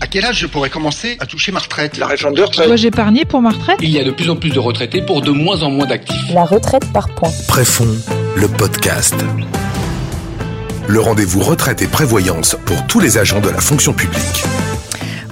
À 0.00 0.06
quel 0.06 0.24
âge 0.24 0.38
je 0.38 0.46
pourrais 0.46 0.70
commencer 0.70 1.16
à 1.18 1.26
toucher 1.26 1.50
ma 1.50 1.58
retraite? 1.58 1.98
La 1.98 2.06
réforme 2.06 2.34
de 2.34 2.42
retraite. 2.42 2.68
Dois-je 2.68 2.86
épargner 2.86 3.24
pour 3.24 3.42
ma 3.42 3.50
retraite? 3.50 3.78
Il 3.82 3.90
y 3.90 3.98
a 3.98 4.04
de 4.04 4.12
plus 4.12 4.30
en 4.30 4.36
plus 4.36 4.50
de 4.50 4.58
retraités 4.60 5.02
pour 5.02 5.22
de 5.22 5.32
moins 5.32 5.62
en 5.62 5.70
moins 5.70 5.86
d'actifs. 5.86 6.32
La 6.32 6.44
retraite 6.44 6.84
par 6.92 7.08
points. 7.08 7.32
Préfond, 7.48 7.88
le 8.36 8.46
podcast. 8.46 9.16
Le 10.86 11.00
rendez-vous 11.00 11.40
retraite 11.40 11.82
et 11.82 11.88
prévoyance 11.88 12.56
pour 12.64 12.86
tous 12.86 13.00
les 13.00 13.18
agents 13.18 13.40
de 13.40 13.48
la 13.48 13.60
fonction 13.60 13.92
publique. 13.92 14.44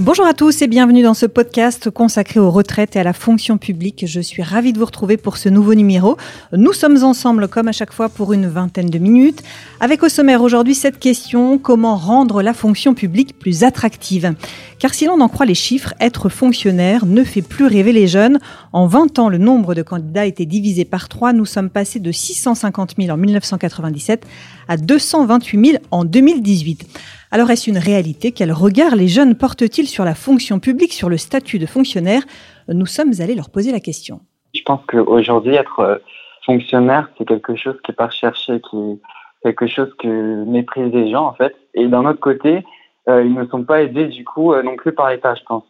Bonjour 0.00 0.26
à 0.26 0.34
tous 0.34 0.60
et 0.60 0.66
bienvenue 0.66 1.02
dans 1.02 1.14
ce 1.14 1.24
podcast 1.24 1.88
consacré 1.88 2.38
aux 2.38 2.50
retraites 2.50 2.96
et 2.96 2.98
à 2.98 3.02
la 3.02 3.14
fonction 3.14 3.56
publique. 3.56 4.04
Je 4.06 4.20
suis 4.20 4.42
ravie 4.42 4.74
de 4.74 4.79
vous 4.79 4.84
retrouver 4.84 5.16
pour 5.16 5.38
ce 5.38 5.48
nouveau 5.48 5.74
numéro. 5.74 6.18
Nous 6.52 6.74
sommes 6.74 7.02
ensemble 7.02 7.48
comme 7.48 7.68
à 7.68 7.72
chaque 7.72 7.94
fois 7.94 8.11
pour 8.11 8.34
une 8.34 8.46
vingtaine 8.46 8.90
de 8.90 8.98
minutes. 8.98 9.43
Avec 9.80 10.02
au 10.02 10.11
sommaire 10.11 10.43
aujourd'hui 10.43 10.74
cette 10.74 10.98
question, 10.98 11.56
comment 11.58 11.96
rendre 11.96 12.43
la 12.43 12.52
fonction 12.52 12.93
publique 12.93 13.38
plus 13.38 13.64
attractive? 13.64 14.34
Car 14.79 14.93
si 14.93 15.07
l'on 15.07 15.18
en 15.22 15.29
croit 15.29 15.46
les 15.46 15.54
chiffres, 15.54 15.94
être 15.99 16.29
fonctionnaire 16.29 17.07
ne 17.07 17.24
fait 17.24 17.40
plus 17.40 17.64
rêver 17.64 17.93
les 17.93 18.07
jeunes. 18.07 18.38
En 18.74 18.86
20 18.86 19.18
ans, 19.18 19.29
le 19.30 19.38
nombre 19.38 19.74
de 19.74 19.80
candidats 19.80 20.21
a 20.22 20.26
été 20.26 20.44
divisé 20.44 20.85
par 20.85 21.08
3. 21.08 21.32
Nous 21.32 21.46
sommes 21.46 21.71
passés 21.71 22.00
de 22.00 22.13
650 22.13 22.96
000 23.00 23.10
en 23.10 23.16
1997 23.16 24.26
à 24.68 24.76
228 24.76 25.71
000 25.71 25.82
en 25.90 26.04
2018. 26.04 26.86
Alors 27.32 27.50
est-ce 27.50 27.68
une 27.68 27.79
réalité 27.79 28.30
Quel 28.30 28.53
regard 28.53 28.94
les 28.94 29.08
jeunes 29.08 29.36
portent-ils 29.36 29.89
sur 29.89 30.04
la 30.04 30.14
fonction 30.14 30.61
publique, 30.61 30.93
sur 30.93 31.08
le 31.08 31.16
statut 31.16 31.58
de 31.58 31.66
fonctionnaire? 31.66 32.22
Nous 32.69 32.86
sommes 32.86 33.12
allés 33.20 33.34
leur 33.34 33.50
poser 33.50 33.72
la 33.72 33.80
question. 33.80 34.20
Je 34.55 34.62
pense 34.62 34.80
qu'aujourd'hui, 34.86 35.55
être 35.55 35.80
euh, 35.80 35.97
fonctionnaire, 36.44 37.11
c'est 37.19 37.27
quelque 37.27 37.56
chose 37.56 37.77
qui 37.84 37.91
n'est 37.91 37.97
pas 37.97 38.06
recherché, 38.06 38.61
qui 38.70 38.77
est 38.77 38.98
quelque 39.42 39.66
chose 39.66 39.92
que 39.98 40.44
méprisent 40.44 40.94
les 40.94 41.11
gens 41.11 41.27
en 41.27 41.34
fait. 41.34 41.55
Et 41.75 41.89
d'un 41.89 42.06
autre 42.06 42.20
côté, 42.20 42.64
euh, 43.08 43.25
ils 43.25 43.34
ne 43.34 43.44
sont 43.47 43.64
pas 43.64 43.83
aidés 43.83 44.06
du 44.06 44.24
coup 44.24 44.52
euh, 44.52 44.62
non 44.62 44.77
plus 44.77 44.92
par 44.92 45.11
l'État, 45.11 45.34
je 45.34 45.42
pense. 45.42 45.64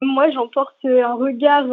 Moi, 0.00 0.30
j'en 0.30 0.48
porte 0.48 0.76
un 0.84 1.14
regard 1.14 1.66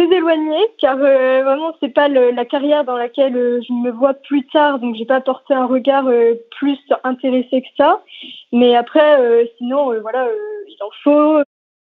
très 0.00 0.16
éloigné 0.16 0.56
car 0.78 0.96
euh, 0.98 1.42
vraiment 1.44 1.72
c'est 1.80 1.92
pas 1.92 2.08
le, 2.08 2.30
la 2.30 2.44
carrière 2.44 2.84
dans 2.84 2.96
laquelle 2.96 3.36
euh, 3.36 3.60
je 3.66 3.72
me 3.72 3.90
vois 3.90 4.14
plus 4.14 4.46
tard 4.46 4.78
donc 4.78 4.94
j'ai 4.94 5.04
pas 5.04 5.20
porté 5.20 5.54
un 5.54 5.66
regard 5.66 6.06
euh, 6.06 6.34
plus 6.58 6.78
intéressé 7.04 7.62
que 7.62 7.68
ça. 7.76 8.02
Mais 8.52 8.76
après 8.76 9.48
sinon 9.58 9.92
voilà 10.00 10.28
il 10.68 10.76
en 10.82 10.90
faut. 11.04 11.42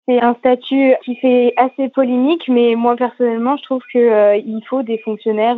C'est 0.07 0.21
un 0.21 0.33
statut 0.35 0.95
qui 1.05 1.15
fait 1.15 1.53
assez 1.57 1.89
polémique 1.89 2.47
mais 2.47 2.75
moi 2.75 2.95
personnellement 2.95 3.57
je 3.57 3.63
trouve 3.63 3.81
que 3.93 4.37
il 4.37 4.61
faut 4.69 4.83
des 4.83 4.97
fonctionnaires 4.97 5.57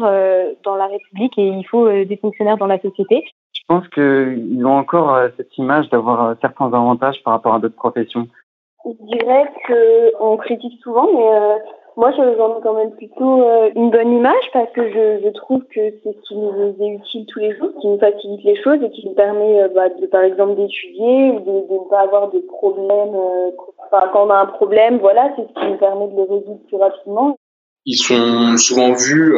dans 0.64 0.76
la 0.76 0.88
République 0.88 1.38
et 1.38 1.48
il 1.48 1.64
faut 1.66 1.88
des 1.90 2.18
fonctionnaires 2.18 2.58
dans 2.58 2.68
la 2.68 2.80
société. 2.80 3.24
Je 3.54 3.62
pense 3.68 3.88
qu'ils 3.90 4.66
ont 4.66 4.78
encore 4.78 5.18
cette 5.38 5.58
image 5.58 5.90
d'avoir 5.90 6.36
certains 6.42 6.68
avantages 6.68 7.22
par 7.24 7.34
rapport 7.34 7.56
à 7.56 7.60
d'autres 7.60 7.76
professions. 7.76 8.28
Je 8.86 9.18
dirais 9.18 9.46
qu'on 9.68 10.38
critique 10.38 10.80
souvent 10.82 11.08
mais 11.14 11.62
moi, 11.98 12.12
j'en 12.12 12.24
ai 12.24 12.62
quand 12.62 12.74
même 12.74 12.92
plutôt 12.92 13.42
euh, 13.42 13.72
une 13.74 13.90
bonne 13.90 14.12
image 14.12 14.44
parce 14.52 14.70
que 14.74 14.84
je, 14.90 15.24
je 15.24 15.30
trouve 15.30 15.62
que 15.74 15.80
c'est 16.04 16.12
ce 16.12 16.28
qui 16.28 16.36
nous 16.36 16.76
est 16.82 16.96
utile 16.96 17.26
tous 17.28 17.40
les 17.40 17.56
jours, 17.56 17.70
qui 17.80 17.88
nous 17.88 18.00
facilite 18.00 18.44
les 18.44 18.62
choses 18.62 18.80
et 18.84 18.92
qui 18.92 19.08
nous 19.08 19.14
permet, 19.14 19.62
euh, 19.62 19.70
bah, 19.74 19.88
de, 19.90 20.06
par 20.08 20.24
exemple, 20.24 20.56
d'étudier 20.56 21.32
ou 21.32 21.40
de, 21.40 21.68
de, 21.70 21.74
ne 21.74 21.90
pas 21.90 22.02
avoir 22.02 22.32
de 22.32 22.40
problème. 22.40 23.16
Euh, 23.16 23.52
enfin, 23.86 24.10
quand 24.12 24.28
on 24.28 24.30
a 24.30 24.42
un 24.42 24.46
problème, 24.46 24.98
voilà, 25.00 25.34
c'est 25.36 25.44
ce 25.48 25.54
qui 25.60 25.72
nous 25.72 25.78
permet 25.78 26.08
de 26.08 26.16
le 26.18 26.24
résoudre 26.24 26.60
plus 26.68 26.78
rapidement. 26.78 27.38
Ils 27.86 27.98
sont 27.98 28.58
souvent 28.58 28.92
vus, 28.94 29.36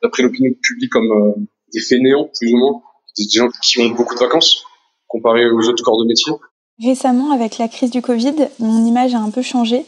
d'après 0.00 0.22
l'opinion 0.22 0.52
publique, 0.62 0.92
comme 0.92 1.34
des 1.72 1.80
fainéants, 1.80 2.28
plus 2.38 2.54
ou 2.54 2.56
moins, 2.56 2.82
des 3.18 3.24
gens 3.24 3.48
qui 3.62 3.82
ont 3.82 3.88
beaucoup 3.90 4.14
de 4.14 4.20
vacances 4.20 4.64
comparé 5.08 5.50
aux 5.50 5.68
autres 5.68 5.82
corps 5.82 6.00
de 6.00 6.06
métier. 6.06 6.32
Récemment, 6.80 7.32
avec 7.32 7.58
la 7.58 7.68
crise 7.68 7.90
du 7.90 8.00
Covid, 8.00 8.48
mon 8.60 8.86
image 8.86 9.14
a 9.14 9.18
un 9.18 9.30
peu 9.30 9.42
changé. 9.42 9.84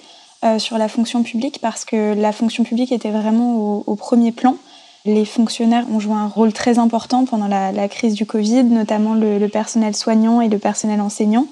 Euh, 0.47 0.59
sur 0.59 0.79
la 0.79 0.89
fonction 0.89 1.23
publique 1.23 1.59
parce 1.61 1.85
que 1.85 2.15
la 2.15 2.31
fonction 2.31 2.63
publique 2.63 2.93
était 2.93 3.11
vraiment 3.11 3.83
au, 3.87 3.97
premier 3.97 4.33
plan. 4.33 4.57
Les 5.05 5.25
fonctionnaires 5.25 5.85
ont 5.91 5.99
joué 5.99 6.15
un 6.15 6.29
rôle 6.29 6.53
très 6.53 6.79
important 6.79 7.25
pendant 7.25 7.49
la, 7.49 7.89
crise 7.89 8.15
du 8.15 8.27
Covid, 8.27 8.65
notamment 8.65 9.15
le, 9.15 9.45
personnel 9.49 9.97
soignant 9.97 10.41
et 10.41 10.49
le 10.49 10.59
personnel 10.59 11.01
enseignant. 11.01 11.47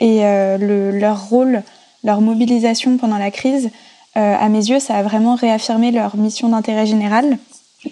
Et 0.00 0.24
euh, 0.24 0.90
leur 0.92 1.28
rôle, 1.28 1.62
leur 2.04 2.20
mobilisation 2.20 2.96
pendant 2.96 3.18
la 3.18 3.30
crise, 3.30 3.70
euh, 4.16 4.34
à 4.38 4.48
mes 4.48 4.70
yeux, 4.70 4.80
ça 4.80 4.96
a 4.96 5.02
vraiment 5.02 5.34
réaffirmé 5.34 5.90
leur 5.90 6.16
mission 6.16 6.48
d'intérêt 6.48 6.86
général. 6.86 7.38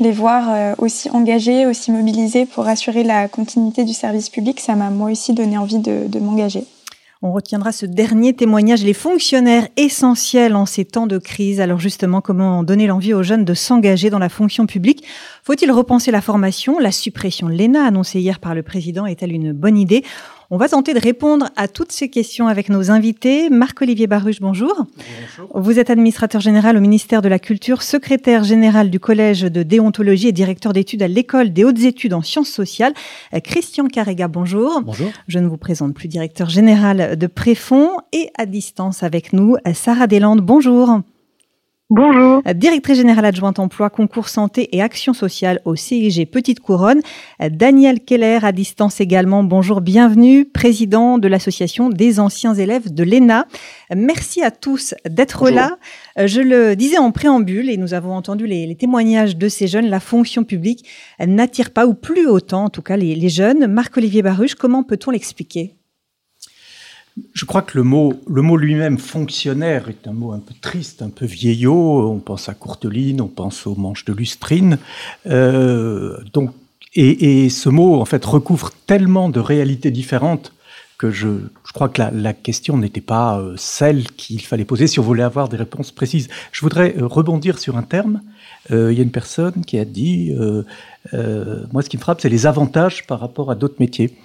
Les 0.00 0.12
voir 0.12 0.75
aussi 0.78 1.10
engagés, 1.10 1.66
aussi 1.66 1.92
mobilisés 1.92 2.47
pour 2.47 2.66
assurer 2.66 3.04
la 3.04 3.28
continuité 3.28 3.84
du 3.84 3.92
service 3.92 4.30
public, 4.30 4.59
ça 4.59 4.75
m'a 4.75 4.91
moi 4.91 5.10
aussi 5.10 5.34
donné 5.34 5.59
envie 5.59 5.78
de 5.78 6.19
m'engager. 6.19 6.66
On 7.26 7.32
retiendra 7.32 7.72
ce 7.72 7.86
dernier 7.86 8.34
témoignage, 8.34 8.84
les 8.84 8.92
fonctionnaires 8.92 9.66
essentiels 9.78 10.54
en 10.54 10.66
ces 10.66 10.84
temps 10.84 11.06
de 11.06 11.16
crise. 11.16 11.58
Alors 11.58 11.80
justement, 11.80 12.20
comment 12.20 12.62
donner 12.62 12.86
l'envie 12.86 13.14
aux 13.14 13.22
jeunes 13.22 13.46
de 13.46 13.54
s'engager 13.54 14.10
dans 14.10 14.18
la 14.18 14.28
fonction 14.28 14.66
publique? 14.66 15.06
Faut-il 15.42 15.72
repenser 15.72 16.10
la 16.10 16.20
formation? 16.20 16.78
La 16.78 16.92
suppression 16.92 17.48
de 17.48 17.54
l'ENA 17.54 17.82
annoncée 17.82 18.20
hier 18.20 18.40
par 18.40 18.54
le 18.54 18.62
président 18.62 19.06
est-elle 19.06 19.32
une 19.32 19.54
bonne 19.54 19.78
idée? 19.78 20.04
On 20.50 20.56
va 20.56 20.69
tenter 20.69 20.94
de 20.94 20.99
répondre 20.99 21.50
à 21.56 21.69
toutes 21.69 21.93
ces 21.93 22.09
questions 22.09 22.47
avec 22.47 22.69
nos 22.69 22.91
invités. 22.91 23.50
Marc-Olivier 23.50 24.06
Baruch, 24.06 24.41
bonjour. 24.41 24.75
bonjour. 24.75 25.62
Vous 25.62 25.78
êtes 25.78 25.91
administrateur 25.91 26.41
général 26.41 26.77
au 26.77 26.81
ministère 26.81 27.22
de 27.22 27.28
la 27.28 27.38
Culture, 27.38 27.82
secrétaire 27.82 28.44
général 28.44 28.91
du 28.91 29.00
Collège 29.00 29.43
de 29.43 29.62
déontologie 29.62 30.28
et 30.28 30.33
directeur 30.33 30.72
d'études 30.72 31.03
à 31.03 31.09
l'École 31.09 31.53
des 31.53 31.65
hautes 31.65 31.81
études 31.81 32.15
en 32.15 32.22
sciences 32.22 32.50
sociales. 32.50 32.94
Christian 33.43 33.88
Carrega, 33.88 34.28
bonjour. 34.28 34.83
Bonjour. 34.83 35.10
Je 35.28 35.38
ne 35.38 35.47
vous 35.47 35.56
présente 35.56 35.94
plus 35.94 36.09
directeur 36.09 36.49
général 36.49 37.16
de 37.16 37.27
Préfond 37.27 37.91
et 38.12 38.31
à 38.38 38.47
distance 38.47 39.03
avec 39.03 39.33
nous, 39.33 39.56
Sarah 39.72 40.06
Deslandes, 40.06 40.41
bonjour. 40.41 41.00
Bonjour. 41.97 42.43
Directrice 42.56 42.97
générale 42.97 43.27
adjointe 43.27 43.60
emploi, 43.60 43.88
concours 43.88 44.28
santé 44.28 44.69
et 44.77 44.82
action 44.82 45.12
sociale 45.12 45.60
au 45.65 45.77
CIG 45.77 46.28
Petite 46.28 46.59
Couronne. 46.59 47.00
Daniel 47.38 48.00
Keller 48.00 48.41
à 48.43 48.50
distance 48.50 49.00
également. 49.00 49.44
Bonjour, 49.44 49.81
bienvenue. 49.81 50.44
Président 50.44 51.19
de 51.19 51.28
l'association 51.28 51.91
des 51.91 52.19
anciens 52.19 52.53
élèves 52.53 52.93
de 52.93 53.04
l'ENA. 53.04 53.47
Merci 53.94 54.43
à 54.43 54.50
tous 54.50 54.97
d'être 55.09 55.50
là. 55.50 55.78
Je 56.16 56.41
le 56.41 56.75
disais 56.75 56.99
en 56.99 57.12
préambule 57.12 57.71
et 57.71 57.77
nous 57.77 57.94
avons 57.94 58.16
entendu 58.16 58.49
les, 58.49 58.75
témoignages 58.75 59.37
de 59.37 59.49
ces 59.49 59.69
jeunes. 59.69 59.87
La 59.87 60.00
fonction 60.00 60.43
publique 60.43 60.88
n'attire 61.25 61.71
pas 61.71 61.87
ou 61.87 61.94
plus 61.94 62.27
autant, 62.27 62.65
en 62.65 62.71
tout 62.71 62.83
cas, 62.83 62.97
les, 62.97 63.15
les 63.15 63.28
jeunes. 63.28 63.69
Marc-Olivier 63.69 64.22
Baruch, 64.22 64.56
comment 64.56 64.83
peut-on 64.83 65.12
l'expliquer? 65.12 65.77
Je 67.32 67.44
crois 67.44 67.62
que 67.62 67.78
le 67.78 67.84
mot, 67.84 68.12
le 68.28 68.42
mot 68.42 68.56
lui-même 68.56 68.98
fonctionnaire 68.98 69.88
est 69.88 70.08
un 70.08 70.12
mot 70.12 70.32
un 70.32 70.41
peu 70.41 70.54
triste, 70.60 71.00
un 71.00 71.10
peu 71.10 71.26
vieillot. 71.26 72.10
On 72.10 72.19
pense 72.19 72.48
à 72.48 72.54
Courteline, 72.54 73.20
on 73.20 73.28
pense 73.28 73.69
aux 73.69 73.76
manches 73.76 74.04
de 74.04 74.12
lustrine. 74.12 74.78
Euh, 75.26 76.19
donc, 76.32 76.50
et, 76.97 77.48
ce 77.50 77.69
mot, 77.69 78.00
en 78.00 78.04
fait, 78.04 78.24
recouvre 78.24 78.70
tellement 78.86 79.28
de 79.28 79.41
réalités 79.41 79.91
différentes 79.91 80.53
que 80.97 81.10
je, 81.10 81.28
crois 81.72 81.88
que 81.88 82.03
la, 82.12 82.32
question 82.32 82.78
n'était 82.78 83.00
pas 83.00 83.38
euh, 83.38 83.54
celle 83.56 84.06
qu'il 84.12 84.41
fallait 84.41 84.64
poser 84.64 84.86
si 84.86 85.00
on 85.00 85.03
voulait 85.03 85.24
avoir 85.24 85.48
des 85.48 85.56
réponses 85.56 85.91
précises. 85.91 86.28
Je 86.53 86.60
voudrais 86.60 86.97
euh, 86.97 87.06
rebondir 87.06 87.58
sur 87.58 87.76
un 87.76 87.82
terme. 87.82 88.22
Il 88.70 88.92
y 88.92 89.00
a 89.00 89.03
une 89.03 89.10
personne 89.10 89.62
qui 89.66 89.78
a 89.78 89.84
dit, 89.84 90.32
moi, 91.12 91.82
ce 91.82 91.91
qui 91.91 91.98
me 91.98 92.00
frappe, 92.00 92.22
c'est 92.22 92.30
les 92.30 92.47
avantages 92.47 93.06
par 93.06 93.20
rapport 93.20 93.50
à 93.50 93.56
d'autres 93.56 93.76
métiers. 93.78 94.16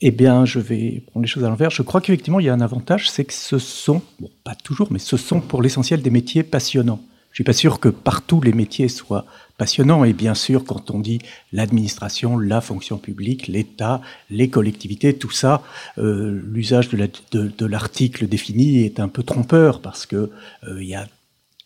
Eh 0.00 0.10
bien, 0.10 0.44
je 0.44 0.58
vais 0.58 1.02
prendre 1.06 1.24
les 1.24 1.28
choses 1.28 1.44
à 1.44 1.48
l'envers. 1.48 1.70
Je 1.70 1.82
crois 1.82 2.00
qu'effectivement, 2.00 2.40
il 2.40 2.46
y 2.46 2.48
a 2.48 2.54
un 2.54 2.60
avantage, 2.60 3.10
c'est 3.10 3.24
que 3.24 3.32
ce 3.32 3.58
sont, 3.58 4.02
bon, 4.20 4.30
pas 4.44 4.54
toujours, 4.54 4.88
mais 4.90 4.98
ce 4.98 5.16
sont 5.16 5.40
pour 5.40 5.62
l'essentiel 5.62 6.02
des 6.02 6.10
métiers 6.10 6.42
passionnants. 6.42 7.00
Je 7.30 7.42
suis 7.42 7.44
pas 7.44 7.52
sûr 7.52 7.80
que 7.80 7.90
partout 7.90 8.40
les 8.40 8.54
métiers 8.54 8.88
soient 8.88 9.26
passionnants. 9.58 10.04
Et 10.04 10.14
bien 10.14 10.34
sûr, 10.34 10.64
quand 10.64 10.90
on 10.90 10.98
dit 10.98 11.18
l'administration, 11.52 12.38
la 12.38 12.62
fonction 12.62 12.96
publique, 12.96 13.46
l'État, 13.46 14.00
les 14.30 14.48
collectivités, 14.48 15.18
tout 15.18 15.30
ça, 15.30 15.62
euh, 15.98 16.40
l'usage 16.46 16.88
de 16.88 17.66
l'article 17.66 18.26
défini 18.26 18.84
est 18.84 19.00
un 19.00 19.08
peu 19.08 19.22
trompeur 19.22 19.82
parce 19.82 20.06
que 20.06 20.16
euh, 20.16 20.82
il 20.82 20.88
y 20.88 20.94
a 20.94 21.06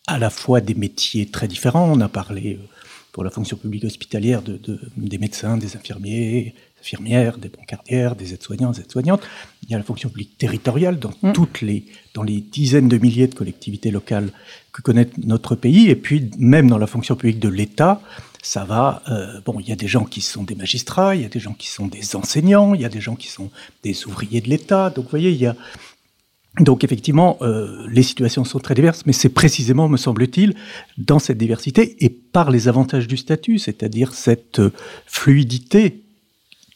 à 0.07 0.19
la 0.19 0.29
fois 0.29 0.59
des 0.59 0.73
métiers 0.73 1.27
très 1.27 1.47
différents. 1.47 1.89
On 1.89 2.01
a 2.01 2.09
parlé 2.09 2.59
euh, 2.61 2.67
pour 3.13 3.23
la 3.23 3.29
fonction 3.29 3.55
publique 3.55 3.85
hospitalière 3.85 4.41
de, 4.41 4.59
des 4.97 5.17
médecins, 5.17 5.57
des 5.57 5.75
infirmiers, 5.75 6.53
infirmières, 6.81 7.37
des 7.37 7.49
brancardières, 7.49 8.15
des 8.15 8.33
aides-soignants, 8.33 8.71
des 8.71 8.81
aides-soignantes. 8.81 9.21
Il 9.63 9.69
y 9.69 9.75
a 9.75 9.77
la 9.77 9.83
fonction 9.83 10.09
publique 10.09 10.37
territoriale 10.37 10.99
dans 10.99 11.13
mmh. 11.21 11.33
toutes 11.33 11.61
les, 11.61 11.85
dans 12.13 12.23
les 12.23 12.41
dizaines 12.41 12.89
de 12.89 12.97
milliers 12.97 13.27
de 13.27 13.35
collectivités 13.35 13.91
locales 13.91 14.31
que 14.73 14.81
connaît 14.81 15.07
notre 15.23 15.55
pays. 15.55 15.89
Et 15.89 15.95
puis, 15.95 16.29
même 16.37 16.69
dans 16.69 16.77
la 16.77 16.87
fonction 16.87 17.15
publique 17.15 17.39
de 17.39 17.49
l'État, 17.49 18.01
ça 18.41 18.63
va. 18.63 19.03
Euh, 19.09 19.39
bon, 19.45 19.59
il 19.59 19.69
y 19.69 19.71
a 19.71 19.75
des 19.75 19.87
gens 19.87 20.05
qui 20.05 20.21
sont 20.21 20.43
des 20.43 20.55
magistrats, 20.55 21.15
il 21.15 21.21
y 21.21 21.25
a 21.25 21.29
des 21.29 21.39
gens 21.39 21.53
qui 21.53 21.69
sont 21.69 21.87
des 21.87 22.15
enseignants, 22.15 22.73
il 22.73 22.81
y 22.81 22.85
a 22.85 22.89
des 22.89 23.01
gens 23.01 23.15
qui 23.15 23.27
sont 23.27 23.51
des 23.83 24.07
ouvriers 24.07 24.41
de 24.41 24.49
l'État. 24.49 24.89
Donc, 24.89 25.05
vous 25.05 25.11
voyez, 25.11 25.31
il 25.31 25.37
y 25.37 25.47
a. 25.47 25.55
Donc 26.59 26.83
effectivement, 26.83 27.37
euh, 27.41 27.87
les 27.89 28.03
situations 28.03 28.43
sont 28.43 28.59
très 28.59 28.75
diverses, 28.75 29.03
mais 29.05 29.13
c'est 29.13 29.29
précisément, 29.29 29.87
me 29.87 29.95
semble-t-il, 29.95 30.53
dans 30.97 31.17
cette 31.17 31.37
diversité 31.37 32.03
et 32.03 32.09
par 32.09 32.51
les 32.51 32.67
avantages 32.67 33.07
du 33.07 33.15
statut, 33.15 33.57
c'est-à-dire 33.57 34.13
cette 34.13 34.61
fluidité 35.05 36.00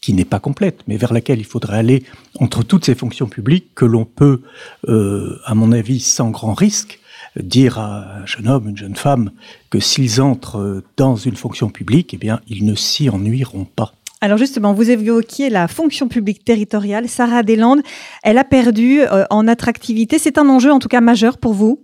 qui 0.05 0.13
n'est 0.13 0.23
pas 0.23 0.39
complète, 0.39 0.83
mais 0.87 0.97
vers 0.97 1.11
laquelle 1.11 1.39
il 1.39 1.45
faudrait 1.45 1.79
aller 1.79 2.03
entre 2.39 2.61
toutes 2.61 2.85
ces 2.85 2.93
fonctions 2.93 3.25
publiques 3.25 3.73
que 3.73 3.85
l'on 3.85 4.05
peut, 4.05 4.43
euh, 4.87 5.39
à 5.45 5.55
mon 5.55 5.71
avis, 5.71 5.99
sans 5.99 6.29
grand 6.29 6.53
risque, 6.53 6.99
dire 7.35 7.79
à 7.79 8.19
un 8.19 8.25
jeune 8.27 8.47
homme, 8.47 8.69
une 8.69 8.77
jeune 8.77 8.95
femme, 8.95 9.31
que 9.71 9.79
s'ils 9.79 10.21
entrent 10.21 10.83
dans 10.95 11.15
une 11.15 11.35
fonction 11.35 11.69
publique, 11.69 12.13
eh 12.13 12.17
bien, 12.17 12.39
ils 12.47 12.67
ne 12.67 12.75
s'y 12.75 13.09
ennuieront 13.09 13.65
pas. 13.65 13.93
Alors 14.21 14.37
justement, 14.37 14.73
vous 14.73 14.91
évoquiez 14.91 15.49
la 15.49 15.67
fonction 15.67 16.07
publique 16.07 16.45
territoriale. 16.45 17.07
Sarah 17.07 17.41
Deslandes, 17.41 17.81
elle 18.23 18.37
a 18.37 18.43
perdu 18.43 19.01
euh, 19.01 19.23
en 19.31 19.47
attractivité. 19.47 20.19
C'est 20.19 20.37
un 20.37 20.47
enjeu 20.47 20.71
en 20.71 20.77
tout 20.77 20.87
cas 20.87 21.01
majeur 21.01 21.39
pour 21.39 21.53
vous? 21.53 21.83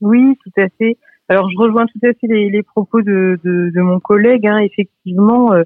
Oui, 0.00 0.36
tout 0.42 0.60
à 0.60 0.66
fait. 0.76 0.98
Alors 1.28 1.48
je 1.50 1.56
rejoins 1.56 1.86
tout 1.86 2.04
à 2.04 2.12
fait 2.14 2.26
les, 2.26 2.62
propos 2.64 3.00
de, 3.00 3.70
mon 3.76 4.00
collègue. 4.00 4.44
Hein. 4.48 4.58
Effectivement, 4.58 5.52
euh, 5.52 5.62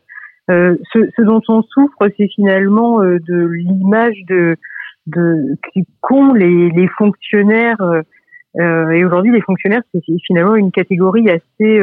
euh, 0.50 0.76
ce, 0.92 1.22
dont 1.22 1.40
on 1.48 1.62
souffre, 1.62 2.08
c'est 2.16 2.28
finalement 2.34 3.00
de 3.00 3.46
l'image 3.46 4.16
de, 4.28 4.56
de 5.06 5.56
qu'ont 6.00 6.32
les, 6.32 6.70
les 6.70 6.88
fonctionnaires. 6.98 7.80
et 8.58 9.04
aujourd'hui, 9.04 9.32
les 9.32 9.42
fonctionnaires, 9.42 9.82
c'est 9.92 10.02
finalement 10.26 10.56
une 10.56 10.72
catégorie 10.72 11.30
assez 11.30 11.80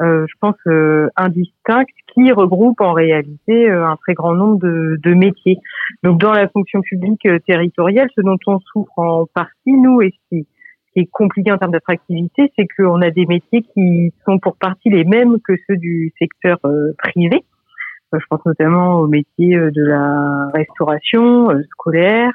euh, 0.00 0.26
je 0.28 0.34
pense, 0.40 0.54
euh, 0.68 1.08
indistincte 1.16 1.90
qui 2.14 2.30
regroupe 2.30 2.80
en 2.80 2.92
réalité 2.92 3.68
euh, 3.68 3.84
un 3.84 3.96
très 3.96 4.14
grand 4.14 4.32
nombre 4.32 4.60
de, 4.60 4.96
de, 5.02 5.12
métiers. 5.12 5.58
Donc 6.04 6.20
dans 6.20 6.32
la 6.32 6.48
fonction 6.48 6.80
publique 6.82 7.26
territoriale, 7.46 8.08
ce 8.14 8.20
dont 8.20 8.38
on 8.46 8.60
souffre 8.60 8.96
en 8.96 9.26
partie, 9.26 9.72
nous, 9.72 10.00
et 10.00 10.12
ce 10.12 10.36
qui, 10.36 10.46
est 10.94 11.06
compliqué 11.12 11.52
en 11.52 11.58
termes 11.58 11.72
d'attractivité, 11.72 12.52
c'est 12.56 12.66
qu'on 12.76 13.00
a 13.02 13.10
des 13.10 13.24
métiers 13.26 13.62
qui 13.62 14.12
sont 14.24 14.40
pour 14.40 14.56
partie 14.56 14.90
les 14.90 15.04
mêmes 15.04 15.36
que 15.46 15.52
ceux 15.68 15.76
du 15.76 16.12
secteur 16.18 16.58
privé. 16.98 17.44
Je 18.12 18.24
pense 18.30 18.44
notamment 18.46 19.00
aux 19.00 19.06
métiers 19.06 19.56
de 19.56 19.82
la 19.82 20.48
restauration 20.54 21.48
scolaire, 21.70 22.32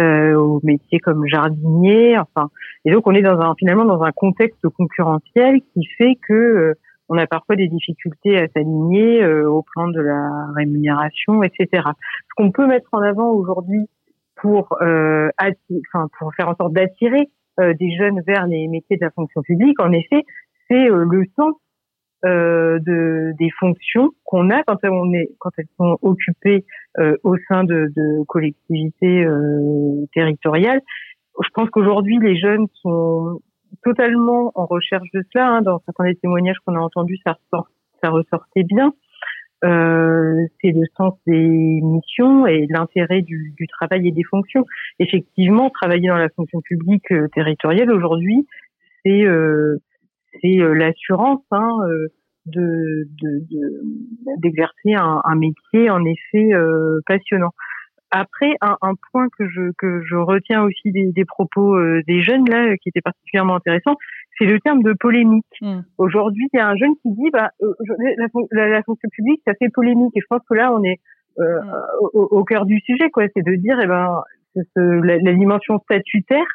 euh, 0.00 0.34
aux 0.34 0.60
métiers 0.64 0.98
comme 0.98 1.26
jardinier, 1.26 2.18
enfin, 2.18 2.50
et 2.84 2.90
donc 2.90 3.06
on 3.06 3.14
est 3.14 3.22
dans 3.22 3.40
un 3.40 3.54
finalement 3.56 3.84
dans 3.84 4.02
un 4.02 4.12
contexte 4.12 4.68
concurrentiel 4.76 5.60
qui 5.72 5.86
fait 5.96 6.16
que 6.26 6.74
on 7.08 7.18
a 7.18 7.26
parfois 7.26 7.56
des 7.56 7.68
difficultés 7.68 8.38
à 8.38 8.48
s'aligner 8.48 9.22
euh, 9.22 9.48
au 9.48 9.62
plan 9.62 9.88
de 9.88 10.00
la 10.00 10.46
rémunération, 10.56 11.42
etc. 11.42 11.68
Ce 11.74 12.34
qu'on 12.36 12.50
peut 12.50 12.66
mettre 12.66 12.88
en 12.92 13.00
avant 13.00 13.30
aujourd'hui 13.30 13.88
pour, 14.36 14.76
euh, 14.82 15.28
enfin, 15.38 16.08
pour 16.18 16.34
faire 16.34 16.48
en 16.48 16.54
sorte 16.54 16.72
d'attirer 16.72 17.28
euh, 17.60 17.72
des 17.74 17.96
jeunes 17.96 18.20
vers 18.26 18.46
les 18.46 18.68
métiers 18.68 18.96
de 18.96 19.04
la 19.04 19.10
fonction 19.10 19.42
publique, 19.42 19.80
en 19.80 19.92
effet, 19.92 20.22
c'est 20.68 20.90
euh, 20.90 21.04
le 21.08 21.24
sens 21.36 21.54
de, 22.24 23.32
des 23.38 23.50
fonctions 23.58 24.10
qu'on 24.24 24.50
a 24.50 24.62
quand 24.64 24.78
on 24.84 25.12
est 25.12 25.28
quand 25.38 25.50
elles 25.58 25.68
sont 25.76 25.98
occupées 26.02 26.64
au 27.22 27.36
sein 27.48 27.64
de, 27.64 27.92
de 27.94 28.24
collectivités 28.24 29.26
territoriales. 30.14 30.80
Je 31.42 31.48
pense 31.52 31.68
qu'aujourd'hui 31.70 32.18
les 32.20 32.36
jeunes 32.38 32.66
sont 32.82 33.40
totalement 33.82 34.52
en 34.54 34.66
recherche 34.66 35.08
de 35.12 35.22
cela. 35.32 35.48
Hein. 35.48 35.62
Dans 35.62 35.80
certains 35.84 36.04
des 36.04 36.16
témoignages 36.16 36.56
qu'on 36.64 36.76
a 36.76 36.80
entendus, 36.80 37.18
ça, 37.24 37.36
ça 38.02 38.10
ressortait 38.10 38.64
bien. 38.64 38.92
Euh, 39.64 40.46
c'est 40.60 40.72
le 40.72 40.82
sens 40.96 41.14
des 41.26 41.80
missions 41.82 42.46
et 42.46 42.66
l'intérêt 42.68 43.22
du, 43.22 43.54
du, 43.56 43.66
travail 43.66 44.06
et 44.08 44.12
des 44.12 44.24
fonctions. 44.24 44.66
Effectivement, 44.98 45.70
travailler 45.70 46.08
dans 46.08 46.16
la 46.18 46.28
fonction 46.28 46.60
publique 46.60 47.10
euh, 47.12 47.28
territoriale 47.34 47.90
aujourd'hui, 47.90 48.46
c'est 49.02 49.24
euh, 49.24 49.78
c'est 50.40 50.60
euh, 50.60 50.74
l'assurance 50.74 51.44
hein, 51.50 51.78
euh, 51.88 52.08
de 52.46 53.08
d'exercer 54.38 54.92
de, 54.92 54.98
un, 54.98 55.22
un, 55.24 55.34
métier 55.34 55.88
en 55.90 56.04
effet 56.04 56.50
passionnant. 57.06 57.52
Après, 58.16 58.54
un, 58.60 58.76
un, 58.80 58.92
point 59.10 59.26
que 59.36 59.48
je, 59.48 59.72
que 59.76 60.00
je 60.04 60.14
retiens 60.14 60.62
aussi 60.62 60.92
des, 60.92 61.10
des 61.10 61.24
propos 61.24 61.74
euh, 61.74 62.00
des 62.06 62.22
jeunes 62.22 62.48
là, 62.48 62.76
qui 62.76 62.90
était 62.90 63.00
particulièrement 63.00 63.56
intéressant, 63.56 63.96
c'est 64.38 64.44
le 64.44 64.60
terme 64.60 64.84
de 64.84 64.92
polémique. 64.92 65.44
Hmm. 65.60 65.80
Aujourd'hui, 65.98 66.48
il 66.52 66.56
y 66.56 66.60
a 66.60 66.68
un 66.68 66.76
jeune 66.76 66.94
qui 67.02 67.10
dit, 67.10 67.30
bah, 67.32 67.50
euh, 67.60 67.74
la, 68.52 68.68
la, 68.68 68.82
fonction 68.84 69.08
publique, 69.08 69.42
ça 69.44 69.54
fait 69.58 69.68
polémique. 69.68 70.12
Et 70.16 70.20
je 70.20 70.26
pense 70.30 70.42
que 70.48 70.54
là, 70.54 70.72
on 70.72 70.84
est 70.84 71.00
euh, 71.40 71.60
hmm. 71.60 71.72
au, 72.12 72.22
au, 72.30 72.44
cœur 72.44 72.66
du 72.66 72.78
sujet, 72.80 73.10
quoi. 73.10 73.24
C'est 73.34 73.44
de 73.44 73.56
dire, 73.56 73.80
eh 73.82 73.86
ben, 73.88 74.22
ce, 74.54 74.80
la, 74.80 75.18
la, 75.18 75.32
dimension 75.32 75.80
statutaire 75.80 76.46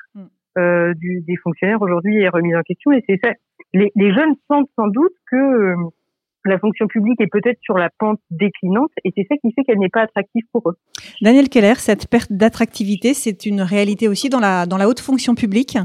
euh, 0.57 0.93
du, 0.93 1.21
des 1.27 1.35
fonctionnaires 1.35 1.81
aujourd'hui 1.81 2.21
est 2.21 2.29
remise 2.29 2.55
en 2.55 2.61
question. 2.61 2.93
Et 2.93 3.03
c'est 3.05 3.19
ça. 3.21 3.33
Les, 3.73 3.91
les, 3.95 4.13
jeunes 4.13 4.35
sentent 4.49 4.69
sans 4.75 4.87
doute 4.87 5.13
que 5.29 5.75
la 6.45 6.57
fonction 6.57 6.87
publique 6.87 7.19
est 7.21 7.31
peut-être 7.31 7.59
sur 7.61 7.77
la 7.77 7.89
pente 7.99 8.19
déclinante 8.31 8.91
et 9.03 9.11
c'est 9.15 9.25
ça 9.29 9.35
qui 9.37 9.53
fait 9.53 9.63
qu'elle 9.63 9.77
n'est 9.77 9.89
pas 9.89 10.01
attractive 10.01 10.43
pour 10.51 10.69
eux. 10.69 10.75
Daniel 11.21 11.49
Keller, 11.49 11.75
cette 11.75 12.07
perte 12.07 12.31
d'attractivité, 12.31 13.13
c'est 13.13 13.45
une 13.45 13.61
réalité 13.61 14.07
aussi 14.07 14.29
dans 14.29 14.39
la, 14.39 14.65
dans 14.65 14.77
la 14.77 14.87
haute 14.87 14.99
fonction 14.99 15.35
publique? 15.35 15.77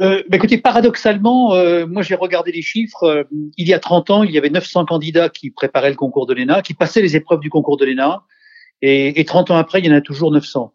Euh, 0.00 0.22
bah, 0.30 0.38
écoutez, 0.38 0.56
paradoxalement, 0.56 1.54
euh, 1.54 1.86
moi 1.86 2.02
j'ai 2.02 2.14
regardé 2.14 2.52
les 2.52 2.62
chiffres. 2.62 3.04
Euh, 3.04 3.24
il 3.58 3.68
y 3.68 3.74
a 3.74 3.78
30 3.78 4.10
ans, 4.10 4.22
il 4.22 4.30
y 4.30 4.38
avait 4.38 4.48
900 4.48 4.86
candidats 4.86 5.28
qui 5.28 5.50
préparaient 5.50 5.90
le 5.90 5.96
concours 5.96 6.26
de 6.26 6.34
l'ENA, 6.34 6.62
qui 6.62 6.72
passaient 6.72 7.02
les 7.02 7.16
épreuves 7.16 7.40
du 7.40 7.50
concours 7.50 7.76
de 7.76 7.84
l'ENA, 7.84 8.22
et, 8.80 9.20
et 9.20 9.24
30 9.24 9.50
ans 9.50 9.56
après, 9.56 9.80
il 9.80 9.86
y 9.86 9.92
en 9.92 9.94
a 9.94 10.00
toujours 10.00 10.32
900. 10.32 10.72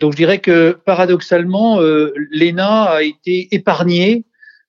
Donc 0.00 0.12
je 0.12 0.16
dirais 0.16 0.40
que 0.40 0.78
paradoxalement, 0.84 1.80
euh, 1.80 2.12
l'ENA 2.30 2.82
a 2.82 3.02
été 3.02 3.48
épargnée 3.52 4.24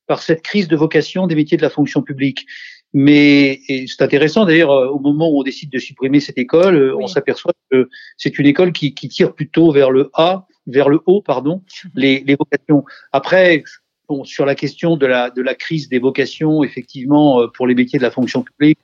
par 0.08 0.22
cette 0.22 0.42
crise 0.42 0.68
de 0.68 0.76
vocation 0.76 1.28
des 1.28 1.36
métiers 1.36 1.58
de 1.58 1.62
la 1.62 1.70
fonction 1.70 2.02
publique. 2.02 2.46
Mais 2.94 3.60
c'est 3.68 4.02
intéressant 4.02 4.46
d'ailleurs, 4.46 4.72
euh, 4.72 4.88
au 4.88 5.00
moment 5.00 5.30
où 5.30 5.40
on 5.42 5.44
décide 5.44 5.70
de 5.70 5.78
supprimer 5.78 6.20
cette 6.20 6.38
école, 6.38 6.76
euh, 6.76 6.98
on 6.98 7.08
s'aperçoit 7.08 7.54
que 7.70 7.90
c'est 8.16 8.40
une 8.40 8.46
école 8.46 8.72
qui, 8.72 8.94
qui, 8.94 9.10
tire 9.10 9.36
plutôt 9.36 9.72
vers 9.72 9.92
le 9.92 10.10
A, 10.14 10.48
vers 10.68 10.88
le 10.88 11.02
haut, 11.06 11.22
pardon, 11.22 11.64
mhm. 11.84 11.92
les, 11.96 12.24
les 12.26 12.36
vocations. 12.36 12.86
Après, 13.12 13.64
bon, 14.08 14.24
sur 14.24 14.46
la 14.46 14.56
question 14.56 14.96
de 14.96 15.06
la, 15.06 15.30
de 15.30 15.42
la 15.42 15.54
crise 15.54 15.90
des 15.90 16.00
vocations, 16.00 16.64
effectivement, 16.64 17.42
euh, 17.42 17.48
pour 17.48 17.68
les 17.68 17.76
métiers 17.76 18.00
de 18.00 18.04
la 18.04 18.12
fonction 18.12 18.42
publique, 18.42 18.80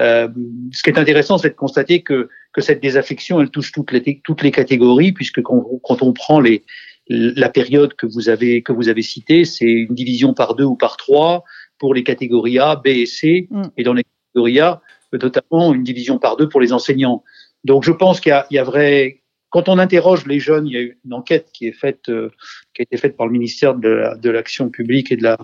euh, 0.00 0.28
ce 0.72 0.82
qui 0.82 0.90
est 0.90 0.98
intéressant, 0.98 1.38
c'est 1.38 1.50
de 1.50 1.54
constater 1.54 2.02
que, 2.02 2.28
que 2.52 2.60
cette 2.60 2.80
désaffection, 2.80 3.40
elle 3.40 3.50
touche 3.50 3.72
toutes 3.72 3.92
les, 3.92 4.20
toutes 4.22 4.42
les 4.42 4.52
catégories, 4.52 5.12
puisque 5.12 5.42
quand, 5.42 5.64
quand 5.82 6.02
on 6.02 6.12
prend 6.12 6.38
les, 6.38 6.64
la 7.08 7.48
période 7.48 7.94
que 7.94 8.06
vous 8.06 8.28
avez 8.28 8.62
que 8.62 8.72
vous 8.72 8.88
avez 8.88 9.02
citée, 9.02 9.44
c'est 9.44 9.70
une 9.70 9.94
division 9.94 10.34
par 10.34 10.54
deux 10.54 10.64
ou 10.64 10.76
par 10.76 10.96
trois 10.96 11.44
pour 11.78 11.94
les 11.94 12.02
catégories 12.02 12.58
A, 12.58 12.76
B 12.76 12.88
et 12.88 13.06
C, 13.06 13.48
mm. 13.50 13.62
et 13.76 13.82
dans 13.84 13.94
les 13.94 14.04
catégories 14.04 14.60
A, 14.60 14.82
notamment 15.12 15.72
une 15.72 15.84
division 15.84 16.18
par 16.18 16.36
deux 16.36 16.48
pour 16.48 16.60
les 16.60 16.72
enseignants. 16.72 17.22
Donc 17.64 17.84
je 17.84 17.92
pense 17.92 18.20
qu'il 18.20 18.32
y, 18.50 18.54
y 18.54 18.58
a, 18.58 18.64
vrai, 18.64 19.22
quand 19.50 19.68
on 19.68 19.78
interroge 19.78 20.26
les 20.26 20.40
jeunes, 20.40 20.66
il 20.66 20.72
y 20.72 20.76
a 20.76 20.82
une 20.82 21.12
enquête 21.12 21.48
qui 21.52 21.66
est 21.66 21.72
faite, 21.72 22.08
euh, 22.08 22.30
qui 22.74 22.82
a 22.82 22.84
été 22.84 22.96
faite 22.96 23.16
par 23.16 23.26
le 23.26 23.32
ministère 23.32 23.74
de 23.74 24.30
l'action 24.30 24.68
publique 24.68 25.10
et 25.10 25.16
de 25.16 25.22
la, 25.22 25.38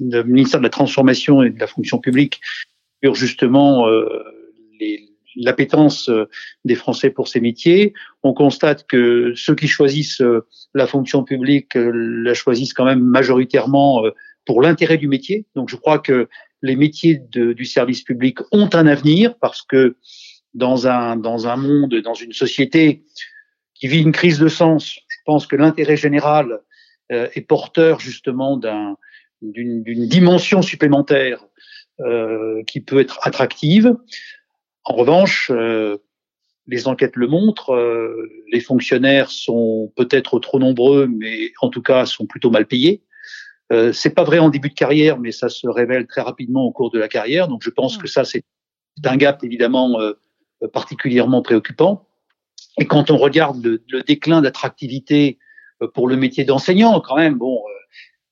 le 0.00 0.22
ministère 0.22 0.60
de 0.60 0.64
la 0.64 0.70
transformation 0.70 1.42
et 1.42 1.50
de 1.50 1.58
la 1.58 1.66
fonction 1.66 1.98
publique 1.98 2.40
sur 3.02 3.14
justement 3.14 3.88
euh, 3.88 4.06
l'appétence 5.36 6.08
euh, 6.08 6.28
des 6.64 6.74
Français 6.74 7.10
pour 7.10 7.28
ces 7.28 7.40
métiers. 7.40 7.92
On 8.22 8.32
constate 8.32 8.86
que 8.86 9.32
ceux 9.36 9.54
qui 9.54 9.68
choisissent 9.68 10.20
euh, 10.20 10.46
la 10.74 10.86
fonction 10.86 11.24
publique 11.24 11.72
la 11.74 12.34
choisissent 12.34 12.74
quand 12.74 12.84
même 12.84 13.02
majoritairement 13.02 14.02
pour 14.46 14.62
l'intérêt 14.62 14.98
du 14.98 15.08
métier. 15.08 15.46
Donc 15.54 15.68
je 15.68 15.76
crois 15.76 15.98
que 15.98 16.28
les 16.62 16.76
métiers 16.76 17.20
du 17.32 17.64
service 17.64 18.02
public 18.02 18.38
ont 18.52 18.68
un 18.72 18.86
avenir 18.86 19.36
parce 19.40 19.62
que 19.62 19.96
dans 20.54 20.86
un, 20.86 21.16
dans 21.16 21.46
un 21.46 21.56
monde, 21.56 21.94
dans 22.04 22.14
une 22.14 22.32
société 22.32 23.04
qui 23.74 23.88
vit 23.88 24.02
une 24.02 24.12
crise 24.12 24.38
de 24.38 24.48
sens, 24.48 24.98
je 25.08 25.16
pense 25.24 25.46
que 25.46 25.56
l'intérêt 25.56 25.96
général 25.96 26.60
euh, 27.12 27.28
est 27.34 27.40
porteur 27.40 28.00
justement 28.00 28.56
d'un, 28.56 28.96
d'une, 29.42 29.82
d'une 29.82 30.06
dimension 30.06 30.62
supplémentaire 30.62 31.44
euh, 32.00 32.62
qui 32.66 32.80
peut 32.80 33.00
être 33.00 33.18
attractive. 33.22 33.94
En 34.84 34.94
revanche, 34.94 35.50
euh, 35.54 35.98
les 36.66 36.88
enquêtes 36.88 37.16
le 37.16 37.26
montrent, 37.26 37.74
euh, 37.74 38.30
les 38.52 38.60
fonctionnaires 38.60 39.30
sont 39.30 39.92
peut-être 39.96 40.38
trop 40.38 40.58
nombreux, 40.58 41.06
mais 41.06 41.52
en 41.60 41.68
tout 41.68 41.82
cas 41.82 42.06
sont 42.06 42.26
plutôt 42.26 42.50
mal 42.50 42.66
payés. 42.66 43.02
Euh, 43.72 43.92
c'est 43.92 44.14
pas 44.14 44.24
vrai 44.24 44.38
en 44.38 44.48
début 44.48 44.68
de 44.68 44.74
carrière, 44.74 45.18
mais 45.18 45.32
ça 45.32 45.48
se 45.48 45.68
révèle 45.68 46.06
très 46.06 46.22
rapidement 46.22 46.64
au 46.64 46.72
cours 46.72 46.90
de 46.90 46.98
la 46.98 47.08
carrière. 47.08 47.48
Donc 47.48 47.62
je 47.62 47.70
pense 47.70 47.98
que 47.98 48.08
ça 48.08 48.24
c'est 48.24 48.44
un 49.04 49.16
gap 49.16 49.44
évidemment 49.44 50.00
euh, 50.00 50.14
particulièrement 50.72 51.42
préoccupant. 51.42 52.06
Et 52.78 52.86
quand 52.86 53.10
on 53.10 53.16
regarde 53.16 53.64
le, 53.64 53.82
le 53.88 54.02
déclin 54.02 54.40
d'attractivité 54.40 55.38
euh, 55.82 55.88
pour 55.88 56.08
le 56.08 56.16
métier 56.16 56.44
d'enseignant, 56.44 57.00
quand 57.00 57.16
même, 57.16 57.34
bon, 57.34 57.58
euh, 57.58 57.70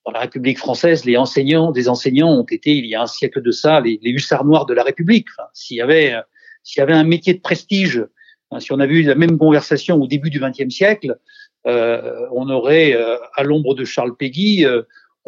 dans 0.06 0.12
la 0.12 0.20
République 0.20 0.58
française, 0.58 1.04
les 1.04 1.16
enseignants, 1.16 1.70
des 1.70 1.88
enseignants 1.88 2.30
ont 2.30 2.44
été 2.44 2.70
il 2.70 2.86
y 2.86 2.94
a 2.94 3.02
un 3.02 3.06
siècle 3.06 3.42
de 3.42 3.50
ça 3.50 3.80
les, 3.80 3.98
les 4.02 4.10
hussards 4.10 4.44
noirs 4.44 4.66
de 4.66 4.74
la 4.74 4.82
République. 4.82 5.28
Enfin, 5.36 5.48
s'il 5.54 5.76
y 5.76 5.80
avait 5.80 6.14
s'il 6.62 6.80
y 6.80 6.82
avait 6.82 6.92
un 6.92 7.04
métier 7.04 7.34
de 7.34 7.40
prestige, 7.40 8.04
hein, 8.50 8.60
si 8.60 8.72
on 8.72 8.80
avait 8.80 8.94
eu 8.94 9.02
la 9.02 9.14
même 9.14 9.38
conversation 9.38 9.96
au 9.96 10.06
début 10.06 10.30
du 10.30 10.40
XXe 10.40 10.74
siècle, 10.74 11.18
euh, 11.66 12.26
on 12.32 12.48
aurait 12.48 12.96
à 13.34 13.42
l'ombre 13.42 13.74
de 13.74 13.84
Charles 13.84 14.16
Péguy 14.16 14.64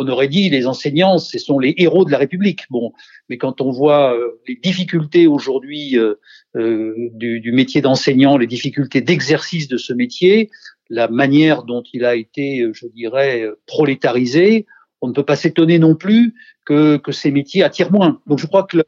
on 0.01 0.09
aurait 0.09 0.29
dit 0.29 0.49
les 0.49 0.67
enseignants, 0.67 1.19
ce 1.19 1.39
sont 1.39 1.59
les 1.59 1.75
héros 1.77 2.07
de 2.07 2.11
la 2.11 2.17
République. 2.17 2.63
Bon, 2.71 2.93
mais 3.29 3.37
quand 3.37 3.61
on 3.61 3.71
voit 3.71 4.17
euh, 4.17 4.41
les 4.49 4.55
difficultés 4.57 5.27
aujourd'hui 5.27 5.99
euh, 5.99 6.15
euh, 6.57 6.95
du, 7.13 7.41
du, 7.41 7.53
métier 7.53 7.83
d'enseignant, 7.83 8.39
les 8.39 8.47
difficultés 8.47 9.03
d'exercice 9.03 9.69
de 9.69 9.77
ce 9.77 9.93
métier, 9.93 10.51
la 10.89 11.09
manière 11.09 11.65
dont 11.65 11.83
il 11.93 12.07
a 12.07 12.17
été, 12.17 12.67
je 12.73 12.87
dirais, 12.87 13.47
prolétarisé, 13.67 14.67
on 15.03 15.09
ne 15.09 15.13
peut 15.13 15.23
pas 15.23 15.37
s'étonner 15.37 15.79
non 15.79 15.95
plus 15.95 16.35
que, 16.65 16.97
que 16.97 17.13
ces 17.13 17.31
métiers 17.31 17.63
attirent 17.63 17.93
moins. 17.93 18.23
Donc 18.27 18.39
je 18.39 18.47
crois 18.47 18.65
que 18.65 18.79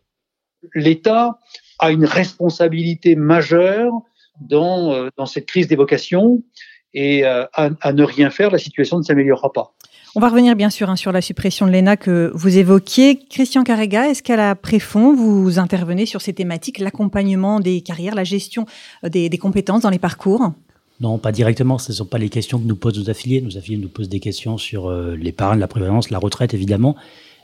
l'État 0.74 1.38
a 1.82 1.90
une 1.90 2.04
responsabilité 2.04 3.14
majeure 3.16 3.92
dans, 4.40 5.08
dans 5.16 5.26
cette 5.26 5.46
crise 5.46 5.68
des 5.68 5.76
vocations 5.76 6.42
et 6.94 7.24
à, 7.24 7.48
à 7.52 7.92
ne 7.92 8.02
rien 8.02 8.30
faire, 8.30 8.50
la 8.50 8.58
situation 8.58 8.98
ne 8.98 9.02
s'améliorera 9.02 9.52
pas. 9.52 9.74
On 10.14 10.20
va 10.20 10.28
revenir 10.28 10.54
bien 10.56 10.68
sûr 10.68 10.90
hein, 10.90 10.96
sur 10.96 11.10
la 11.10 11.22
suppression 11.22 11.66
de 11.66 11.72
l'ENA 11.72 11.96
que 11.96 12.30
vous 12.34 12.58
évoquiez. 12.58 13.18
Christian 13.18 13.64
Carrega, 13.64 14.10
est-ce 14.10 14.22
qu'à 14.22 14.36
la 14.36 14.54
Préfond, 14.54 15.14
vous 15.14 15.58
intervenez 15.58 16.04
sur 16.04 16.20
ces 16.20 16.34
thématiques, 16.34 16.80
l'accompagnement 16.80 17.60
des 17.60 17.80
carrières, 17.80 18.14
la 18.14 18.24
gestion 18.24 18.66
euh, 19.04 19.08
des, 19.08 19.30
compétences 19.38 19.80
dans 19.80 19.90
les 19.90 19.98
parcours? 19.98 20.52
Non, 21.00 21.16
pas 21.16 21.32
directement. 21.32 21.78
Ce 21.78 21.92
ne 21.92 21.96
sont 21.96 22.04
pas 22.04 22.18
les 22.18 22.28
questions 22.28 22.58
que 22.58 22.66
nous 22.66 22.76
posent 22.76 22.98
nos 22.98 23.08
affiliés. 23.08 23.40
Nos 23.40 23.56
affiliés 23.56 23.78
nous 23.78 23.88
posent 23.88 24.10
des 24.10 24.20
questions 24.20 24.58
sur 24.58 24.90
euh, 24.90 25.16
les 25.16 25.32
parents, 25.32 25.54
la 25.54 25.66
prévalence, 25.66 26.10
la 26.10 26.18
retraite, 26.18 26.52
évidemment. 26.52 26.94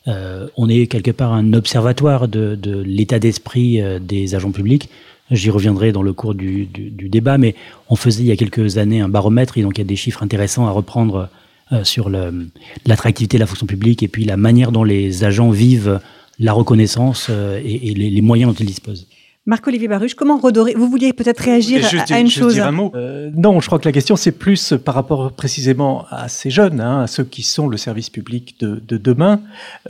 Euh, 0.09 0.49
on 0.57 0.69
est 0.69 0.87
quelque 0.87 1.11
part 1.11 1.33
un 1.33 1.53
observatoire 1.53 2.29
de, 2.29 2.59
l'état 2.85 3.19
d'esprit 3.19 3.81
des 4.01 4.35
agents 4.35 4.53
publics. 4.53 4.89
J'y 5.31 5.51
reviendrai 5.51 5.93
dans 5.93 6.03
le 6.03 6.13
cours 6.13 6.35
du, 6.35 6.67
débat, 6.67 7.37
mais 7.37 7.55
on 7.91 7.97
faisait 7.97 8.23
il 8.23 8.27
y 8.27 8.33
a 8.33 8.37
quelques 8.37 8.79
années 8.79 9.01
un 9.01 9.09
baromètre 9.09 9.59
et 9.59 9.63
donc 9.63 9.77
il 9.77 9.83
y 9.83 9.85
a 9.85 9.87
des 9.87 9.97
chiffres 9.97 10.23
intéressants 10.23 10.67
à 10.67 10.71
reprendre 10.71 11.29
euh, 11.71 11.85
sur 11.85 12.09
l'attractivité 12.09 13.37
de 13.37 13.41
la 13.41 13.47
fonction 13.47 13.67
publique 13.67 14.03
et 14.03 14.09
puis 14.09 14.25
la 14.25 14.39
manière 14.39 14.73
dont 14.73 14.85
les 14.85 15.25
agents 15.25 15.51
vivent 15.51 16.01
la 16.39 16.55
reconnaissance 16.55 17.27
euh, 17.29 17.61
et, 17.63 17.93
les, 17.93 18.23
moyens 18.23 18.51
dont 18.51 18.59
ils 18.59 18.65
disposent. 18.67 19.07
Marc-Olivier 19.49 19.89
Baruch, 19.89 20.15
comment 20.15 20.39
redorer 20.39 20.75
Vous 20.75 20.89
vouliez 20.89 21.13
peut-être 21.13 21.41
réagir 21.41 21.85
à, 22.11 22.21
une 22.21 22.31
chose 22.31 22.61
un 22.61 22.71
mot. 22.71 22.93
Euh, 22.95 23.31
non, 23.35 23.61
je 23.61 23.67
crois 23.67 23.81
que 23.81 23.87
la 23.87 23.93
question, 23.93 24.15
c'est 24.15 24.31
plus 24.31 24.75
par 24.85 24.95
rapport 24.95 25.33
précisément 25.33 26.07
à 26.11 26.29
ces 26.29 26.51
jeunes, 26.51 26.81
hein, 26.81 27.01
à 27.01 27.07
ceux 27.07 27.25
qui 27.25 27.43
sont 27.43 27.67
le 27.67 27.77
service 27.77 28.11
public 28.11 28.57
de, 28.61 28.97
demain. 28.97 29.41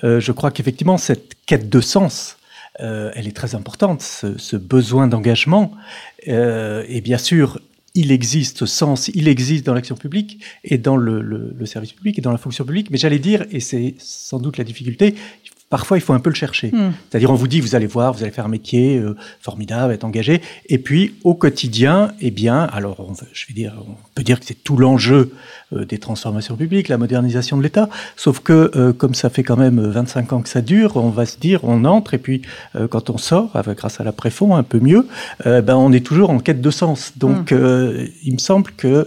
je 0.03 0.33
crois 0.33 0.51
qu'effectivement, 0.51 0.97
cette 0.97 1.35
quête 1.45 1.69
de 1.69 1.81
sens, 1.81 2.39
elle 2.79 3.27
est 3.27 3.37
très 3.37 3.55
importante, 3.55 4.01
ce, 4.01 4.39
ce 4.39 4.57
besoin 4.57 5.09
d'engagement. 5.09 5.73
et 6.27 7.01
bien 7.03 7.19
sûr, 7.19 7.59
il 7.99 8.13
existe 8.13 8.65
sens, 8.65 9.09
il 9.13 9.27
existe 9.27 9.67
dans 9.67 9.75
l'action 9.75 9.97
publique 9.97 10.45
et 10.63 10.79
dans 10.79 10.97
le, 10.97 11.53
service 11.65 11.93
public 11.93 12.17
et 12.19 12.23
dans 12.23 12.31
la 12.31 12.39
fonction 12.39 12.65
publique. 12.65 12.91
Mais 12.91 12.99
j'allais 12.99 13.19
dire, 13.19 13.45
et 13.51 13.59
c'est 13.59 13.95
sans 13.99 14.39
doute 14.39 14.57
la 14.57 14.65
difficulté, 14.65 15.17
parfois 15.71 15.99
il 15.99 16.01
faut 16.01 16.13
un 16.13 16.21
peu 16.21 16.31
le 16.31 16.35
chercher. 16.35 16.71
Hmm. 16.73 16.93
C'est-à-dire 17.09 17.31
on 17.31 17.35
vous 17.35 17.49
dit, 17.49 17.61
vous 17.61 17.75
allez 17.75 17.87
voir, 17.87 18.13
vous 18.13 18.23
allez 18.23 18.33
faire 18.33 18.47
un 18.47 18.51
métier 18.51 18.99
euh, 18.99 19.17
formidable, 19.41 19.93
être 19.93 20.05
engagé. 20.05 20.41
Et 20.67 20.79
puis 20.79 21.15
au 21.25 21.35
quotidien, 21.35 22.13
eh 22.21 22.31
bien, 22.31 22.63
alors 22.65 23.13
je 23.33 23.47
vais 23.49 23.55
dire, 23.55 23.75
on 23.87 23.97
peut 24.15 24.23
dire 24.23 24.41
que 24.41 24.47
c'est 24.47 24.63
tout 24.63 24.77
l'enjeu 24.77 25.33
euh, 25.73 25.85
des 25.85 25.99
transformations 25.99 26.57
publiques, 26.57 26.89
la 26.89 26.99
modernisation 26.99 27.57
de 27.57 27.63
l'État. 27.63 27.89
Sauf 28.17 28.41
que 28.41 28.71
euh, 28.77 28.93
comme 28.93 29.15
ça 29.15 29.31
fait 29.31 29.43
quand 29.43 29.57
même 29.57 29.81
25 29.81 30.33
ans 30.33 30.43
que 30.43 30.49
ça 30.49 30.63
dure, 30.63 30.97
on 30.97 31.11
va 31.11 31.27
se 31.27 31.39
dire, 31.39 31.61
on 31.65 31.85
entre 31.85 32.15
et 32.15 32.19
puis 32.19 32.43
quand 32.91 33.11
on 33.11 33.19
sort, 33.19 33.55
avec, 33.55 33.79
grâce 33.79 34.01
à 34.01 34.05
la 34.05 34.13
préfond, 34.13 34.55
un 34.55 34.63
peu 34.63 34.81
mieux, 34.81 35.07
ben 35.45 35.75
on 35.75 35.93
est 35.93 36.05
toujours 36.05 36.31
en 36.31 36.39
quête 36.39 36.61
de 36.61 36.71
sens. 36.71 37.13
Donc 37.17 37.53
hmm. 37.53 38.07
il 38.23 38.35
me 38.35 38.39
semble 38.39 38.71
que 38.73 39.07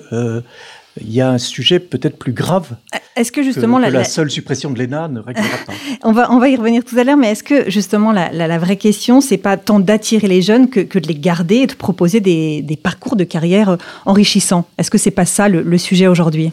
il 0.99 1.13
y 1.13 1.21
a 1.21 1.29
un 1.29 1.37
sujet 1.37 1.79
peut-être 1.79 2.17
plus 2.17 2.33
grave. 2.33 2.75
Est-ce 3.15 3.31
que 3.31 3.43
justement 3.43 3.79
la, 3.79 4.03
seule 4.03 4.29
suppression 4.29 4.71
de 4.71 4.79
l'ENA 4.79 5.07
ne 5.07 5.19
réglera 5.19 5.57
pas 5.65 5.73
on 6.03 6.11
va 6.11 6.31
on 6.31 6.39
va 6.39 6.49
y 6.49 6.55
revenir 6.55 6.83
tout 6.83 6.97
à 6.97 7.03
l'heure, 7.03 7.17
mais 7.17 7.31
est-ce 7.31 7.43
que 7.43 7.69
justement 7.69 8.11
la, 8.11 8.31
la, 8.31 8.57
vraie 8.57 8.77
question 8.77 9.21
c'est 9.21 9.37
pas 9.37 9.57
tant 9.57 9.79
d'attirer 9.79 10.27
les 10.27 10.41
jeunes 10.41 10.69
que, 10.69 10.81
que, 10.81 10.99
de 10.99 11.07
les 11.07 11.15
garder 11.15 11.57
et 11.57 11.67
de 11.67 11.73
proposer 11.73 12.19
des, 12.19 12.61
des 12.61 12.75
parcours 12.75 13.15
de 13.15 13.23
carrière 13.23 13.77
enrichissants? 14.05 14.67
Est-ce 14.77 14.91
que 14.91 14.97
c'est 14.97 15.11
pas 15.11 15.25
ça 15.25 15.47
le 15.47 15.77
sujet 15.77 16.07
aujourd'hui? 16.07 16.51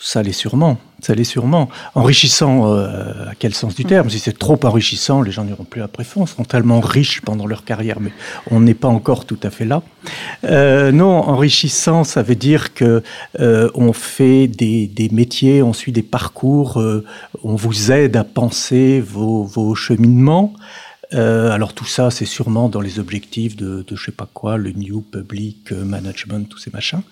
Ça 0.00 0.22
l'est 0.22 0.32
sûrement, 0.32 0.78
ça 1.00 1.14
l'est 1.14 1.24
sûrement. 1.24 1.68
Enrichissant, 1.94 2.72
euh, 2.72 3.30
à 3.30 3.34
quel 3.38 3.54
sens 3.54 3.74
du 3.74 3.84
terme? 3.84 4.08
Si 4.08 4.18
c'est 4.18 4.38
trop 4.38 4.58
enrichissant, 4.64 5.22
les 5.22 5.30
gens 5.30 5.44
n'iront 5.44 5.64
plus 5.64 5.82
après 5.82 6.04
fond, 6.04 6.24
seront 6.26 6.44
tellement 6.44 6.80
riches 6.80 7.20
pendant 7.20 7.46
leur 7.46 7.64
carrière, 7.64 8.00
mais 8.00 8.12
on 8.50 8.60
n'est 8.60 8.74
pas 8.74 8.88
encore 8.88 9.26
tout 9.26 9.38
à 9.42 9.50
fait 9.50 9.66
là. 9.66 9.82
Euh, 10.44 10.92
non, 10.92 11.28
enrichissant, 11.28 12.02
ça 12.02 12.22
veut 12.22 12.34
dire 12.34 12.72
que 12.72 13.02
euh, 13.40 13.70
on 13.74 13.92
fait 13.92 14.46
des, 14.46 14.86
des, 14.86 15.08
métiers, 15.10 15.62
on 15.62 15.72
suit 15.72 15.92
des 15.92 16.02
parcours, 16.02 16.82
on 17.44 17.54
vous 17.54 17.92
aide 17.92 18.16
à 18.16 18.24
penser 18.24 19.00
vos, 19.00 19.44
vos 19.44 19.74
cheminements. 19.74 20.54
Euh, 21.14 21.50
alors 21.50 21.72
tout 21.72 21.84
ça, 21.84 22.10
c'est 22.10 22.24
sûrement 22.24 22.68
dans 22.68 22.80
les 22.80 22.98
objectifs 22.98 23.56
de, 23.56 23.84
de 23.86 23.96
je 23.96 24.06
sais 24.06 24.12
pas 24.12 24.28
quoi, 24.32 24.56
le 24.56 24.72
New 24.72 25.00
Public 25.00 25.72
Management, 25.72 26.48
tous 26.48 26.58
ces 26.58 26.70
machins. 26.70 27.02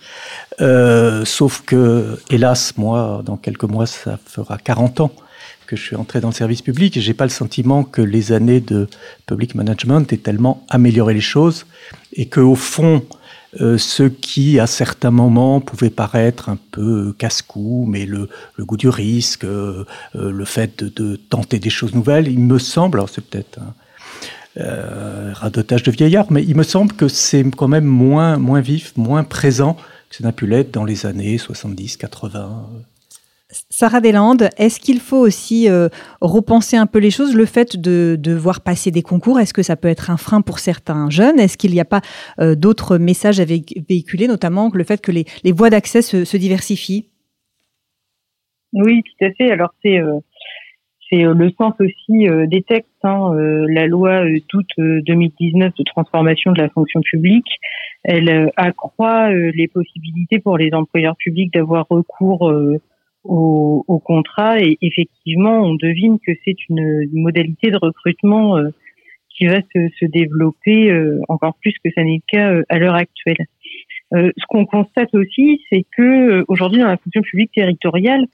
Euh, 0.61 1.25
sauf 1.25 1.63
que, 1.65 2.19
hélas, 2.31 2.77
moi, 2.77 3.23
dans 3.25 3.37
quelques 3.37 3.65
mois, 3.65 3.87
ça 3.87 4.19
fera 4.25 4.59
40 4.59 5.01
ans 5.01 5.13
que 5.67 5.77
je 5.77 5.83
suis 5.83 5.97
entré 5.97 6.21
dans 6.21 6.29
le 6.29 6.35
service 6.35 6.61
public 6.61 6.97
et 6.97 7.01
j'ai 7.01 7.15
pas 7.15 7.25
le 7.25 7.31
sentiment 7.31 7.85
que 7.85 8.03
les 8.03 8.33
années 8.33 8.61
de 8.61 8.87
public 9.27 9.55
management 9.55 10.13
aient 10.13 10.19
tellement 10.19 10.65
amélioré 10.69 11.15
les 11.15 11.23
choses 11.23 11.65
et 12.13 12.27
que 12.27 12.41
au 12.41 12.55
fond, 12.55 13.03
euh, 13.61 13.79
ce 13.79 14.03
qui, 14.03 14.59
à 14.59 14.67
certains 14.67 15.11
moments, 15.11 15.61
pouvait 15.61 15.91
paraître 15.91 16.49
un 16.49 16.59
peu 16.73 17.15
casse-cou, 17.17 17.87
mais 17.89 18.05
le, 18.05 18.29
goût 18.59 18.77
du 18.77 18.89
risque, 18.89 19.45
euh, 19.45 19.85
le 20.15 20.45
fait 20.45 20.83
de, 20.83 21.17
tenter 21.17 21.59
des 21.61 21.71
choses 21.71 21.95
nouvelles, 21.95 22.29
il 22.29 22.41
me 22.41 22.59
semble, 22.59 22.99
alors 22.99 23.09
c'est 23.09 23.25
peut-être 23.25 23.61
euh, 24.57 25.33
radotage 25.35 25.83
de 25.83 25.91
vieillard, 25.91 26.31
mais 26.31 26.43
il 26.43 26.57
me 26.57 26.63
semble 26.63 26.93
que 26.93 27.09
c'est 27.09 27.45
quand 27.57 27.69
même 27.69 27.85
moins, 27.85 28.37
moins 28.39 28.61
vif, 28.61 28.97
moins 28.97 29.25
présent 29.25 29.77
que 30.09 30.17
ça 30.17 30.25
n'a 30.25 30.33
pu 30.33 30.47
l'être 30.47 30.73
dans 30.73 30.85
les 30.85 31.07
années 31.07 31.39
70, 31.39 31.97
80. 31.97 32.69
Sarah 33.71 34.01
Deslandes, 34.01 34.49
est-ce 34.59 34.81
qu'il 34.81 35.01
faut 35.01 35.19
aussi 35.19 35.69
euh, 35.69 35.89
repenser 36.21 36.77
un 36.77 36.87
peu 36.87 36.99
les 36.99 37.11
choses 37.11 37.35
Le 37.35 37.47
fait 37.47 37.77
de, 37.77 38.17
de 38.19 38.33
voir 38.33 38.63
passer 38.63 38.91
des 38.91 39.03
concours, 39.03 39.39
est-ce 39.39 39.55
que 39.55 39.63
ça 39.63 39.77
peut 39.77 39.89
être 39.89 40.11
un 40.11 40.17
frein 40.17 40.41
pour 40.41 40.59
certains 40.59 41.11
jeunes? 41.11 41.39
Est-ce 41.39 41.57
qu'il 41.57 41.73
n'y 41.73 41.81
a 41.81 41.85
pas 41.85 42.01
euh, 42.41 42.55
d'autres 42.55 42.99
messages 42.99 43.41
à 43.41 43.45
véhiculer, 43.45 44.27
notamment 44.27 44.71
le 44.73 44.85
fait 44.85 45.01
que 45.01 45.13
les, 45.13 45.25
les 45.45 45.53
voies 45.53 45.71
d'accès 45.71 46.03
se, 46.03 46.25
se, 46.25 46.37
diversifient? 46.37 47.09
Oui, 48.73 49.03
tout 49.03 49.25
à 49.25 49.31
fait. 49.33 49.51
Alors 49.51 49.73
c'est 49.83 49.99
euh, 49.99 50.19
c'est 51.11 51.23
le 51.23 51.51
sens 51.59 51.75
aussi 51.79 52.27
des 52.49 52.63
textes. 52.63 52.89
Hein, 53.05 53.35
euh, 53.35 53.67
la 53.69 53.87
loi 53.87 54.25
d'août 54.51 54.67
2019 54.79 55.75
de 55.79 55.85
transformation 55.85 56.53
de 56.53 56.63
la 56.63 56.71
fonction 56.71 57.01
publique, 57.03 57.47
elle 58.03 58.51
accroît 58.57 59.31
les 59.31 59.69
possibilités 59.69 60.39
pour 60.39 60.57
les 60.57 60.73
employeurs 60.73 61.17
publics 61.17 61.53
d'avoir 61.53 61.87
recours 61.89 62.51
au, 63.25 63.85
au, 63.87 63.99
contrat 63.99 64.61
et 64.61 64.79
effectivement, 64.81 65.61
on 65.61 65.75
devine 65.75 66.19
que 66.19 66.33
c'est 66.45 66.57
une, 66.69 67.09
modalité 67.13 67.71
de 67.71 67.79
recrutement 67.81 68.59
qui 69.31 69.47
va 69.47 69.61
se, 69.75 69.89
se 69.99 70.05
développer 70.07 70.93
encore 71.29 71.57
plus 71.61 71.75
que 71.85 71.91
ça 71.95 72.05
n'est 72.05 72.21
le 72.33 72.39
cas 72.39 72.63
à 72.69 72.79
l'heure 72.79 72.95
actuelle. 72.95 73.47
ce 74.13 74.47
qu'on 74.49 74.67
constate 74.67 75.15
aussi, 75.15 75.63
c'est 75.71 75.85
que 75.97 76.45
aujourd'hui 76.49 76.81
dans 76.81 76.89
la 76.89 76.99
fonction 76.99 77.23
publique 77.23 77.53
territoriale, 77.53 78.27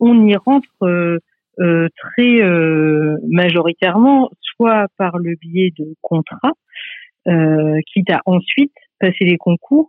on 0.00 0.26
y 0.26 0.36
rentre 0.36 0.68
euh, 1.60 1.88
très 1.96 2.40
euh, 2.40 3.16
majoritairement, 3.28 4.30
soit 4.40 4.86
par 4.96 5.18
le 5.18 5.34
biais 5.40 5.72
de 5.76 5.94
contrats, 6.02 6.52
euh, 7.26 7.80
quitte 7.92 8.10
à 8.10 8.20
ensuite 8.26 8.72
passer 9.00 9.24
les 9.24 9.36
concours, 9.36 9.88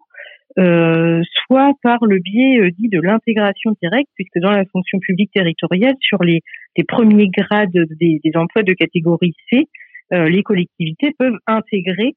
euh, 0.58 1.22
soit 1.46 1.74
par 1.84 2.04
le 2.06 2.18
biais 2.20 2.72
dit 2.72 2.90
de 2.90 3.00
l'intégration 3.00 3.76
directe, 3.82 4.10
puisque 4.16 4.40
dans 4.40 4.52
la 4.52 4.66
fonction 4.72 5.00
publique 5.00 5.32
territoriale, 5.32 5.96
sur 6.00 6.24
les, 6.24 6.42
premiers 6.88 7.28
grades 7.30 7.72
des, 7.72 8.20
des, 8.24 8.32
emplois 8.36 8.64
de 8.64 8.74
catégorie 8.74 9.36
C, 9.50 9.68
les 10.12 10.44
collectivités 10.44 11.14
peuvent 11.20 11.38
intégrer 11.46 12.16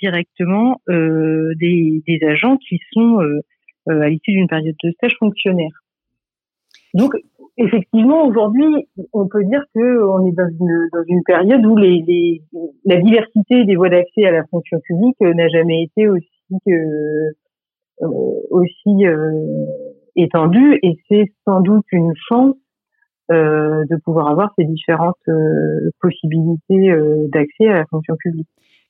directement 0.00 0.80
des, 0.88 2.02
des, 2.06 2.20
agents 2.26 2.56
qui 2.56 2.78
sont 2.92 3.18
à 3.88 4.08
l'issue 4.08 4.32
d'une 4.32 4.48
période 4.48 4.76
de 4.82 4.90
stage 4.92 5.14
fonctionnaire. 5.18 5.85
Donc, 6.96 7.12
effectivement, 7.58 8.24
aujourd'hui, 8.24 8.88
on 9.12 9.28
peut 9.28 9.44
dire 9.44 9.62
qu'on 9.74 10.26
est 10.26 10.32
dans 10.32 10.48
une, 11.06 11.22
période 11.26 11.64
où 11.66 11.76
la 11.76 12.96
diversité 13.02 13.64
des 13.66 13.76
voies 13.76 13.90
d'accès 13.90 14.24
à 14.24 14.30
la 14.30 14.44
fonction 14.46 14.80
publique 14.80 15.16
euh, 15.22 15.34
n'a 15.34 15.48
jamais 15.48 15.82
été 15.82 16.08
aussi 16.08 16.24
euh, 16.68 17.30
euh, 18.02 19.66
étendue, 20.16 20.78
et 20.82 20.96
c'est 21.08 21.26
sans 21.44 21.60
doute 21.60 21.84
une 21.92 22.14
chance 22.28 22.54
de 23.28 24.00
pouvoir 24.04 24.28
avoir 24.28 24.54
ces 24.56 24.64
différentes 24.64 25.28
possibilités 26.00 26.94
d'accès 27.32 27.66
à 27.66 27.78
la 27.78 27.84
fonction 27.86 28.14
publique. 28.16 28.46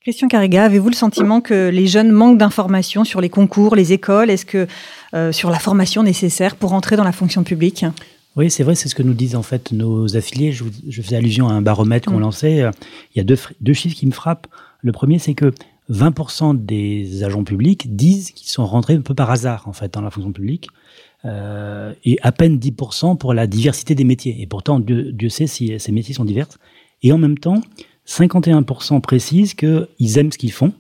Christian 0.06 0.28
Carrega, 0.28 0.62
avez-vous 0.62 0.88
le 0.88 0.94
sentiment 0.94 1.40
que 1.40 1.68
les 1.68 1.88
jeunes 1.88 2.12
manquent 2.12 2.38
d'informations 2.38 3.02
sur 3.02 3.20
les 3.20 3.28
concours, 3.28 3.75
les 3.75 3.92
écoles? 3.92 4.30
Est-ce 4.30 4.46
que 4.46 4.68
sur 5.32 5.50
la 5.50 5.58
formation 5.58 6.04
nécessaire 6.04 6.54
pour 6.54 6.75
entrer 6.75 6.94
dans 6.94 7.02
la 7.02 7.10
fonction 7.10 7.42
publique? 7.42 7.84
Oui, 8.36 8.48
c'est 8.48 8.62
vrai, 8.62 8.76
c'est 8.76 8.88
ce 8.88 8.94
que 8.94 9.02
nous 9.02 9.14
disent 9.14 9.34
en 9.34 9.42
fait 9.42 9.72
nos 9.72 10.16
affiliés. 10.16 10.52
Je, 10.52 10.62
je 10.88 11.02
faisais 11.02 11.16
allusion 11.16 11.48
à 11.48 11.54
un 11.54 11.60
baromètre 11.60 12.08
qu'on 12.08 12.18
mm. 12.18 12.20
lançait. 12.20 12.58
Il 12.58 13.18
y 13.18 13.20
a 13.20 13.25
deux, 13.25 13.36
deux 13.60 13.72
chiffres 13.72 13.96
qui 13.96 14.06
me 14.06 14.12
frappent. 14.12 14.46
Le 14.80 14.92
premier, 14.92 15.18
c'est 15.18 15.34
que 15.34 15.52
20% 15.90 16.64
des 16.64 17.25
agents 17.25 17.42
publics 17.42 17.96
disent 17.96 18.30
qu'ils 18.30 18.48
sont 18.48 18.64
rentrés 18.64 18.94
un 18.94 19.00
peu 19.00 19.14
par 19.14 19.32
hasard 19.32 19.66
en 19.66 19.72
fait 19.72 19.92
dans 19.92 20.02
la 20.02 20.12
fonction 20.12 20.30
publique. 20.30 20.68
Euh, 21.25 21.92
et 22.04 22.16
à 22.22 22.30
peine 22.30 22.58
10% 22.58 23.18
pour 23.18 23.34
la 23.34 23.48
diversité 23.48 23.96
des 23.96 24.04
métiers. 24.04 24.40
Et 24.40 24.46
pourtant, 24.46 24.78
Dieu, 24.78 25.10
Dieu 25.10 25.30
sait 25.30 25.48
si 25.48 25.80
ces 25.80 25.90
métiers 25.90 26.14
sont 26.14 26.25
divers. 26.25 26.46
Et 27.02 27.10
en 27.10 27.18
même 27.18 27.38
temps, 27.38 27.60
51% 28.06 29.00
précisent 29.00 29.54
qu'ils 29.54 30.18
aiment 30.18 30.32
ce 30.32 30.38
qu'ils 30.38 30.52
font, 30.52 30.72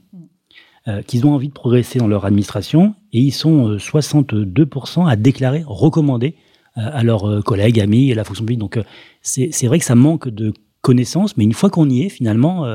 euh, 0.88 1.02
qu'ils 1.02 1.26
ont 1.26 1.34
envie 1.34 1.48
de 1.48 1.52
progresser 1.52 1.98
dans 1.98 2.08
leur 2.08 2.24
administration, 2.24 2.94
et 3.12 3.20
ils 3.20 3.32
sont 3.32 3.76
62% 3.76 5.02
euh, 5.02 5.06
à 5.06 5.16
déclarer, 5.16 5.64
recommander 5.66 6.34
à 6.78 7.02
leurs 7.02 7.42
collègues, 7.42 7.80
amis 7.80 8.10
et 8.10 8.14
la 8.14 8.22
fonction 8.22 8.44
publique. 8.44 8.58
Donc 8.58 8.78
c'est 9.22 9.66
vrai 9.66 9.78
que 9.78 9.84
ça 9.86 9.94
manque 9.94 10.28
de 10.28 10.52
connaissances, 10.82 11.34
mais 11.38 11.44
une 11.44 11.54
fois 11.54 11.70
qu'on 11.70 11.88
y 11.88 12.02
est, 12.02 12.10
finalement, 12.10 12.66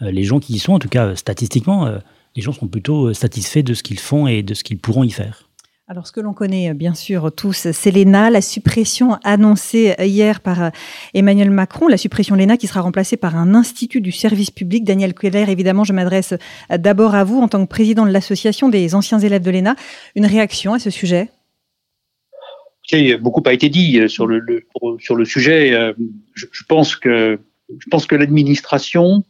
les 0.00 0.24
gens 0.24 0.40
qui 0.40 0.54
y 0.54 0.58
sont, 0.58 0.72
en 0.72 0.78
tout 0.78 0.88
cas 0.88 1.14
statistiquement, 1.16 1.86
les 2.34 2.40
gens 2.40 2.52
sont 2.52 2.66
plutôt 2.66 3.12
satisfaits 3.12 3.60
de 3.60 3.74
ce 3.74 3.82
qu'ils 3.82 3.98
font 3.98 4.26
et 4.26 4.42
de 4.42 4.54
ce 4.54 4.64
qu'ils 4.64 4.78
pourront 4.78 5.04
y 5.04 5.10
faire. 5.10 5.50
Alors, 5.92 6.06
ce 6.06 6.12
que 6.12 6.20
l'on 6.20 6.32
connaît 6.32 6.70
euh, 6.70 6.72
bien 6.72 6.94
sûr 6.94 7.30
tous, 7.30 7.70
c'est 7.70 7.90
l'ENA, 7.90 8.30
la 8.30 8.40
suppression 8.40 9.18
annoncée 9.24 9.94
euh, 10.00 10.06
hier 10.06 10.40
par 10.40 10.62
euh, 10.62 10.70
Emmanuel 11.12 11.50
Macron, 11.50 11.86
la 11.86 11.98
suppression 11.98 12.34
de 12.34 12.40
l'ENA 12.40 12.56
qui 12.56 12.66
sera 12.66 12.80
remplacée 12.80 13.18
par 13.18 13.36
un 13.36 13.54
institut 13.54 14.00
du 14.00 14.10
service 14.10 14.50
public. 14.50 14.84
Daniel 14.84 15.12
Keller, 15.12 15.50
évidemment, 15.50 15.84
je 15.84 15.92
m'adresse 15.92 16.32
d'abord 16.70 17.14
à 17.14 17.24
vous 17.24 17.42
en 17.42 17.48
tant 17.48 17.62
que 17.62 17.68
président 17.68 18.06
de 18.06 18.10
l'association 18.10 18.70
des 18.70 18.94
anciens 18.94 19.18
élèves 19.18 19.42
de 19.42 19.50
l'ENA. 19.50 19.76
Une 20.16 20.24
réaction 20.24 20.72
à 20.72 20.78
ce 20.78 20.88
sujet? 20.88 21.28
Beaucoup 23.20 23.42
a 23.44 23.52
été 23.52 23.68
dit 23.68 24.08
sur 24.08 24.26
le, 24.26 24.64
sujet. 25.26 25.92
Je 26.34 26.64
pense 26.70 26.96
que 26.96 27.38
l'administration, 28.14 29.24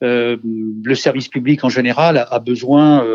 le 0.00 0.94
service 0.94 1.28
public 1.28 1.62
en 1.62 1.68
général, 1.68 2.26
a, 2.28 2.40
besoin 2.40 3.06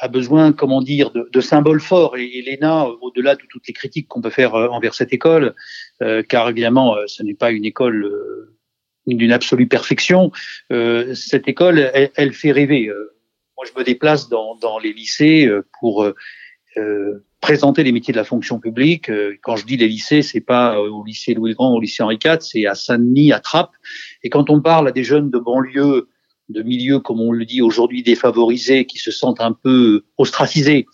a 0.00 0.08
besoin, 0.08 0.52
comment 0.52 0.80
dire, 0.80 1.10
de, 1.10 1.28
de 1.30 1.40
symboles 1.40 1.80
forts. 1.80 2.16
Et, 2.16 2.42
l'ENA, 2.42 2.86
au-delà 3.02 3.36
de 3.36 3.42
toutes 3.48 3.66
les 3.68 3.74
critiques 3.74 4.08
qu'on 4.08 4.20
peut 4.20 4.30
faire 4.30 4.54
euh, 4.54 4.68
envers 4.68 4.94
cette 4.94 5.12
école, 5.12 5.54
euh, 6.02 6.22
car 6.22 6.48
évidemment, 6.48 6.96
euh, 6.96 7.04
ce 7.06 7.22
n'est 7.22 7.34
pas 7.34 7.50
une 7.50 7.64
école 7.64 8.10
d'une 9.06 9.32
absolue 9.32 9.66
perfection, 9.66 10.30
cette 11.14 11.48
école, 11.48 11.90
elle, 11.94 12.10
elle 12.14 12.32
fait 12.32 12.52
rêver. 12.52 12.90
moi, 13.56 13.66
je 13.66 13.78
me 13.78 13.84
déplace 13.84 14.28
dans, 14.28 14.54
dans 14.56 14.78
les 14.78 14.92
lycées 14.92 15.50
pour 15.80 16.06
présenter 17.40 17.82
les 17.82 17.92
métiers 17.92 18.12
de 18.12 18.18
la 18.18 18.24
fonction 18.24 18.60
publique. 18.60 19.10
Quand 19.42 19.56
je 19.56 19.64
dis 19.64 19.78
les 19.78 19.88
lycées, 19.88 20.22
c'est 20.22 20.42
pas 20.42 20.78
au 20.78 21.02
lycée 21.02 21.34
Louis 21.34 21.54
Grand, 21.54 21.74
au 21.74 21.80
lycée 21.80 22.02
Henri 22.02 22.18
IV, 22.22 22.40
c'est 22.40 22.66
à 22.66 22.74
Saint-Denis, 22.74 23.32
à 23.32 23.40
Trappes. 23.40 23.74
Et 24.22 24.28
quand 24.28 24.50
on 24.50 24.60
parle 24.60 24.86
à 24.86 24.92
des 24.92 25.02
jeunes 25.02 25.30
de 25.30 25.38
banlieue 25.38 26.08
de 26.50 26.62
milieux, 26.62 27.00
comme 27.00 27.20
on 27.20 27.32
le 27.32 27.44
dit 27.44 27.62
aujourd'hui, 27.62 28.02
défavorisés, 28.02 28.84
qui 28.84 28.98
se 28.98 29.10
sentent 29.10 29.40
un 29.40 29.52
peu 29.52 30.04
ostracisés. 30.18 30.86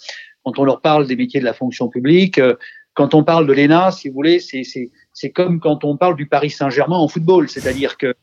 Quand 0.44 0.58
on 0.58 0.64
leur 0.64 0.80
parle 0.80 1.06
des 1.06 1.16
métiers 1.16 1.40
de 1.40 1.44
la 1.44 1.54
fonction 1.54 1.88
publique, 1.88 2.38
euh, 2.38 2.54
quand 2.94 3.14
on 3.14 3.24
parle 3.24 3.46
de 3.46 3.52
l'ENA, 3.52 3.90
si 3.90 4.08
vous 4.08 4.14
voulez, 4.14 4.40
c'est 4.40 5.30
comme 5.30 5.60
quand 5.60 5.84
on 5.84 5.96
parle 5.96 6.16
du 6.16 6.26
Paris 6.26 6.50
Saint-Germain 6.50 6.96
en 6.96 7.08
football, 7.08 7.48
c'est-à-dire 7.48 7.98
que 7.98 8.14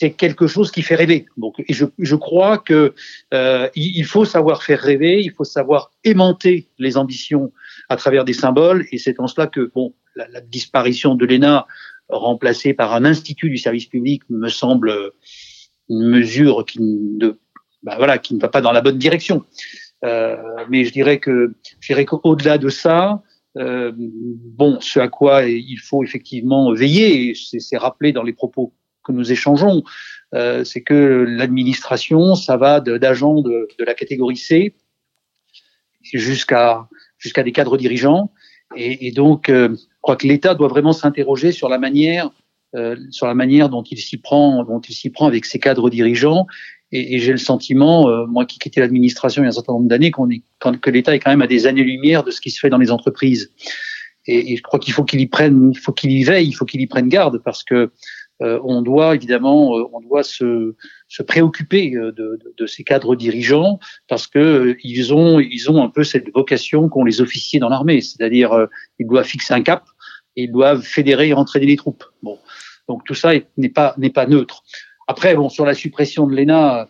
c'est 0.00 0.12
quelque 0.12 0.46
chose 0.46 0.70
qui 0.70 0.82
fait 0.82 0.94
rêver. 0.94 1.26
Donc, 1.36 1.62
et 1.68 1.74
je, 1.74 1.84
je 1.98 2.16
crois 2.16 2.58
que 2.58 2.94
euh, 3.34 3.68
il 3.76 4.04
faut 4.04 4.24
savoir 4.24 4.62
faire 4.62 4.80
rêver, 4.80 5.20
il 5.22 5.32
faut 5.32 5.44
savoir 5.44 5.90
aimanter 6.02 6.68
les 6.78 6.96
ambitions 6.96 7.52
à 7.88 7.96
travers 7.96 8.24
des 8.24 8.32
symboles, 8.32 8.86
et 8.90 8.98
c'est 8.98 9.20
en 9.20 9.26
cela 9.26 9.46
que 9.46 9.70
bon, 9.74 9.94
la, 10.16 10.26
la 10.28 10.40
disparition 10.40 11.14
de 11.14 11.26
l'ENA 11.26 11.66
remplacée 12.08 12.74
par 12.74 12.94
un 12.94 13.04
institut 13.04 13.50
du 13.50 13.58
service 13.58 13.86
public 13.86 14.22
me 14.30 14.48
semble 14.48 15.12
une 15.92 16.08
mesure 16.08 16.64
qui 16.64 16.80
ne, 16.80 17.38
bah 17.82 18.18
qui 18.18 18.34
ne 18.34 18.40
va 18.40 18.48
pas 18.48 18.60
dans 18.60 18.72
la 18.72 18.80
bonne 18.80 18.98
direction. 18.98 19.44
Euh, 20.04 20.36
mais 20.68 20.84
je 20.84 20.92
dirais 20.92 21.20
qu'au-delà 21.20 22.58
de 22.58 22.68
ça, 22.68 23.22
euh, 23.58 23.92
bon, 23.96 24.80
ce 24.80 24.98
à 24.98 25.08
quoi 25.08 25.44
il 25.44 25.78
faut 25.78 26.02
effectivement 26.02 26.72
veiller, 26.72 27.34
c'est 27.34 27.76
rappelé 27.76 28.12
dans 28.12 28.22
les 28.22 28.32
propos 28.32 28.72
que 29.04 29.12
nous 29.12 29.32
échangeons, 29.32 29.82
euh, 30.34 30.64
c'est 30.64 30.82
que 30.82 31.26
l'administration, 31.28 32.34
ça 32.34 32.56
va 32.56 32.80
d'agents 32.80 33.42
de, 33.42 33.68
la 33.78 33.94
catégorie 33.94 34.36
C 34.36 34.74
jusqu'à 36.02 36.88
des 37.44 37.52
cadres 37.52 37.76
dirigeants, 37.76 38.32
et, 38.74 39.12
donc 39.12 39.48
je 39.48 39.76
crois 40.00 40.16
que 40.16 40.26
l'État 40.26 40.54
doit 40.54 40.68
vraiment 40.68 40.92
s'interroger 40.92 41.52
sur 41.52 41.68
la 41.68 41.78
manière 41.78 42.30
euh, 42.74 42.96
sur 43.10 43.26
la 43.26 43.34
manière 43.34 43.68
dont 43.68 43.82
il 43.82 43.98
s'y 43.98 44.16
prend, 44.16 44.64
dont 44.64 44.80
il 44.80 44.94
s'y 44.94 45.10
prend 45.10 45.26
avec 45.26 45.44
ses 45.44 45.58
cadres 45.58 45.90
dirigeants. 45.90 46.46
Et, 46.90 47.16
et 47.16 47.18
j'ai 47.18 47.32
le 47.32 47.38
sentiment, 47.38 48.08
euh, 48.08 48.26
moi 48.26 48.46
qui 48.46 48.58
quittais 48.58 48.80
l'administration 48.80 49.42
il 49.42 49.44
y 49.44 49.46
a 49.46 49.50
un 49.50 49.52
certain 49.52 49.74
nombre 49.74 49.88
d'années, 49.88 50.10
qu'on 50.10 50.30
est, 50.30 50.42
que 50.80 50.90
l'État 50.90 51.14
est 51.14 51.18
quand 51.18 51.30
même 51.30 51.42
à 51.42 51.46
des 51.46 51.66
années-lumière 51.66 52.22
de 52.22 52.30
ce 52.30 52.40
qui 52.40 52.50
se 52.50 52.58
fait 52.58 52.70
dans 52.70 52.78
les 52.78 52.90
entreprises. 52.90 53.50
Et, 54.26 54.56
je 54.56 54.62
crois 54.62 54.78
qu'il 54.78 54.94
faut 54.94 55.04
qu'il 55.04 55.20
y 55.20 55.26
prenne, 55.26 55.72
il 55.74 55.78
faut 55.78 55.92
qu'il 55.92 56.12
y 56.12 56.24
veille, 56.24 56.48
il 56.48 56.52
faut 56.52 56.64
qu'il 56.64 56.80
y 56.80 56.86
prenne 56.86 57.08
garde 57.08 57.42
parce 57.44 57.62
que 57.62 57.90
euh, 58.40 58.58
on 58.64 58.80
doit 58.80 59.14
évidemment, 59.14 59.72
on 59.92 60.00
doit 60.00 60.22
se, 60.22 60.74
se 61.08 61.22
préoccuper 61.22 61.90
de, 61.90 62.10
de, 62.10 62.54
de, 62.56 62.66
ces 62.66 62.84
cadres 62.84 63.16
dirigeants 63.16 63.80
parce 64.08 64.26
que 64.26 64.76
ils 64.82 65.12
ont, 65.12 65.40
ils 65.40 65.70
ont 65.70 65.82
un 65.82 65.88
peu 65.88 66.04
cette 66.04 66.32
vocation 66.32 66.88
qu'ont 66.88 67.04
les 67.04 67.20
officiers 67.20 67.60
dans 67.60 67.68
l'armée, 67.68 68.00
c'est-à-dire 68.00 68.68
ils 68.98 69.06
doivent 69.06 69.26
fixer 69.26 69.52
un 69.52 69.62
cap 69.62 69.84
et 70.36 70.44
ils 70.44 70.52
doivent 70.52 70.82
fédérer 70.82 71.28
et 71.28 71.34
entraîner 71.34 71.66
les 71.66 71.76
troupes. 71.76 72.04
Bon, 72.22 72.38
donc 72.88 73.04
tout 73.04 73.14
ça 73.14 73.32
n'est 73.56 73.68
pas 73.68 73.94
n'est 73.98 74.10
pas 74.10 74.26
neutre. 74.26 74.62
Après, 75.08 75.34
bon, 75.34 75.48
sur 75.48 75.64
la 75.64 75.74
suppression 75.74 76.26
de 76.26 76.34
l'ENA, 76.34 76.88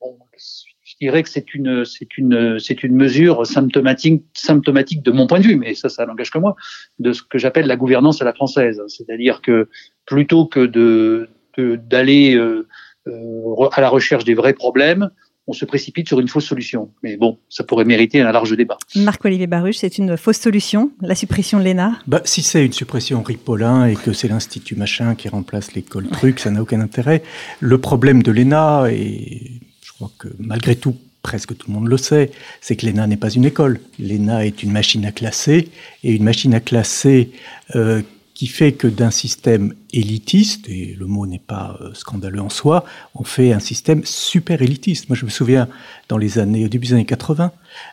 bon, 0.00 0.18
je 0.36 0.94
dirais 1.00 1.22
que 1.22 1.28
c'est 1.28 1.54
une 1.54 1.84
c'est 1.84 2.16
une 2.18 2.58
c'est 2.58 2.82
une 2.82 2.94
mesure 2.94 3.46
symptomatique 3.46 4.24
symptomatique 4.34 5.02
de 5.02 5.10
mon 5.10 5.26
point 5.26 5.40
de 5.40 5.46
vue, 5.46 5.56
mais 5.56 5.74
ça 5.74 5.88
ça 5.88 6.06
n'engage 6.06 6.30
que 6.30 6.38
moi, 6.38 6.56
de 6.98 7.12
ce 7.12 7.22
que 7.22 7.38
j'appelle 7.38 7.66
la 7.66 7.76
gouvernance 7.76 8.22
à 8.22 8.24
la 8.24 8.32
française. 8.32 8.82
C'est-à-dire 8.88 9.40
que 9.42 9.68
plutôt 10.06 10.46
que 10.46 10.66
de 10.66 11.28
d'aller 11.58 12.34
euh, 12.36 12.66
euh, 13.06 13.68
à 13.72 13.80
la 13.80 13.88
recherche 13.90 14.24
des 14.24 14.34
vrais 14.34 14.54
problèmes, 14.54 15.10
on 15.46 15.52
se 15.52 15.64
précipite 15.64 16.06
sur 16.08 16.20
une 16.20 16.28
fausse 16.28 16.46
solution. 16.46 16.90
Mais 17.02 17.16
bon, 17.16 17.38
ça 17.48 17.64
pourrait 17.64 17.84
mériter 17.84 18.20
un 18.20 18.30
large 18.30 18.56
débat. 18.56 18.78
Marc-Olivier 18.94 19.46
Baruch, 19.46 19.76
c'est 19.76 19.98
une 19.98 20.16
fausse 20.16 20.38
solution, 20.38 20.92
la 21.00 21.14
suppression 21.14 21.58
de 21.58 21.64
l'ENA? 21.64 21.98
Bah, 22.06 22.22
Si 22.24 22.42
c'est 22.42 22.64
une 22.64 22.72
suppression 22.72 23.22
Ripollin 23.22 23.86
et 23.86 23.96
que 23.96 24.12
c'est 24.12 24.28
l'Institut 24.28 24.76
machin 24.76 25.14
qui 25.14 25.28
remplace 25.28 25.74
l'école 25.74 26.08
truc, 26.08 26.38
ça 26.40 26.50
n'a 26.50 26.62
aucun 26.62 26.80
intérêt. 26.80 27.22
Le 27.58 27.78
problème 27.78 28.22
de 28.22 28.30
l'ENA, 28.30 28.86
et 28.90 29.60
je 29.84 29.92
crois 29.92 30.10
que 30.18 30.28
malgré 30.38 30.76
tout, 30.76 30.96
presque 31.22 31.56
tout 31.56 31.68
le 31.68 31.74
monde 31.74 31.88
le 31.88 31.96
sait, 31.96 32.30
c'est 32.60 32.76
que 32.76 32.86
l'ENA 32.86 33.06
n'est 33.06 33.16
pas 33.16 33.30
une 33.30 33.44
école. 33.44 33.80
L'ENA 33.98 34.46
est 34.46 34.62
une 34.62 34.72
machine 34.72 35.04
à 35.04 35.12
classer, 35.12 35.68
et 36.04 36.14
une 36.14 36.24
machine 36.24 36.54
à 36.54 36.60
classer 36.60 37.30
euh, 37.74 38.02
qui 38.40 38.46
fait 38.46 38.72
que 38.72 38.86
d'un 38.86 39.10
système 39.10 39.74
élitiste, 39.92 40.66
et 40.70 40.96
le 40.98 41.04
mot 41.04 41.26
n'est 41.26 41.38
pas 41.38 41.76
euh, 41.82 41.92
scandaleux 41.92 42.40
en 42.40 42.48
soi, 42.48 42.86
on 43.14 43.22
fait 43.22 43.52
un 43.52 43.60
système 43.60 44.02
super 44.06 44.62
élitiste. 44.62 45.10
Moi, 45.10 45.16
je 45.16 45.26
me 45.26 45.30
souviens, 45.30 45.68
dans 46.08 46.16
les 46.16 46.38
années, 46.38 46.64
au 46.64 46.68
début 46.68 46.86
des 46.86 46.94
années 46.94 47.04
80, 47.04 47.52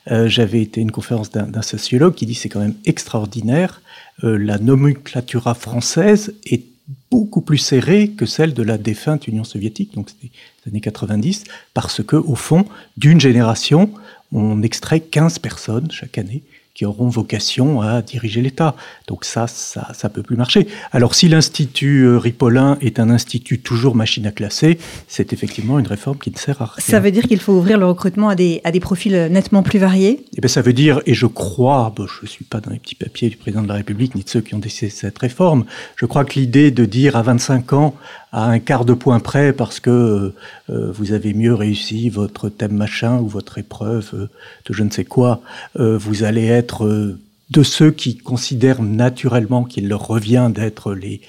euh, 0.09 0.29
j'avais 0.29 0.61
été 0.61 0.79
à 0.79 0.83
une 0.83 0.91
conférence 0.93 1.31
d'un 1.31 1.61
sociologue 1.61 2.15
qui 2.15 2.25
dit 2.25 2.33
c'est 2.33 2.47
quand 2.47 2.61
même 2.61 2.75
extraordinaire, 2.85 3.81
euh, 4.23 4.37
la 4.37 4.57
nomenclatura 4.57 5.53
française 5.53 6.33
est 6.45 6.63
beaucoup 7.11 7.41
plus 7.41 7.57
serrée 7.57 8.11
que 8.11 8.25
celle 8.25 8.53
de 8.53 8.63
la 8.63 8.77
défunte 8.77 9.27
Union 9.27 9.43
soviétique, 9.43 9.95
donc 9.95 10.11
c'était 10.11 10.31
les 10.65 10.71
années 10.71 10.79
90, 10.79 11.43
parce 11.73 12.01
que, 12.01 12.15
au 12.15 12.35
fond, 12.35 12.65
d'une 12.95 13.19
génération, 13.19 13.91
on 14.31 14.61
extrait 14.61 15.01
15 15.01 15.39
personnes 15.39 15.91
chaque 15.91 16.17
année 16.17 16.41
qui 16.77 16.85
auront 16.85 17.09
vocation 17.09 17.81
à 17.81 18.03
diriger 18.03 18.39
l'État. 18.39 18.75
Donc 19.07 19.25
ça, 19.25 19.47
ça, 19.47 19.87
ça 19.95 20.09
peut 20.09 20.21
plus 20.21 20.35
marcher. 20.35 20.67
Alors 20.91 21.15
si 21.15 21.27
l'Institut 21.27 22.03
euh, 22.03 22.19
Ripollin 22.19 22.77
est 22.81 22.99
un 22.99 23.09
institut 23.09 23.57
toujours 23.57 23.95
machine 23.95 24.27
à 24.27 24.31
classer, 24.31 24.77
c'est 25.07 25.33
effectivement 25.33 25.79
une 25.79 25.87
réforme 25.87 26.19
qui 26.19 26.29
ne 26.29 26.37
sert 26.37 26.61
à 26.61 26.65
rien. 26.65 26.85
Ça 26.85 26.99
veut 26.99 27.09
dire 27.09 27.23
qu'il 27.23 27.39
faut 27.39 27.53
ouvrir 27.53 27.79
le 27.79 27.87
recrutement 27.87 28.29
à 28.29 28.35
des, 28.35 28.61
à 28.63 28.71
des 28.71 28.79
profils 28.79 29.27
nettement 29.31 29.63
plus 29.63 29.79
variés? 29.79 30.23
Eh 30.37 30.41
bien 30.41 30.49
ça 30.49 30.61
veut 30.61 30.73
dire, 30.73 31.01
et 31.07 31.15
je 31.15 31.25
crois, 31.25 31.91
bon, 31.95 32.05
je 32.05 32.21
ne 32.21 32.27
suis 32.27 32.45
pas 32.45 32.61
dans 32.61 32.69
les 32.69 32.77
petits 32.77 32.93
papiers 32.93 33.29
du 33.29 33.37
président 33.37 33.63
de 33.63 33.67
la 33.67 33.73
République 33.73 34.13
ni 34.13 34.23
de 34.23 34.29
ceux 34.29 34.41
qui 34.41 34.53
ont 34.53 34.59
décidé 34.59 34.91
cette 34.91 35.17
réforme, 35.17 35.65
je 35.95 36.05
crois 36.05 36.25
que 36.25 36.37
l'idée 36.39 36.69
de 36.69 36.85
dire 36.85 37.15
à 37.15 37.23
25 37.23 37.73
ans, 37.73 37.95
à 38.31 38.45
un 38.45 38.59
quart 38.59 38.85
de 38.85 38.93
point 38.93 39.19
près 39.19 39.53
parce 39.53 39.79
que 39.79 40.33
euh, 40.69 40.91
vous 40.91 41.13
avez 41.13 41.33
mieux 41.33 41.53
réussi 41.53 42.09
votre 42.09 42.49
thème 42.49 42.73
machin 42.73 43.19
ou 43.19 43.27
votre 43.27 43.57
épreuve 43.57 44.09
euh, 44.13 44.29
de 44.65 44.73
je 44.73 44.83
ne 44.83 44.89
sais 44.89 45.05
quoi, 45.05 45.41
euh, 45.79 45.97
vous 45.97 46.23
allez 46.23 46.45
être 46.45 46.85
euh, 46.85 47.17
de 47.49 47.63
ceux 47.63 47.91
qui 47.91 48.17
considèrent 48.17 48.81
naturellement 48.81 49.63
qu'il 49.63 49.87
leur 49.87 50.05
revient 50.05 50.51
d'être 50.53 50.93
les 50.93 51.21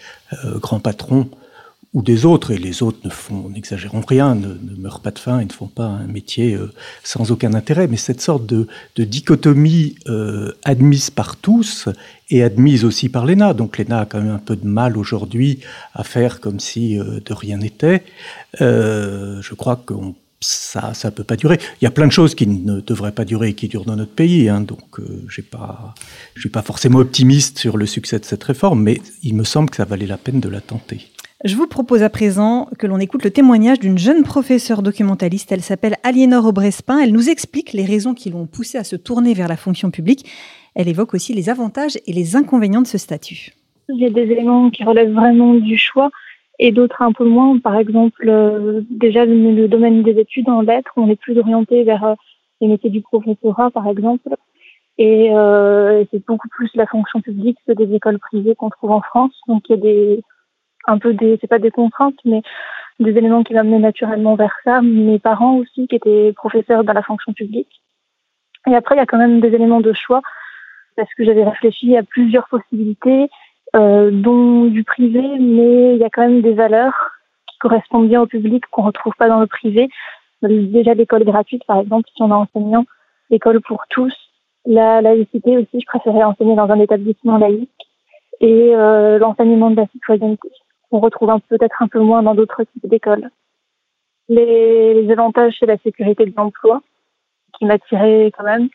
grands 0.56 0.80
patrons 0.80 1.28
ou 1.94 2.02
des 2.02 2.26
autres, 2.26 2.50
et 2.50 2.58
les 2.58 2.82
autres 2.82 2.98
ne 3.04 3.10
font, 3.10 3.48
n'exagérons 3.48 4.02
rien, 4.06 4.34
ne, 4.34 4.56
meurent 4.76 5.00
pas 5.00 5.10
de 5.10 5.18
faim 5.18 5.40
et 5.40 5.44
ne 5.44 5.52
font 5.52 5.68
pas 5.68 5.86
un 5.86 6.06
métier 6.06 6.54
euh, 6.54 6.70
sans 7.02 7.30
aucun 7.30 7.54
intérêt, 7.54 7.88
mais 7.88 7.96
cette 7.96 8.20
sorte 8.20 8.44
de, 8.46 8.66
dichotomie 8.96 9.94
euh, 10.08 10.52
admise 10.64 11.10
par 11.10 11.36
tous 11.36 11.88
et 12.30 12.42
admise 12.42 12.84
aussi 12.84 13.08
par 13.08 13.24
l'ENA, 13.24 13.54
donc 13.54 13.78
l'ENA 13.78 14.00
a 14.00 14.06
quand 14.06 14.20
même 14.20 14.34
un 14.34 14.38
peu 14.38 14.56
de 14.56 14.66
mal 14.66 14.98
aujourd'hui 14.98 15.60
à 15.94 16.04
faire 16.04 16.40
comme 16.40 16.60
si 16.60 16.98
euh, 16.98 17.20
de 17.24 17.32
rien 17.32 17.56
n'était, 17.58 18.04
je 18.60 19.54
crois 19.54 19.76
qu'on 19.76 20.14
ça, 20.40 20.94
ça 20.94 21.10
peut 21.10 21.24
pas 21.24 21.36
durer. 21.36 21.58
Il 21.80 21.84
y 21.84 21.86
a 21.86 21.90
plein 21.90 22.06
de 22.06 22.12
choses 22.12 22.34
qui 22.34 22.46
ne 22.46 22.80
devraient 22.80 23.12
pas 23.12 23.24
durer 23.24 23.48
et 23.48 23.54
qui 23.54 23.68
durent 23.68 23.84
dans 23.84 23.96
notre 23.96 24.12
pays. 24.12 24.48
Hein, 24.48 24.60
donc, 24.60 25.00
euh, 25.00 25.24
j'ai 25.28 25.42
pas, 25.42 25.94
je 26.34 26.40
suis 26.40 26.48
pas 26.48 26.62
forcément 26.62 26.98
optimiste 26.98 27.58
sur 27.58 27.76
le 27.76 27.86
succès 27.86 28.18
de 28.18 28.24
cette 28.24 28.44
réforme, 28.44 28.82
mais 28.82 29.00
il 29.22 29.34
me 29.34 29.44
semble 29.44 29.70
que 29.70 29.76
ça 29.76 29.84
valait 29.84 30.06
la 30.06 30.18
peine 30.18 30.40
de 30.40 30.48
la 30.48 30.60
tenter. 30.60 31.08
Je 31.44 31.54
vous 31.54 31.68
propose 31.68 32.02
à 32.02 32.10
présent 32.10 32.66
que 32.80 32.88
l'on 32.88 32.98
écoute 32.98 33.22
le 33.22 33.30
témoignage 33.30 33.78
d'une 33.78 33.96
jeune 33.96 34.24
professeure 34.24 34.82
documentaliste. 34.82 35.52
Elle 35.52 35.60
s'appelle 35.60 35.94
Aliénore 36.02 36.46
Aubrespin. 36.46 36.98
Elle 36.98 37.12
nous 37.12 37.30
explique 37.30 37.72
les 37.72 37.84
raisons 37.84 38.12
qui 38.12 38.28
l'ont 38.28 38.46
poussée 38.46 38.76
à 38.76 38.82
se 38.82 38.96
tourner 38.96 39.34
vers 39.34 39.46
la 39.46 39.56
fonction 39.56 39.92
publique. 39.92 40.28
Elle 40.74 40.88
évoque 40.88 41.14
aussi 41.14 41.34
les 41.34 41.48
avantages 41.48 41.96
et 42.08 42.12
les 42.12 42.34
inconvénients 42.34 42.82
de 42.82 42.88
ce 42.88 42.98
statut. 42.98 43.52
Il 43.88 44.00
y 44.00 44.06
a 44.06 44.10
des 44.10 44.22
éléments 44.22 44.70
qui 44.70 44.82
relèvent 44.82 45.12
vraiment 45.12 45.54
du 45.54 45.78
choix 45.78 46.10
et 46.58 46.72
d'autres 46.72 47.02
un 47.02 47.12
peu 47.12 47.24
moins. 47.24 47.56
Par 47.60 47.76
exemple, 47.76 48.28
euh, 48.28 48.80
déjà 48.90 49.24
le, 49.24 49.68
domaine 49.68 50.02
des 50.02 50.18
études 50.18 50.48
en 50.48 50.62
lettres, 50.62 50.90
on 50.96 51.08
est 51.08 51.20
plus 51.20 51.38
orienté 51.38 51.84
vers 51.84 52.04
euh, 52.04 52.14
les 52.60 52.66
métiers 52.66 52.90
du 52.90 53.00
professorat, 53.00 53.70
par 53.70 53.86
exemple. 53.86 54.28
Et 54.98 55.30
euh, 55.32 56.02
c'est 56.10 56.26
beaucoup 56.26 56.48
plus 56.48 56.68
la 56.74 56.86
fonction 56.86 57.20
publique 57.20 57.58
que 57.64 57.74
des 57.74 57.94
écoles 57.94 58.18
privées 58.18 58.56
qu'on 58.56 58.70
trouve 58.70 58.90
en 58.90 59.02
France. 59.02 59.40
Donc 59.46 59.62
il 59.68 59.76
y 59.76 59.78
a 59.78 59.80
des 59.80 60.24
un 60.88 60.98
peu 60.98 61.12
des, 61.12 61.38
c'est 61.40 61.46
pas 61.46 61.58
des 61.58 61.70
contraintes, 61.70 62.18
mais 62.24 62.42
des 62.98 63.16
éléments 63.16 63.44
qui 63.44 63.54
m'amenaient 63.54 63.78
naturellement 63.78 64.34
vers 64.34 64.54
ça. 64.64 64.80
Mes 64.82 65.18
parents 65.18 65.56
aussi, 65.56 65.86
qui 65.86 65.94
étaient 65.94 66.32
professeurs 66.32 66.84
dans 66.84 66.92
la 66.92 67.02
fonction 67.02 67.32
publique. 67.32 67.80
Et 68.66 68.74
après, 68.74 68.96
il 68.96 68.98
y 68.98 69.02
a 69.02 69.06
quand 69.06 69.18
même 69.18 69.40
des 69.40 69.54
éléments 69.54 69.80
de 69.80 69.92
choix 69.92 70.20
parce 70.96 71.12
que 71.14 71.24
j'avais 71.24 71.44
réfléchi 71.44 71.96
à 71.96 72.02
plusieurs 72.02 72.48
possibilités 72.48 73.30
euh, 73.76 74.10
dont 74.10 74.64
du 74.64 74.82
privé, 74.82 75.22
mais 75.38 75.94
il 75.94 75.98
y 75.98 76.04
a 76.04 76.10
quand 76.10 76.22
même 76.22 76.42
des 76.42 76.54
valeurs 76.54 77.12
qui 77.46 77.58
correspondent 77.58 78.08
bien 78.08 78.20
au 78.20 78.26
public 78.26 78.64
qu'on 78.70 78.82
retrouve 78.82 79.14
pas 79.16 79.28
dans 79.28 79.40
le 79.40 79.46
privé. 79.46 79.88
Déjà 80.42 80.94
l'école 80.94 81.24
gratuite, 81.24 81.64
par 81.66 81.78
exemple, 81.78 82.08
si 82.14 82.22
on 82.22 82.32
a 82.32 82.34
enseignant, 82.34 82.84
l'école 83.30 83.60
pour 83.60 83.84
tous. 83.90 84.14
La 84.66 85.00
laïcité 85.00 85.56
aussi, 85.56 85.80
je 85.80 85.86
préférais 85.86 86.24
enseigner 86.24 86.56
dans 86.56 86.70
un 86.70 86.80
établissement 86.80 87.38
laïque 87.38 87.70
et 88.40 88.74
euh, 88.74 89.18
l'enseignement 89.18 89.70
de 89.70 89.76
la 89.76 89.86
citoyenneté. 89.86 90.48
On 90.90 91.00
retrouve 91.00 91.32
peut-être 91.48 91.82
un 91.82 91.88
peu 91.88 92.00
moins 92.00 92.22
dans 92.22 92.34
d'autres 92.34 92.62
types 92.64 92.88
d'écoles. 92.88 93.30
Les, 94.28 95.10
avantages, 95.10 95.56
c'est 95.58 95.66
la 95.66 95.78
sécurité 95.78 96.26
de 96.26 96.34
l'emploi, 96.36 96.82
qui 97.58 97.64
m'attirait 97.64 98.30
quand 98.36 98.44
même. 98.44 98.68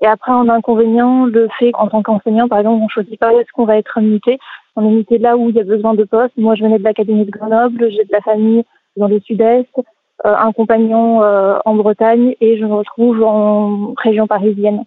Et 0.00 0.06
après, 0.06 0.32
en 0.32 0.48
inconvénient, 0.48 1.26
le 1.26 1.48
fait 1.58 1.70
qu'en 1.72 1.88
tant 1.88 2.02
qu'enseignant, 2.02 2.48
par 2.48 2.58
exemple, 2.58 2.82
on 2.82 2.88
choisit 2.88 3.18
pas 3.18 3.32
où 3.32 3.38
est-ce 3.38 3.52
qu'on 3.52 3.64
va 3.64 3.78
être 3.78 4.00
muté. 4.00 4.38
On 4.74 4.84
est 4.84 4.92
muté 4.92 5.18
là 5.18 5.36
où 5.36 5.50
il 5.50 5.54
y 5.54 5.60
a 5.60 5.64
besoin 5.64 5.94
de 5.94 6.04
poste. 6.04 6.36
Moi, 6.36 6.56
je 6.56 6.64
venais 6.64 6.78
de 6.78 6.84
l'Académie 6.84 7.24
de 7.24 7.30
Grenoble, 7.30 7.90
j'ai 7.90 8.04
de 8.04 8.12
la 8.12 8.20
famille 8.20 8.64
dans 8.96 9.06
le 9.06 9.20
sud-est, 9.20 9.70
euh, 9.78 10.34
un 10.36 10.52
compagnon 10.52 11.22
euh, 11.22 11.58
en 11.64 11.74
Bretagne 11.74 12.34
et 12.40 12.58
je 12.58 12.64
me 12.64 12.74
retrouve 12.74 13.22
en 13.22 13.94
région 13.96 14.26
parisienne. 14.26 14.84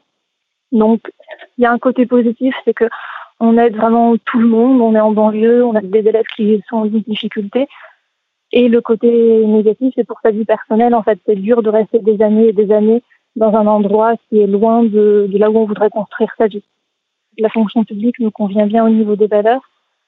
Donc, 0.71 1.01
il 1.57 1.63
y 1.63 1.65
a 1.65 1.71
un 1.71 1.79
côté 1.79 2.05
positif, 2.05 2.53
c'est 2.65 2.73
que 2.73 2.85
on 3.39 3.57
aide 3.57 3.75
vraiment 3.75 4.15
tout 4.17 4.39
le 4.39 4.47
monde. 4.47 4.81
On 4.81 4.95
est 4.95 4.99
en 4.99 5.11
banlieue, 5.11 5.65
on 5.65 5.75
a 5.75 5.81
des 5.81 5.99
élèves 5.99 6.25
qui 6.35 6.61
sont 6.69 6.77
en 6.77 6.85
difficulté. 6.85 7.67
Et 8.51 8.69
le 8.69 8.81
côté 8.81 9.45
négatif, 9.45 9.93
c'est 9.95 10.07
pour 10.07 10.19
sa 10.23 10.31
vie 10.31 10.45
personnelle. 10.45 10.95
En 10.95 11.03
fait, 11.03 11.19
c'est 11.25 11.35
dur 11.35 11.61
de 11.61 11.69
rester 11.69 11.99
des 11.99 12.21
années 12.21 12.49
et 12.49 12.53
des 12.53 12.71
années 12.71 13.03
dans 13.35 13.53
un 13.53 13.67
endroit 13.67 14.13
qui 14.29 14.39
est 14.39 14.47
loin 14.47 14.83
de, 14.83 15.29
là 15.33 15.49
où 15.49 15.57
on 15.57 15.65
voudrait 15.65 15.89
construire 15.89 16.31
sa 16.37 16.47
vie. 16.47 16.63
La 17.37 17.49
fonction 17.49 17.83
publique 17.83 18.19
nous 18.19 18.31
convient 18.31 18.65
bien 18.65 18.85
au 18.85 18.89
niveau 18.89 19.17
des 19.17 19.27
valeurs, 19.27 19.61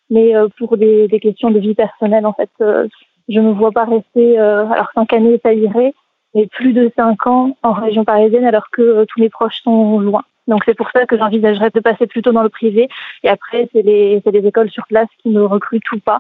mais 0.10 0.34
euh, 0.36 0.48
pour 0.58 0.78
des, 0.78 1.10
des, 1.10 1.20
questions 1.20 1.52
de 1.52 1.60
vie 1.60 1.76
personnelle, 1.76 2.26
en 2.26 2.32
fait, 2.32 2.50
euh, 2.62 2.88
je 3.28 3.40
ne 3.40 3.50
me 3.50 3.54
vois 3.54 3.72
pas 3.72 3.84
rester, 3.84 4.40
euh, 4.40 4.66
alors 4.68 4.90
cinq 4.96 5.12
années, 5.12 5.40
ça 5.44 5.54
irait, 5.54 5.94
mais 6.36 6.48
plus 6.48 6.74
de 6.74 6.92
cinq 6.96 7.26
ans 7.28 7.58
en 7.64 7.74
région 7.74 8.06
parisienne, 8.06 8.46
alors 8.46 8.70
que 8.72 9.06
tous 9.06 9.20
mes 9.20 9.30
proches 9.30 9.62
sont 9.64 10.00
loin. 10.00 10.24
Donc 10.48 10.64
c'est 10.66 10.76
pour 10.76 10.90
ça 10.92 11.06
que 11.06 11.18
j'envisagerais 11.18 11.72
de 11.74 11.80
passer 11.80 12.08
plutôt 12.08 12.32
dans 12.32 12.44
le 12.44 12.50
privé. 12.50 12.88
Et 13.24 13.30
après, 13.30 13.70
c'est 13.74 13.82
les, 13.82 14.22
les 14.26 14.48
écoles 14.48 14.72
sur 14.72 14.88
place 14.88 15.10
qui 15.22 15.30
ne 15.30 15.42
recrutent 15.42 15.92
ou 15.92 16.00
pas. 16.00 16.20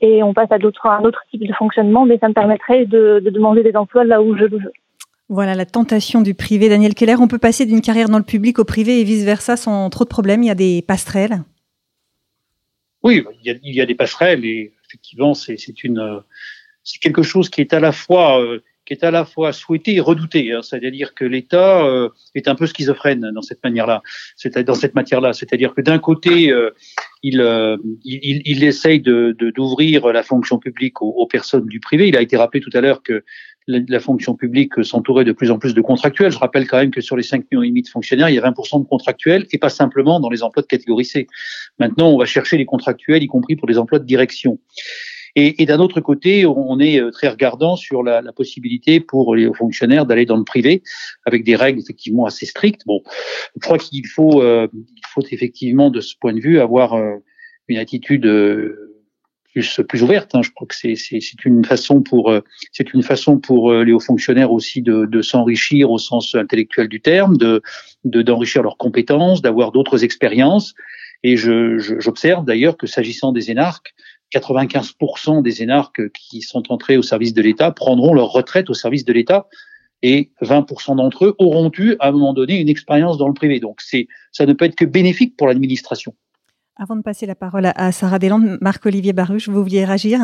Et 0.00 0.22
on 0.22 0.32
passe 0.32 0.50
à, 0.50 0.58
d'autres, 0.58 0.86
un 0.86 1.02
autre 1.02 1.22
type 1.30 1.46
de 1.46 1.52
fonctionnement, 1.52 2.06
mais 2.06 2.18
ça 2.18 2.28
me 2.28 2.32
permettrait 2.32 2.86
de, 2.86 3.20
de 3.22 3.30
demander 3.30 3.62
des 3.62 3.76
emplois 3.76 4.02
là 4.04 4.22
où 4.22 4.36
je 4.36 4.44
le 4.44 4.58
veux. 4.58 4.72
Voilà 5.28 5.54
la 5.54 5.66
tentation 5.66 6.22
du 6.22 6.34
privé. 6.34 6.70
Daniel 6.70 6.94
Keller, 6.94 7.16
on 7.20 7.28
peut 7.28 7.38
passer 7.38 7.66
d'une 7.66 7.82
carrière 7.82 8.08
dans 8.08 8.16
le 8.18 8.24
public 8.24 8.58
au 8.58 8.64
privé 8.64 9.00
et 9.00 9.04
vice-versa 9.04 9.58
sans 9.58 9.90
trop 9.90 10.04
de 10.04 10.08
problèmes? 10.08 10.42
Il 10.42 10.46
y 10.46 10.50
a 10.50 10.54
des 10.54 10.80
passerelles? 10.80 11.42
Oui, 13.02 13.22
il 13.44 13.74
y 13.74 13.80
a, 13.80 13.86
des 13.86 13.94
passerelles 13.94 14.44
et 14.44 14.72
effectivement, 14.86 15.34
c'est 15.34 15.84
une, 15.84 16.22
c'est 16.82 16.98
quelque 16.98 17.22
chose 17.22 17.50
qui 17.50 17.60
est 17.60 17.74
à 17.74 17.80
la 17.80 17.92
fois 17.92 18.40
euh, 18.40 18.62
qui 18.88 18.94
est 18.94 19.04
à 19.04 19.10
la 19.10 19.26
fois 19.26 19.52
souhaité 19.52 19.96
et 19.96 20.00
redouté. 20.00 20.52
Hein. 20.52 20.62
C'est-à-dire 20.62 21.14
que 21.14 21.26
l'État 21.26 21.84
euh, 21.84 22.08
est 22.34 22.48
un 22.48 22.54
peu 22.54 22.66
schizophrène 22.66 23.30
dans 23.34 23.42
cette 23.42 23.62
manière-là, 23.62 24.02
dans 24.64 24.74
cette 24.74 24.94
matière-là. 24.94 25.34
C'est-à-dire 25.34 25.74
que 25.74 25.82
d'un 25.82 25.98
côté, 25.98 26.50
euh, 26.50 26.70
il, 27.22 27.34
il, 28.02 28.40
il, 28.46 28.64
essaye 28.64 29.00
de 29.00 29.36
d'ouvrir 29.54 30.06
la 30.08 30.22
fonction 30.22 30.58
publique 30.58 31.02
aux, 31.02 31.10
aux, 31.10 31.26
personnes 31.26 31.66
du 31.66 31.80
privé. 31.80 32.08
Il 32.08 32.16
a 32.16 32.22
été 32.22 32.38
rappelé 32.38 32.62
tout 32.62 32.70
à 32.72 32.80
l'heure 32.80 33.02
que 33.02 33.24
la, 33.66 34.00
fonction 34.00 34.34
publique 34.34 34.82
s'entourait 34.82 35.24
de 35.24 35.32
plus 35.32 35.50
en 35.50 35.58
plus 35.58 35.74
de 35.74 35.82
contractuels. 35.82 36.32
Je 36.32 36.38
rappelle 36.38 36.66
quand 36.66 36.78
même 36.78 36.90
que 36.90 37.02
sur 37.02 37.16
les 37.16 37.22
5 37.22 37.44
millions 37.52 37.62
et 37.62 37.82
de 37.82 37.88
fonctionnaires, 37.88 38.30
il 38.30 38.34
y 38.34 38.38
a 38.38 38.50
20% 38.50 38.82
de 38.82 38.88
contractuels 38.88 39.46
et 39.52 39.58
pas 39.58 39.68
simplement 39.68 40.18
dans 40.18 40.30
les 40.30 40.42
emplois 40.42 40.62
de 40.62 40.66
catégorie 40.66 41.04
C. 41.04 41.26
Maintenant, 41.78 42.08
on 42.08 42.18
va 42.18 42.24
chercher 42.24 42.56
les 42.56 42.64
contractuels, 42.64 43.22
y 43.22 43.26
compris 43.26 43.56
pour 43.56 43.68
les 43.68 43.76
emplois 43.76 43.98
de 43.98 44.06
direction. 44.06 44.58
Et, 45.40 45.66
d'un 45.66 45.78
autre 45.78 46.00
côté, 46.00 46.46
on 46.46 46.80
est 46.80 47.00
euh, 47.00 47.12
très 47.12 47.28
regardant 47.28 47.76
sur 47.76 48.02
la, 48.02 48.22
possibilité 48.32 48.98
pour 48.98 49.36
les 49.36 49.48
fonctionnaires 49.54 50.04
d'aller 50.04 50.26
dans 50.26 50.36
le 50.36 50.42
privé 50.42 50.82
avec 51.24 51.44
des 51.44 51.54
règles 51.54 51.78
effectivement 51.78 52.26
assez 52.26 52.44
strictes. 52.44 52.82
Bon, 52.86 53.02
je 53.54 53.60
crois 53.60 53.78
qu'il 53.78 54.06
faut, 54.08 54.42
euh, 54.42 54.66
effectivement 55.30 55.90
de 55.90 56.00
ce 56.00 56.14
point 56.20 56.32
de 56.32 56.40
vue 56.40 56.58
avoir 56.58 56.94
euh, 56.94 57.14
une 57.68 57.78
attitude 57.78 58.28
plus 59.88 60.02
ouverte. 60.02 60.34
Hein. 60.34 60.42
Je 60.42 60.50
crois 60.50 60.66
que 60.66 60.74
c'est 60.74 61.44
une 61.44 61.64
façon 61.64 62.02
pour 62.02 62.32
c'est 62.72 62.92
une 62.92 63.02
façon 63.02 63.38
pour 63.38 63.72
les 63.72 63.92
hauts 63.92 64.00
fonctionnaires 64.00 64.52
aussi 64.52 64.82
de, 64.82 65.22
s'enrichir 65.22 65.90
au 65.90 65.98
sens 65.98 66.34
intellectuel 66.34 66.88
du 66.88 67.00
terme, 67.00 67.36
de 67.36 67.62
d'enrichir 68.04 68.62
leurs 68.62 68.76
compétences, 68.76 69.42
d'avoir 69.42 69.70
d'autres 69.72 70.04
expériences. 70.04 70.74
Et 71.24 71.36
j'observe 71.36 72.44
d'ailleurs 72.44 72.76
que 72.76 72.86
s'agissant 72.86 73.32
des 73.32 73.50
énarques, 73.50 73.94
95% 74.32 75.42
des 75.42 75.62
énarques 75.62 76.10
qui 76.12 76.42
sont 76.42 76.70
entrés 76.70 76.96
au 76.96 77.02
service 77.02 77.34
de 77.34 77.42
l'État 77.42 77.70
prendront 77.70 78.14
leur 78.14 78.30
retraite 78.30 78.70
au 78.70 78.74
service 78.74 79.04
de 79.04 79.12
l'État 79.12 79.46
et 80.02 80.30
20% 80.42 80.96
d'entre 80.96 81.26
eux 81.26 81.34
auront 81.38 81.70
eu 81.76 81.96
à 82.00 82.08
un 82.08 82.12
moment 82.12 82.32
donné 82.32 82.60
une 82.60 82.68
expérience 82.68 83.18
dans 83.18 83.28
le 83.28 83.34
privé. 83.34 83.60
Donc 83.60 83.80
c'est 83.80 84.06
ça 84.32 84.46
ne 84.46 84.52
peut 84.52 84.64
être 84.64 84.76
que 84.76 84.84
bénéfique 84.84 85.36
pour 85.36 85.46
l'administration. 85.46 86.14
Avant 86.76 86.94
de 86.94 87.02
passer 87.02 87.26
la 87.26 87.34
parole 87.34 87.72
à 87.74 87.90
Sarah 87.90 88.20
Deslandes, 88.20 88.58
Marc-Olivier 88.60 89.12
Baruch, 89.12 89.48
vous 89.48 89.62
vouliez 89.62 89.84
réagir? 89.84 90.20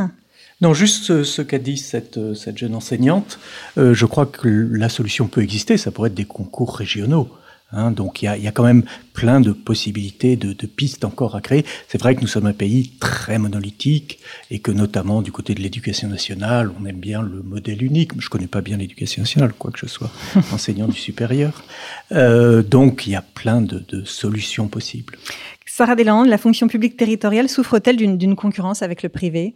Non, 0.61 0.73
juste 0.73 1.25
ce, 1.25 1.43
qu'a 1.43 1.59
dit 1.59 1.77
cette, 1.77 2.35
cette, 2.35 2.59
jeune 2.59 2.77
enseignante. 2.77 3.41
Euh, 3.77 3.93
je 3.93 4.07
crois 4.07 4.27
que 4.27 4.49
la 4.49 4.89
solution 4.89 5.27
peut 5.27 5.43
exister. 5.43 5.77
Ça 5.77 5.91
pourrait 5.91 6.11
être 6.11 6.15
des 6.15 6.27
concours 6.27 6.77
régionaux. 6.77 7.29
Hein, 7.73 7.91
donc 7.91 8.23
il 8.23 8.27
y 8.27 8.29
a, 8.29 8.37
y 8.37 8.47
a, 8.47 8.53
quand 8.53 8.63
même 8.63 8.85
plein 9.15 9.41
de 9.41 9.51
possibilités, 9.53 10.37
de, 10.37 10.53
de 10.53 10.67
pistes 10.67 11.05
encore 11.05 11.35
à 11.35 11.41
créer. 11.41 11.65
C'est 11.89 11.99
vrai 11.99 12.15
que 12.15 12.21
nous 12.21 12.29
sommes 12.29 12.47
un 12.47 12.53
pays 12.53 12.93
très 13.01 13.39
monolithique 13.39 14.21
et 14.51 14.61
que 14.61 14.71
notamment 14.71 15.23
du 15.23 15.33
côté 15.33 15.55
de 15.55 15.61
l'éducation 15.61 16.09
nationale, 16.09 16.71
on 16.81 16.87
aime 16.87 17.01
bien 17.01 17.23
le 17.23 17.43
modèle 17.43 17.83
unique. 17.83 18.13
Je 18.21 18.29
connais 18.29 18.47
pas 18.47 18.61
bien 18.61 18.77
l'éducation 18.77 19.23
nationale, 19.23 19.53
quoi 19.55 19.73
que 19.73 19.79
je 19.79 19.87
sois 19.87 20.11
enseignant 20.53 20.87
du 20.87 20.99
supérieur. 20.99 21.65
Euh, 22.13 22.63
donc 22.63 23.07
il 23.07 23.11
y 23.11 23.17
a 23.17 23.23
plein 23.23 23.61
de, 23.61 23.81
de 23.89 24.05
solutions 24.05 24.69
possibles. 24.69 25.19
Sarah 25.67 25.97
Deslandes, 25.97 26.29
la 26.29 26.39
fonction 26.39 26.69
publique 26.69 26.97
territoriale 26.97 27.49
souffre-t-elle 27.49 27.97
d'une 27.97 28.37
concurrence 28.37 28.83
avec 28.83 29.03
le 29.03 29.09
privé? 29.09 29.55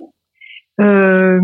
Euh, 0.81 1.41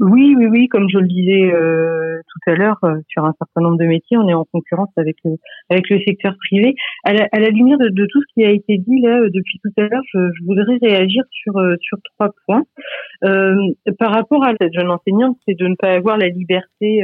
oui, 0.00 0.34
oui, 0.36 0.46
oui, 0.46 0.68
comme 0.68 0.88
je 0.90 0.98
le 0.98 1.06
disais 1.06 1.50
euh, 1.52 2.20
tout 2.28 2.50
à 2.50 2.54
l'heure, 2.54 2.78
euh, 2.84 2.96
sur 3.08 3.24
un 3.24 3.34
certain 3.38 3.62
nombre 3.62 3.78
de 3.78 3.86
métiers, 3.86 4.18
on 4.18 4.28
est 4.28 4.34
en 4.34 4.44
concurrence 4.44 4.90
avec 4.96 5.16
le, 5.24 5.36
avec 5.70 5.88
le 5.88 5.98
secteur 6.06 6.34
privé. 6.46 6.74
À 7.04 7.12
la, 7.12 7.26
à 7.32 7.40
la 7.40 7.48
lumière 7.48 7.78
de, 7.78 7.88
de, 7.88 8.06
tout 8.06 8.20
ce 8.20 8.34
qui 8.34 8.44
a 8.44 8.50
été 8.50 8.78
dit 8.78 9.00
là 9.02 9.20
depuis 9.32 9.58
tout 9.62 9.72
à 9.78 9.82
l'heure, 9.88 10.02
je, 10.12 10.18
je, 10.38 10.44
voudrais 10.44 10.76
réagir 10.82 11.24
sur 11.30 11.54
sur 11.80 11.98
trois 12.14 12.30
points. 12.46 12.64
par 13.98 14.12
rapport 14.12 14.44
à 14.44 14.52
cette 14.60 14.74
jeune 14.74 14.90
enseignante, 14.90 15.38
c'est 15.46 15.58
de 15.58 15.66
ne 15.66 15.74
pas 15.76 15.92
avoir 15.92 16.18
la 16.18 16.28
liberté 16.28 17.02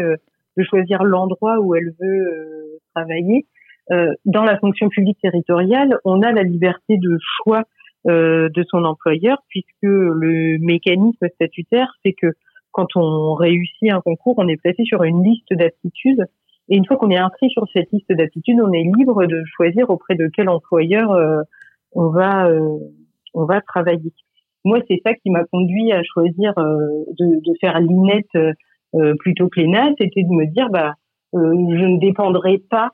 de 0.56 0.62
choisir 0.62 1.04
l'endroit 1.04 1.58
où 1.60 1.74
elle 1.74 1.92
veut 2.00 2.80
travailler. 2.94 3.46
Euh, 3.92 4.12
dans 4.24 4.42
la 4.42 4.58
fonction 4.58 4.88
publique 4.88 5.18
territoriale, 5.22 5.98
on 6.04 6.22
a 6.22 6.32
la 6.32 6.42
liberté 6.42 6.98
de 6.98 7.18
choix 7.20 7.62
de 8.06 8.64
son 8.68 8.84
employeur, 8.84 9.38
puisque 9.48 9.82
le 9.82 10.58
mécanisme 10.58 11.28
statutaire, 11.34 11.92
c'est 12.04 12.12
que 12.12 12.28
quand 12.70 12.88
on 12.94 13.34
réussit 13.34 13.90
un 13.90 14.00
concours, 14.00 14.34
on 14.38 14.48
est 14.48 14.60
placé 14.60 14.84
sur 14.84 15.02
une 15.02 15.24
liste 15.24 15.52
d'aptitudes. 15.52 16.24
Et 16.68 16.76
une 16.76 16.84
fois 16.86 16.96
qu'on 16.96 17.10
est 17.10 17.16
inscrit 17.16 17.50
sur 17.50 17.64
cette 17.72 17.90
liste 17.90 18.12
d'aptitudes, 18.12 18.60
on 18.62 18.72
est 18.72 18.84
libre 18.96 19.26
de 19.26 19.42
choisir 19.56 19.90
auprès 19.90 20.14
de 20.14 20.28
quel 20.34 20.48
employeur 20.48 21.16
on 21.92 22.08
va 22.10 22.48
on 23.34 23.44
va 23.44 23.60
travailler. 23.60 24.12
Moi, 24.64 24.80
c'est 24.88 25.00
ça 25.04 25.14
qui 25.14 25.30
m'a 25.30 25.44
conduit 25.44 25.92
à 25.92 26.02
choisir 26.02 26.52
de, 26.56 27.58
faire 27.60 27.80
l'INET 27.80 28.26
plutôt 29.18 29.48
que 29.48 29.60
l'ENA, 29.60 29.92
c'était 29.98 30.22
de 30.22 30.32
me 30.32 30.46
dire 30.46 30.68
bah 30.70 30.94
je 31.32 31.86
ne 31.86 31.98
dépendrai 31.98 32.58
pas 32.70 32.90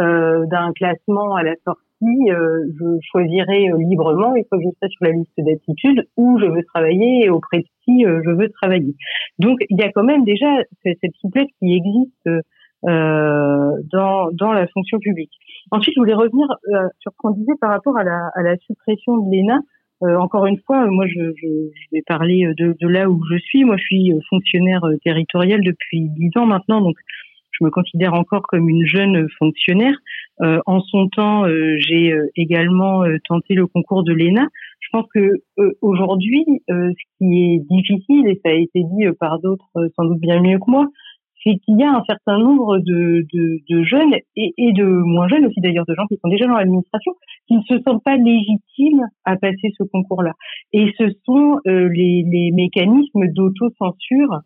euh, 0.00 0.46
d'un 0.46 0.72
classement 0.72 1.34
à 1.34 1.42
la 1.42 1.54
sortie, 1.64 1.82
euh, 2.02 2.64
je 2.78 2.98
choisirai 3.10 3.70
euh, 3.70 3.78
librement 3.78 4.34
une 4.34 4.44
fois 4.48 4.58
que 4.58 4.64
je 4.64 4.70
serai 4.76 4.90
sur 4.90 5.04
la 5.04 5.12
liste 5.12 5.32
d'aptitudes 5.38 6.06
où 6.16 6.38
je 6.38 6.46
veux 6.46 6.64
travailler 6.64 7.24
et 7.24 7.30
auprès 7.30 7.58
de 7.58 7.66
qui 7.84 8.04
je 8.04 8.30
veux 8.30 8.48
travailler. 8.50 8.94
Donc 9.38 9.58
il 9.70 9.78
y 9.78 9.82
a 9.82 9.90
quand 9.92 10.04
même 10.04 10.24
déjà 10.24 10.46
cette 10.84 11.14
souplesse 11.20 11.48
qui 11.58 11.74
existe 11.74 12.28
dans, 12.84 14.30
dans 14.32 14.52
la 14.52 14.66
fonction 14.68 14.98
publique. 14.98 15.32
Ensuite, 15.70 15.94
je 15.94 16.00
voulais 16.00 16.14
revenir 16.14 16.46
sur 17.00 17.12
ce 17.12 17.16
qu'on 17.18 17.30
disait 17.30 17.52
par 17.60 17.70
rapport 17.70 17.96
à 17.96 18.04
la, 18.04 18.56
suppression 18.66 19.18
de 19.18 19.30
l'ENA. 19.30 19.60
encore 20.20 20.46
une 20.46 20.58
fois, 20.58 20.86
moi, 20.86 21.06
je 21.06 21.32
vais 21.92 22.02
parler 22.06 22.46
de, 22.56 22.76
de, 22.80 22.88
là 22.88 23.08
où 23.08 23.20
je 23.32 23.38
suis. 23.38 23.64
Moi, 23.64 23.76
je 23.76 23.84
suis 23.84 24.12
fonctionnaire 24.30 24.82
territorial 25.04 25.60
depuis 25.62 26.08
dix 26.10 26.30
ans 26.36 26.46
maintenant, 26.46 26.80
donc 26.80 26.96
je 27.52 27.64
me 27.64 27.70
considère 27.70 28.14
encore 28.14 28.42
comme 28.42 28.68
une 28.68 28.86
jeune 28.86 29.28
fonctionnaire. 29.38 29.94
Euh, 30.40 30.60
en 30.66 30.80
son 30.80 31.08
temps, 31.08 31.44
euh, 31.44 31.76
j'ai 31.78 32.12
euh, 32.12 32.26
également 32.36 33.02
tenté 33.28 33.54
le 33.54 33.66
concours 33.66 34.02
de 34.02 34.12
l'ENA. 34.12 34.48
Je 34.80 34.88
pense 34.92 35.06
que 35.14 35.42
aujourd'hui, 35.80 36.44
ce 36.68 36.92
qui 37.18 37.54
est 37.54 37.58
difficile, 37.70 38.26
et 38.26 38.40
ça 38.44 38.50
a 38.50 38.54
été 38.54 38.82
dit 38.82 39.06
par 39.18 39.38
d'autres 39.38 39.70
sans 39.96 40.04
doute 40.04 40.20
bien 40.20 40.40
mieux 40.40 40.58
que 40.58 40.70
moi, 40.70 40.88
c'est 41.42 41.56
qu'il 41.64 41.78
y 41.78 41.82
a 41.82 41.90
un 41.90 42.02
certain 42.06 42.38
nombre 42.38 42.78
de, 42.78 43.26
de, 43.32 43.60
de 43.68 43.82
jeunes 43.84 44.14
et, 44.36 44.52
et, 44.58 44.72
de 44.72 44.84
moins 44.84 45.28
jeunes 45.28 45.46
aussi 45.46 45.60
d'ailleurs, 45.60 45.86
de 45.86 45.94
gens 45.94 46.06
qui 46.06 46.16
sont 46.22 46.28
déjà 46.28 46.46
dans 46.46 46.56
l'administration, 46.56 47.12
qui 47.48 47.54
ne 47.54 47.62
se 47.62 47.80
sentent 47.82 48.02
pas 48.04 48.16
légitimes 48.16 49.06
à 49.24 49.36
passer 49.36 49.72
ce 49.78 49.84
concours-là. 49.84 50.32
Et 50.72 50.92
ce 50.98 51.04
sont 51.24 51.58
les, 51.64 52.24
les 52.30 52.50
mécanismes 52.52 53.28
d'autocensure 53.32 54.42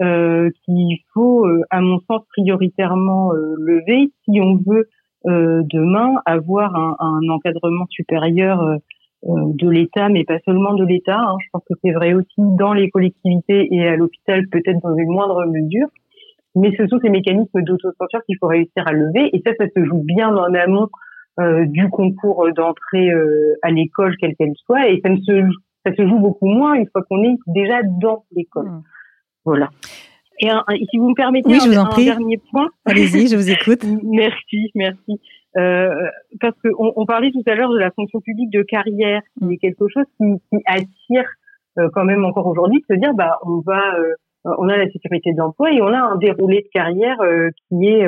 euh, 0.00 0.50
qu'il 0.64 0.96
faut, 1.12 1.44
euh, 1.44 1.62
à 1.70 1.80
mon 1.80 1.98
sens, 2.08 2.22
prioritairement 2.28 3.32
euh, 3.32 3.56
lever 3.58 4.12
si 4.24 4.40
on 4.40 4.54
veut 4.64 4.88
demain 5.24 6.14
avoir 6.24 6.74
un, 6.74 6.96
un 6.98 7.28
encadrement 7.28 7.86
supérieur 7.90 8.78
de 9.24 9.68
l'État, 9.68 10.08
mais 10.08 10.24
pas 10.24 10.38
seulement 10.44 10.74
de 10.74 10.84
l'État. 10.84 11.18
Hein. 11.18 11.36
Je 11.40 11.48
pense 11.52 11.62
que 11.68 11.74
c'est 11.82 11.92
vrai 11.92 12.14
aussi 12.14 12.34
dans 12.36 12.72
les 12.72 12.88
collectivités 12.90 13.68
et 13.74 13.88
à 13.88 13.96
l'hôpital, 13.96 14.46
peut-être 14.48 14.80
dans 14.82 14.94
une 14.94 15.10
moindre 15.10 15.44
mesure. 15.46 15.88
Mais 16.54 16.74
ce 16.76 16.86
sont 16.86 16.98
ces 17.00 17.10
mécanismes 17.10 17.62
d'autocensure 17.62 18.20
qu'il 18.26 18.36
faut 18.38 18.46
réussir 18.46 18.86
à 18.86 18.92
lever. 18.92 19.30
Et 19.32 19.42
ça, 19.44 19.52
ça 19.58 19.66
se 19.74 19.84
joue 19.84 20.02
bien 20.02 20.34
en 20.34 20.54
amont 20.54 20.88
euh, 21.40 21.66
du 21.66 21.88
concours 21.88 22.46
d'entrée 22.54 23.10
euh, 23.10 23.54
à 23.62 23.70
l'école, 23.70 24.16
quelle 24.16 24.34
qu'elle 24.34 24.54
soit. 24.64 24.88
Et 24.88 25.00
ça, 25.04 25.08
ne 25.08 25.18
se, 25.18 25.42
ça 25.84 25.94
se 25.94 26.06
joue 26.06 26.18
beaucoup 26.18 26.46
moins 26.48 26.74
une 26.74 26.88
fois 26.90 27.02
qu'on 27.08 27.22
est 27.22 27.36
déjà 27.46 27.82
dans 28.00 28.24
l'école. 28.34 28.66
Mmh. 28.66 28.82
Voilà. 29.44 29.68
Et, 30.40 30.48
si 30.90 30.98
vous 30.98 31.10
me 31.10 31.14
permettez 31.14 31.52
un, 31.54 31.68
dernier 31.68 32.40
point. 32.50 32.68
Allez-y, 32.84 33.28
je 33.28 33.36
vous 33.36 33.50
écoute. 33.50 33.84
merci, 34.04 34.70
merci. 34.74 35.20
Euh, 35.56 35.90
parce 36.40 36.54
qu'on 36.62 36.92
on 36.94 37.06
parlait 37.06 37.30
tout 37.30 37.42
à 37.46 37.54
l'heure 37.54 37.70
de 37.70 37.78
la 37.78 37.90
fonction 37.90 38.20
publique 38.20 38.50
de 38.50 38.62
carrière, 38.62 39.22
qui 39.38 39.54
est 39.54 39.56
quelque 39.56 39.86
chose 39.88 40.04
qui, 40.18 40.24
qui 40.50 40.62
attire 40.66 41.28
euh, 41.78 41.88
quand 41.92 42.04
même 42.04 42.24
encore 42.24 42.46
aujourd'hui, 42.46 42.84
de 42.88 42.94
se 42.94 43.00
dire 43.00 43.14
bah 43.14 43.38
on 43.44 43.60
va, 43.60 43.96
euh, 43.98 44.12
on 44.44 44.68
a 44.68 44.76
la 44.76 44.88
sécurité 44.90 45.32
d'emploi 45.32 45.72
et 45.72 45.82
on 45.82 45.88
a 45.88 45.98
un 45.98 46.16
déroulé 46.16 46.62
de 46.62 46.68
carrière 46.72 47.20
euh, 47.22 47.50
qui 47.68 47.86
est 47.86 48.06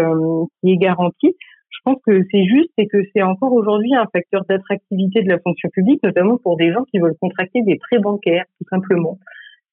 qui 0.61 0.73
est 0.73 0.77
garanti. 0.77 1.37
Je 1.71 1.79
pense 1.85 1.99
que 2.07 2.23
c'est 2.31 2.45
juste 2.45 2.73
et 2.77 2.87
que 2.87 2.99
c'est 3.15 3.23
encore 3.23 3.53
aujourd'hui 3.53 3.95
un 3.95 4.07
facteur 4.13 4.45
d'attractivité 4.49 5.23
de 5.23 5.29
la 5.29 5.39
fonction 5.39 5.71
publique, 5.71 6.03
notamment 6.03 6.37
pour 6.37 6.57
des 6.57 6.73
gens 6.73 6.85
qui 6.91 6.99
veulent 6.99 7.17
contracter 7.21 7.63
des 7.63 7.77
prêts 7.77 7.99
bancaires, 7.99 8.45
tout 8.59 8.67
simplement 8.69 9.19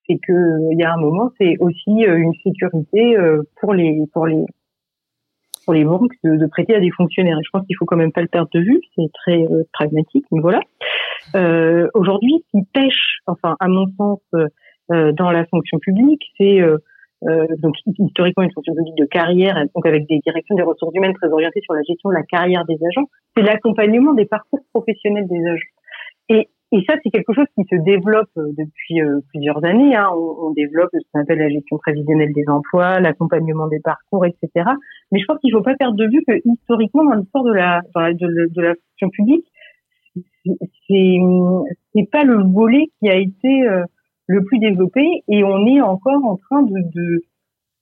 c'est 0.07 0.17
que 0.17 0.71
il 0.71 0.79
y 0.79 0.83
a 0.83 0.93
un 0.93 0.97
moment, 0.97 1.31
c'est 1.39 1.57
aussi 1.59 2.05
euh, 2.05 2.17
une 2.17 2.33
sécurité 2.43 3.17
euh, 3.17 3.43
pour 3.59 3.73
les 3.73 3.99
pour 4.13 4.25
les 4.25 4.45
pour 5.65 5.73
les 5.73 5.83
banques 5.83 6.13
de, 6.23 6.45
prêter 6.47 6.75
à 6.75 6.79
des 6.79 6.91
fonctionnaires. 6.91 7.37
Et 7.37 7.43
je 7.43 7.49
pense 7.51 7.65
qu'il 7.67 7.75
faut 7.75 7.85
quand 7.85 7.97
même 7.97 8.13
pas 8.13 8.21
le 8.21 8.29
perdre 8.29 8.49
de 8.53 8.61
vue. 8.61 8.79
C'est 8.95 9.11
très 9.13 9.43
euh, 9.43 9.63
pragmatique, 9.73 10.25
mais 10.31 10.39
voilà. 10.39 10.61
Euh, 11.35 11.89
Aujourd'hui, 11.93 12.45
ce 12.45 12.59
qui 12.59 12.65
pêche, 12.73 13.19
enfin 13.27 13.55
à 13.59 13.67
mon 13.67 13.85
sens, 13.97 14.19
dans 14.89 15.31
la 15.31 15.45
fonction 15.47 15.79
publique, 15.79 16.21
c'est 16.37 16.61
donc 17.21 17.75
historiquement 17.99 18.43
une 18.43 18.53
fonction 18.53 18.73
publique 18.73 18.95
de 18.95 19.03
carrière, 19.03 19.61
donc 19.75 19.85
avec 19.85 20.07
des 20.07 20.19
directions 20.19 20.55
des 20.55 20.63
ressources 20.63 20.95
humaines 20.95 21.13
très 21.15 21.27
orientées 21.27 21.59
sur 21.59 21.73
la 21.73 21.81
gestion 21.81 22.09
de 22.09 22.13
la 22.13 22.23
carrière 22.23 22.63
des 22.63 22.77
agents, 22.89 23.09
c'est 23.35 23.43
l'accompagnement 23.43 24.13
des 24.13 24.25
parcours 24.25 24.61
professionnels 24.71 25.27
des 25.27 25.45
agents. 25.45 25.76
Et 26.73 26.83
ça, 26.87 26.95
c'est 27.01 27.09
quelque 27.11 27.33
chose 27.33 27.45
qui 27.55 27.63
se 27.63 27.81
développe 27.81 28.29
euh, 28.37 28.51
depuis 28.57 29.01
euh, 29.01 29.21
plusieurs 29.29 29.63
années. 29.63 29.95
Hein. 29.95 30.09
On, 30.13 30.51
développe 30.51 30.89
ce 30.93 30.99
qu'on 31.11 31.21
appelle 31.21 31.39
la 31.39 31.49
gestion 31.49 31.77
prévisionnelle 31.77 32.33
des 32.33 32.43
emplois, 32.49 32.99
l'accompagnement 32.99 33.67
des 33.67 33.79
parcours, 33.79 34.25
etc. 34.25 34.69
Mais 35.11 35.19
je 35.19 35.25
pense 35.25 35.39
qu'il 35.39 35.53
ne 35.53 35.59
faut 35.59 35.63
pas 35.63 35.75
perdre 35.75 35.95
de 35.95 36.05
vue 36.05 36.23
que 36.27 36.33
historiquement, 36.43 37.05
dans 37.05 37.15
l'histoire 37.15 37.45
de 37.45 37.53
la, 37.53 37.81
de, 37.95 38.49
de, 38.53 38.61
la 38.61 38.73
fonction 38.75 39.09
publique, 39.09 39.45
c'est 40.87 41.17
c'est 41.93 42.09
pas 42.09 42.23
le 42.23 42.43
volet 42.43 42.87
qui 42.99 43.09
a 43.09 43.15
été 43.15 43.67
euh, 43.67 43.83
le 44.27 44.43
plus 44.43 44.59
développé 44.59 45.05
et 45.27 45.43
on 45.43 45.65
est 45.67 45.81
encore 45.81 46.23
en 46.25 46.37
train 46.37 46.63
de 46.63 47.21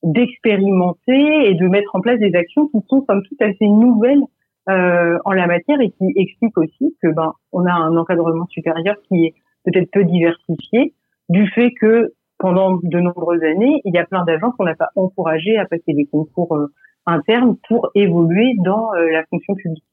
d'expérimenter 0.03 1.49
et 1.49 1.55
de 1.55 1.67
mettre 1.67 1.95
en 1.95 2.01
place 2.01 2.19
des 2.19 2.35
actions 2.35 2.67
qui 2.67 2.77
sont 2.87 3.01
comme 3.01 3.23
tout 3.23 3.37
assez 3.39 3.67
nouvelles 3.67 4.21
euh, 4.69 5.17
en 5.25 5.31
la 5.31 5.47
matière 5.47 5.79
et 5.79 5.91
qui 5.91 6.13
explique 6.15 6.57
aussi 6.57 6.95
que 7.01 7.13
ben 7.13 7.33
on 7.51 7.65
a 7.65 7.71
un 7.71 7.95
encadrement 7.97 8.47
supérieur 8.47 8.95
qui 9.07 9.25
est 9.25 9.33
peut-être 9.63 9.91
peu 9.91 10.03
diversifié 10.03 10.93
du 11.29 11.47
fait 11.49 11.71
que 11.79 12.13
pendant 12.37 12.79
de 12.81 12.99
nombreuses 12.99 13.43
années, 13.43 13.81
il 13.85 13.93
y 13.93 13.97
a 13.97 14.05
plein 14.05 14.25
d'agents 14.25 14.51
qu'on 14.51 14.65
n'a 14.65 14.75
pas 14.75 14.89
encouragés 14.95 15.57
à 15.57 15.65
passer 15.65 15.93
des 15.93 16.05
concours 16.05 16.55
euh, 16.55 16.67
internes 17.05 17.55
pour 17.67 17.89
évoluer 17.95 18.53
dans 18.63 18.93
euh, 18.93 19.11
la 19.11 19.23
fonction 19.29 19.55
publique. 19.55 19.83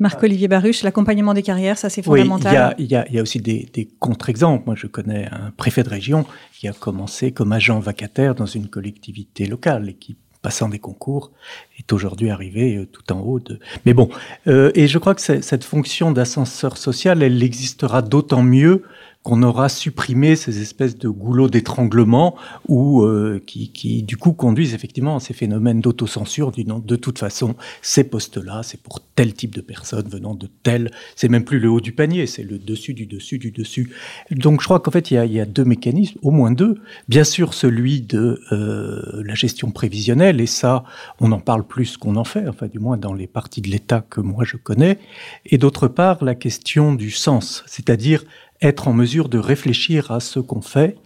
Marc-Olivier 0.00 0.48
Baruch, 0.48 0.82
l'accompagnement 0.82 1.34
des 1.34 1.42
carrières, 1.42 1.78
ça 1.78 1.88
c'est 1.88 2.02
fondamental. 2.02 2.74
Oui, 2.78 2.84
il 2.84 2.90
y 2.90 2.96
a, 2.96 3.08
y 3.08 3.18
a, 3.18 3.22
aussi 3.22 3.40
des, 3.40 3.68
des 3.72 3.86
contre-exemples. 4.00 4.64
Moi, 4.66 4.74
je 4.74 4.88
connais 4.88 5.26
un 5.30 5.52
préfet 5.52 5.84
de 5.84 5.88
région 5.88 6.24
qui 6.52 6.66
a 6.66 6.72
commencé 6.72 7.32
comme 7.32 7.52
agent 7.52 7.78
vacataire 7.78 8.34
dans 8.34 8.46
une 8.46 8.68
collectivité 8.68 9.46
locale 9.46 9.90
et 9.90 9.94
qui 9.94 10.16
passant 10.44 10.68
des 10.68 10.78
concours, 10.78 11.32
est 11.78 11.90
aujourd'hui 11.90 12.28
arrivé 12.28 12.76
euh, 12.76 12.86
tout 12.86 13.10
en 13.14 13.20
haut 13.20 13.40
de. 13.40 13.58
Mais 13.86 13.94
bon, 13.94 14.10
euh, 14.46 14.70
et 14.74 14.86
je 14.88 14.98
crois 14.98 15.14
que 15.14 15.22
cette 15.22 15.64
fonction 15.64 16.12
d'ascenseur 16.12 16.76
social, 16.76 17.22
elle 17.22 17.42
existera 17.42 18.02
d'autant 18.02 18.42
mieux 18.42 18.82
qu'on 19.24 19.42
aura 19.42 19.70
supprimé 19.70 20.36
ces 20.36 20.60
espèces 20.60 20.98
de 20.98 21.08
goulots 21.08 21.48
d'étranglement 21.48 22.36
ou 22.68 23.02
euh, 23.02 23.42
qui, 23.44 23.70
qui, 23.72 24.02
du 24.02 24.18
coup 24.18 24.34
conduisent 24.34 24.74
effectivement 24.74 25.16
à 25.16 25.20
ces 25.20 25.32
phénomènes 25.32 25.80
d'autocensure 25.80 26.52
du 26.52 26.62
de 26.64 26.96
toute 26.96 27.18
façon 27.18 27.56
ces 27.80 28.04
postes-là 28.04 28.62
c'est 28.62 28.80
pour 28.82 29.00
tel 29.00 29.32
type 29.32 29.54
de 29.54 29.62
personnes 29.62 30.06
venant 30.08 30.34
de 30.34 30.46
tel 30.62 30.90
c'est 31.16 31.30
même 31.30 31.44
plus 31.44 31.58
le 31.58 31.70
haut 31.70 31.80
du 31.80 31.92
panier 31.92 32.26
c'est 32.26 32.42
le 32.42 32.58
dessus 32.58 32.92
du 32.92 33.06
dessus 33.06 33.38
du 33.38 33.50
dessus. 33.50 33.90
Donc 34.30 34.60
je 34.60 34.66
crois 34.66 34.78
qu'en 34.78 34.90
fait 34.90 35.10
il 35.10 35.14
y, 35.14 35.16
a, 35.16 35.24
y, 35.24 35.40
a, 35.40 35.46
deux 35.46 35.64
mécanismes 35.64 36.18
au 36.22 36.30
moins 36.30 36.50
deux. 36.50 36.78
Bien 37.08 37.24
sûr 37.24 37.54
celui 37.54 38.02
de 38.02 38.42
euh, 38.52 39.22
la 39.24 39.34
gestion 39.34 39.70
prévisionnelle 39.70 40.38
et 40.42 40.46
ça 40.46 40.84
on 41.18 41.32
en 41.32 41.40
parle 41.40 41.66
plus 41.66 41.96
qu'on 41.96 42.16
en 42.16 42.24
fait 42.24 42.46
enfin 42.46 42.66
du 42.66 42.78
moins 42.78 42.98
dans 42.98 43.14
les 43.14 43.26
parties 43.26 43.62
de 43.62 43.70
l'État 43.70 44.02
que 44.02 44.20
moi 44.20 44.44
je 44.44 44.58
connais. 44.58 44.98
Et 45.46 45.56
d'autre 45.56 45.88
part 45.88 46.22
la 46.22 46.34
question 46.34 46.92
du 46.94 47.10
sens 47.10 47.64
c'est-à-dire 47.66 48.22
être 48.64 48.88
en 48.88 48.92
mesure 48.92 49.28
de 49.28 49.38
réfléchir 49.38 50.10
à 50.10 50.20
ce 50.20 50.40
qu'on 50.40 50.62
fait. 50.62 50.96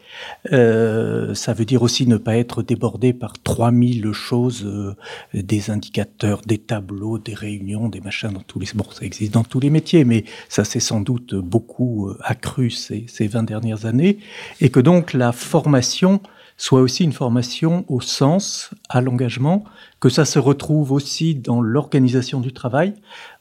Euh, 0.53 1.35
ça 1.35 1.53
veut 1.53 1.65
dire 1.65 1.83
aussi 1.83 2.07
ne 2.07 2.17
pas 2.17 2.37
être 2.37 2.63
débordé 2.63 3.13
par 3.13 3.35
3000 3.43 4.13
choses, 4.13 4.65
euh, 4.65 4.95
des 5.35 5.71
indicateurs, 5.71 6.41
des 6.47 6.59
tableaux, 6.59 7.19
des 7.19 7.35
réunions, 7.35 7.89
des 7.89 8.01
machins 8.01 8.31
dans 8.31 8.41
tous 8.41 8.59
les... 8.59 8.67
Bon, 8.75 8.85
ça 8.91 9.05
existe 9.05 9.35
dans 9.35 9.45
tous 9.45 9.61
les 9.61 9.71
métiers, 9.71 10.05
mais 10.05 10.25
ça 10.49 10.65
s'est 10.65 10.81
sans 10.81 11.01
doute 11.01 11.35
beaucoup 11.35 12.09
euh, 12.09 12.19
accru 12.23 12.71
ces, 12.71 13.05
ces 13.09 13.27
20 13.27 13.43
dernières 13.43 13.87
années. 13.87 14.19
Et 14.61 14.71
que 14.71 14.81
donc 14.81 15.13
la 15.13 15.33
formation 15.33 16.21
soit 16.59 16.81
aussi 16.81 17.05
une 17.05 17.13
formation 17.13 17.85
au 17.89 18.01
sens, 18.01 18.71
à 18.89 19.01
l'engagement, 19.01 19.65
que 20.01 20.09
ça 20.09 20.25
se 20.25 20.41
retrouve 20.41 20.91
aussi 20.91 21.37
dans 21.37 21.61
l'organisation 21.61 22.41
du 22.41 22.53
travail. 22.53 22.95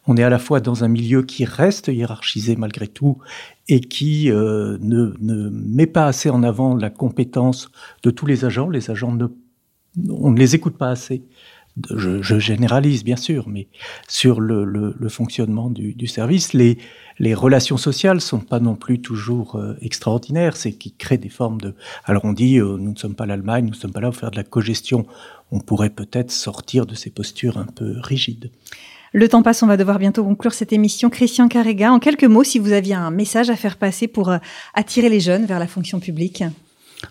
On 0.08 0.18
est 0.18 0.24
à 0.24 0.30
la 0.30 0.40
fois 0.40 0.60
dans 0.60 0.84
un 0.84 0.88
milieu 0.88 1.22
qui 1.22 1.46
reste 1.46 1.88
hiérarchisé 1.88 2.56
malgré 2.56 2.88
tout 2.88 3.18
et 3.68 3.80
qui 3.82 4.32
euh, 4.32 4.78
ne, 4.82 5.14
ne, 5.20 5.50
met 5.50 5.88
pas 5.88 6.08
assez 6.08 6.30
en 6.30 6.44
avant 6.44 6.76
la 6.76 6.90
compétence 6.90 7.70
de 8.04 8.10
tous 8.10 8.26
les 8.26 8.46
agents. 8.46 8.70
Les 8.70 8.90
agents 8.90 9.12
ne, 9.12 9.28
on 10.10 10.32
ne 10.32 10.40
les 10.40 10.56
écoute 10.56 10.78
pas 10.78 10.90
assez 10.90 11.24
je, 11.96 12.22
je, 12.22 12.40
généralise 12.40 13.04
bien 13.04 13.16
sûr, 13.16 13.48
mais 13.48 13.68
sur 14.08 14.40
le, 14.40 14.64
le, 14.64 14.96
le 14.98 15.10
fonctionnement 15.10 15.70
du, 15.70 15.94
du, 15.94 16.08
service, 16.08 16.54
les, 16.54 16.78
les 17.20 17.34
relations 17.34 17.78
sociales 17.78 18.22
sont 18.22 18.40
pas 18.40 18.60
non 18.60 18.76
plus 18.76 19.02
toujours 19.02 19.56
euh, 19.56 19.76
extraordinaires, 19.82 20.58
c'est 20.58 20.74
qui 20.74 20.94
crée 20.94 21.18
des 21.18 21.30
formes 21.30 21.62
de. 21.62 21.76
Alors 22.06 22.26
on 22.26 22.34
dit, 22.34 22.60
euh, 22.60 22.78
nous 22.78 22.92
ne 22.92 22.98
sommes 22.98 23.16
pas 23.16 23.26
l'Allemagne, 23.26 23.66
nous 23.66 23.72
ne 23.72 23.76
sommes 23.76 23.92
pas 23.92 24.02
là 24.02 24.10
pour 24.10 24.20
faire 24.20 24.32
de 24.32 24.38
la 24.38 24.44
cogestion. 24.44 25.06
On 25.52 25.60
pourrait 25.60 25.90
peut-être 25.90 26.32
sortir 26.32 26.86
de 26.86 26.96
ces 26.96 27.10
postures 27.10 27.58
un 27.58 27.66
peu 27.66 27.96
rigides. 28.00 28.52
Le 29.14 29.30
temps 29.30 29.42
passe, 29.42 29.64
on 29.64 29.68
va 29.68 29.78
devoir 29.78 30.00
bientôt 30.00 30.24
conclure 30.24 30.54
cette 30.54 30.74
émission. 30.74 31.10
Christian 31.10 31.48
Carrega, 31.48 31.92
en 31.92 32.00
quelques 32.00 32.26
mots, 32.26 32.44
si 32.44 32.60
vous 32.60 32.72
aviez 32.72 32.94
un 32.94 33.12
message 33.12 33.50
à 33.50 33.56
faire 33.56 33.78
passer 33.78 34.08
pour 34.08 34.30
euh, 34.30 34.38
attirer 34.74 35.10
les 35.10 35.20
jeunes 35.20 35.46
vers 35.46 35.60
la 35.60 35.68
fonction 35.68 36.00
publique. 36.00 36.44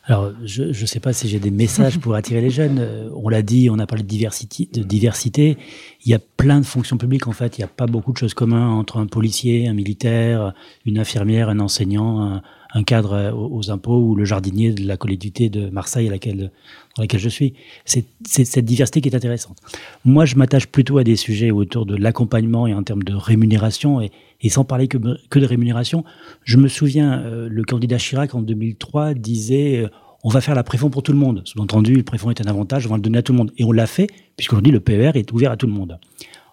Alors, 0.04 0.32
je 0.44 0.64
ne 0.64 0.87
sais 0.87 0.98
pas 0.98 1.12
si 1.12 1.28
j'ai 1.28 1.38
des 1.38 1.50
messages 1.50 1.98
pour 1.98 2.14
attirer 2.14 2.40
les 2.40 2.50
jeunes. 2.50 2.78
Euh, 2.80 3.09
on 3.14 3.28
l'a 3.28 3.42
dit, 3.42 3.70
on 3.70 3.78
a 3.78 3.87
parlé 3.87 4.02
de 4.02 4.82
diversité. 4.82 5.59
Il 6.04 6.11
y 6.11 6.14
a 6.14 6.18
plein 6.18 6.61
de 6.61 6.66
fonctions 6.66 6.98
publiques, 6.98 7.28
en 7.28 7.32
fait. 7.32 7.56
Il 7.56 7.61
n'y 7.61 7.64
a 7.64 7.68
pas 7.68 7.87
beaucoup 7.87 8.12
de 8.12 8.18
choses 8.18 8.35
communes 8.35 8.59
entre 8.59 8.98
un 8.98 9.06
policier, 9.06 9.68
un 9.68 9.74
militaire, 9.74 10.54
une 10.85 10.98
infirmière, 10.98 11.48
un 11.48 11.61
enseignant, 11.61 12.42
un 12.74 12.83
cadre 12.83 13.33
aux 13.35 13.70
impôts 13.70 13.98
ou 13.98 14.14
le 14.14 14.24
jardinier 14.24 14.72
de 14.72 14.87
la 14.87 14.96
collectivité 14.96 15.48
de 15.48 15.68
Marseille 15.70 16.09
à 16.09 16.11
laquelle, 16.11 16.50
dans 16.96 17.02
laquelle 17.02 17.20
je 17.20 17.29
suis. 17.29 17.55
C'est 17.85 18.07
cette 18.24 18.64
diversité 18.64 19.00
qui 19.00 19.09
est 19.09 19.14
intéressante. 19.14 19.59
Moi, 20.05 20.24
je 20.24 20.37
m'attache 20.37 20.66
plutôt 20.66 20.98
à 20.98 21.05
des 21.05 21.16
sujets 21.16 21.50
autour 21.50 21.87
de 21.87 21.96
l'accompagnement 21.96 22.66
et 22.66 22.74
en 22.74 22.83
termes 22.83 23.02
de 23.02 23.14
rémunération. 23.14 24.00
Et, 24.00 24.11
sans 24.48 24.64
parler 24.64 24.87
que, 24.87 24.98
que, 25.29 25.38
de 25.38 25.46
rémunération, 25.46 26.05
je 26.44 26.57
me 26.57 26.68
souviens, 26.68 27.20
euh, 27.20 27.48
le 27.50 27.64
candidat 27.64 27.98
Chirac 27.98 28.35
en 28.35 28.42
2003 28.42 29.14
disait 29.14 29.79
euh, 29.79 29.88
on 30.22 30.29
va 30.29 30.40
faire 30.40 30.55
la 30.55 30.62
préfond 30.62 30.90
pour 30.90 31.02
tout 31.02 31.12
le 31.12 31.18
monde. 31.18 31.42
Sous-entendu, 31.44 31.94
le 31.94 32.02
préfond 32.02 32.31
est 32.31 32.40
un 32.40 32.48
avantage, 32.48 32.87
on 32.87 32.90
va 32.90 32.96
le 32.96 33.02
donner 33.02 33.18
à 33.18 33.22
tout 33.22 33.33
le 33.33 33.38
monde. 33.38 33.52
Et 33.59 33.64
on 33.64 33.72
l'a 33.72 33.87
fait, 33.87 34.09
puisqu'aujourd'hui, 34.37 34.72
le 34.72 34.81
PER 34.81 35.12
est 35.14 35.33
ouvert 35.33 35.52
à 35.52 35.57
tout 35.57 35.66
le 35.66 35.72
monde. 35.72 35.98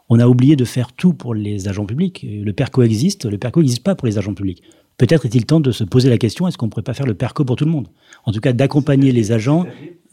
On 0.10 0.19
a 0.19 0.28
oublié 0.28 0.56
de 0.56 0.65
faire 0.65 0.91
tout 0.91 1.13
pour 1.13 1.34
les 1.34 1.67
agents 1.67 1.86
publics. 1.86 2.23
Le 2.23 2.52
PERCO 2.52 2.84
existe, 2.84 3.26
le 3.26 3.38
PERCO 3.38 3.62
n'existe 3.62 3.84
pas 3.84 3.95
pour 3.95 4.08
les 4.08 4.17
agents 4.17 4.34
publics. 4.34 4.62
Peut-être 4.97 5.25
est-il 5.25 5.45
temps 5.45 5.60
de 5.60 5.71
se 5.71 5.84
poser 5.84 6.10
la 6.10 6.17
question 6.17 6.47
est-ce 6.47 6.58
qu'on 6.58 6.67
ne 6.67 6.71
pourrait 6.71 6.84
pas 6.84 6.93
faire 6.93 7.06
le 7.06 7.13
PERCO 7.13 7.45
pour 7.45 7.56
tout 7.56 7.65
le 7.65 7.71
monde? 7.71 7.88
En 8.25 8.32
tout 8.32 8.39
cas, 8.39 8.53
d'accompagner 8.53 9.12
les 9.12 9.32
agents 9.32 9.65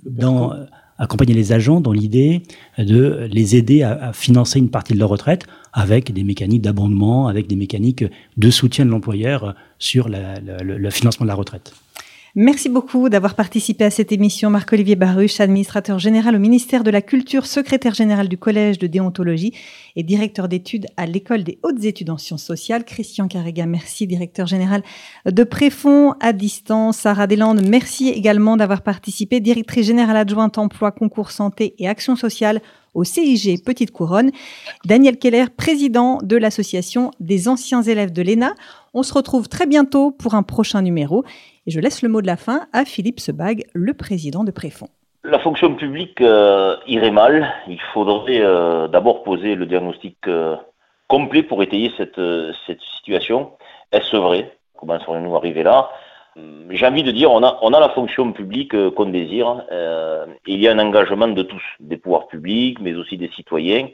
dans 0.05 0.55
accompagner 1.01 1.33
les 1.33 1.53
agents 1.53 1.81
dans 1.81 1.93
l'idée 1.93 2.43
de 2.77 3.27
les 3.33 3.57
aider 3.57 3.83
à, 3.83 3.93
à, 3.93 4.13
financer 4.13 4.59
une 4.59 4.69
partie 4.69 4.93
de 4.93 4.99
leur 4.99 5.09
retraite 5.09 5.47
avec 5.73 6.13
des 6.13 6.25
mécaniques 6.25 6.61
d'abondement, 6.61 7.27
avec 7.27 7.47
des 7.47 7.57
mécaniques 7.57 8.05
de 8.37 8.51
soutien 8.51 8.85
de 8.85 8.91
l'employeur 8.91 9.55
sur 9.79 10.11
la, 10.11 10.39
la, 10.41 10.59
le 10.63 10.91
financement 10.91 11.25
de 11.25 11.29
la 11.29 11.35
retraite. 11.35 11.73
Merci 12.37 12.69
beaucoup 12.69 13.09
d'avoir 13.09 13.35
participé 13.35 13.85
à 13.85 13.91
cette 13.91 14.13
émission. 14.13 14.51
Marc-Olivier 14.51 14.95
Baruch, 14.95 15.41
administrateur 15.41 15.99
général 15.99 16.37
au 16.37 16.39
ministère 16.39 16.85
de 16.85 16.91
la 16.93 17.03
Culture, 17.03 17.45
secrétaire 17.45 17.93
général 17.93 18.29
du 18.29 18.39
Collège 18.39 18.79
de 18.79 18.87
déontologie 18.87 19.53
et 19.97 20.05
directeur 20.05 20.47
d'études 20.47 20.87
à 20.97 21.07
l'École 21.07 21.43
des 21.43 21.59
hautes 21.65 21.83
études 21.83 22.11
en 22.11 22.19
sciences 22.19 22.45
sociales. 22.45 22.85
Christian 22.85 23.27
Carrega, 23.27 23.67
merci, 23.67 24.07
directeur 24.07 24.47
général 24.47 24.85
de 25.27 25.43
Préfond 25.43 26.15
à 26.21 26.33
distance. 26.33 26.99
Sarah 26.99 27.27
Deslandes, 27.27 27.67
merci 27.67 28.11
également 28.11 28.57
d'avoir 28.57 28.83
participé, 28.83 29.41
directrice 29.41 29.87
générale 29.87 30.17
adjointe 30.17 30.57
emploi, 30.57 30.93
concours 30.93 31.33
santé 31.33 31.75
et 31.81 31.89
action 31.89 32.15
sociale 32.15 32.63
au 32.95 33.03
CIG 33.03 33.65
Petite 33.65 33.91
Couronne. 33.91 34.31
Daniel 34.85 35.19
Keller, 35.19 35.47
président 35.57 36.19
de 36.23 36.37
l'association 36.37 37.11
des 37.19 37.49
anciens 37.49 37.83
élèves 37.83 38.13
de 38.13 38.23
l'ENA. 38.23 38.55
On 38.95 39.03
se 39.03 39.15
retrouve 39.15 39.49
très 39.49 39.67
bientôt 39.67 40.11
pour 40.11 40.35
un 40.35 40.43
prochain 40.43 40.83
numéro. 40.83 41.25
Je 41.71 41.79
laisse 41.79 42.03
le 42.03 42.09
mot 42.09 42.21
de 42.21 42.27
la 42.27 42.37
fin 42.37 42.67
à 42.73 42.85
Philippe 42.85 43.21
Sebag, 43.21 43.63
le 43.75 43.95
président 43.95 44.43
de 44.43 44.51
Préfond. 44.51 44.89
La 45.23 45.39
fonction 45.39 45.77
publique 45.77 46.21
euh, 46.21 46.75
irait 46.89 47.13
mal. 47.13 47.49
Il 47.69 47.81
faudrait 47.95 48.41
euh, 48.41 48.89
d'abord 48.89 49.23
poser 49.23 49.55
le 49.55 49.67
diagnostic 49.67 50.17
euh, 50.27 50.57
complet 51.07 51.45
pour 51.45 51.63
étayer 51.63 51.93
cette, 51.97 52.21
situation. 52.97 53.53
Est-ce 53.93 54.17
vrai? 54.17 54.59
Comment 54.77 54.99
serions-nous 54.99 55.37
arrivés 55.37 55.63
là? 55.63 55.91
J'ai 56.71 56.87
envie 56.87 57.05
de 57.05 57.13
dire, 57.13 57.31
on 57.31 57.43
a, 57.45 57.81
la 57.81 57.89
fonction 57.91 58.33
publique 58.33 58.75
qu'on 58.95 59.07
désire. 59.07 59.65
et 59.71 60.53
il 60.53 60.61
y 60.61 60.67
a 60.67 60.73
un 60.73 60.79
engagement 60.79 61.29
de 61.29 61.43
tous, 61.43 61.63
des 61.79 61.99
pouvoirs 61.99 62.27
publics, 62.29 62.79
mais 62.81 62.95
aussi 62.95 63.17
des 63.17 63.31
citoyens, 63.37 63.89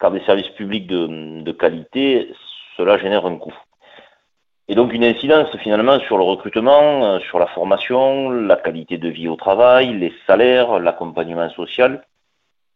car 0.00 0.10
des 0.10 0.20
services 0.24 0.48
publics 0.48 0.86
de 0.86 1.52
qualité, 1.52 2.32
cela 2.76 2.98
génère 2.98 3.24
un 3.26 3.36
coût. 3.36 3.54
Et 4.72 4.74
donc 4.74 4.94
une 4.94 5.04
incidence 5.04 5.54
finalement 5.58 6.00
sur 6.00 6.16
le 6.16 6.24
recrutement, 6.24 7.04
euh, 7.04 7.18
sur 7.28 7.38
la 7.38 7.46
formation, 7.46 8.30
la 8.30 8.56
qualité 8.56 8.96
de 8.96 9.10
vie 9.10 9.28
au 9.28 9.36
travail, 9.36 9.92
les 9.98 10.14
salaires, 10.26 10.78
l'accompagnement 10.78 11.50
social, 11.50 12.06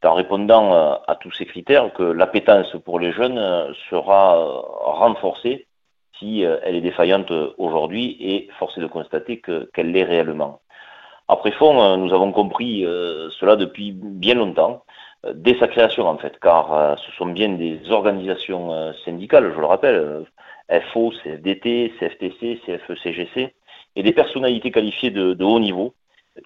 en 0.04 0.12
répondant 0.12 0.74
euh, 0.74 0.94
à 1.08 1.14
tous 1.14 1.32
ces 1.32 1.46
critères 1.46 1.94
que 1.94 2.02
l'appétence 2.02 2.76
pour 2.84 3.00
les 3.00 3.12
jeunes 3.12 3.38
euh, 3.38 3.72
sera 3.88 4.36
renforcée 4.98 5.68
si 6.18 6.42
elle 6.42 6.74
est 6.74 6.82
défaillante 6.82 7.32
aujourd'hui 7.56 8.18
et 8.20 8.50
force 8.58 8.76
est 8.76 8.82
de 8.82 8.86
constater 8.86 9.40
qu'elle 9.40 9.92
l'est 9.92 10.04
réellement. 10.04 10.60
Après 11.28 11.50
fond, 11.52 11.96
nous 11.98 12.14
avons 12.14 12.32
compris 12.32 12.86
cela 13.38 13.56
depuis 13.56 13.92
bien 13.92 14.34
longtemps, 14.34 14.82
dès 15.34 15.58
sa 15.58 15.68
création 15.68 16.08
en 16.08 16.16
fait, 16.16 16.38
car 16.40 16.98
ce 16.98 17.12
sont 17.18 17.26
bien 17.26 17.50
des 17.50 17.90
organisations 17.90 18.94
syndicales, 19.04 19.52
je 19.54 19.60
le 19.60 19.66
rappelle, 19.66 20.24
FO, 20.92 21.12
CFDT, 21.22 21.92
CFTC, 21.98 22.60
CFE-CGC, 22.66 23.54
et 23.96 24.02
des 24.02 24.12
personnalités 24.12 24.70
qualifiées 24.70 25.10
de, 25.10 25.44
haut 25.44 25.60
niveau 25.60 25.94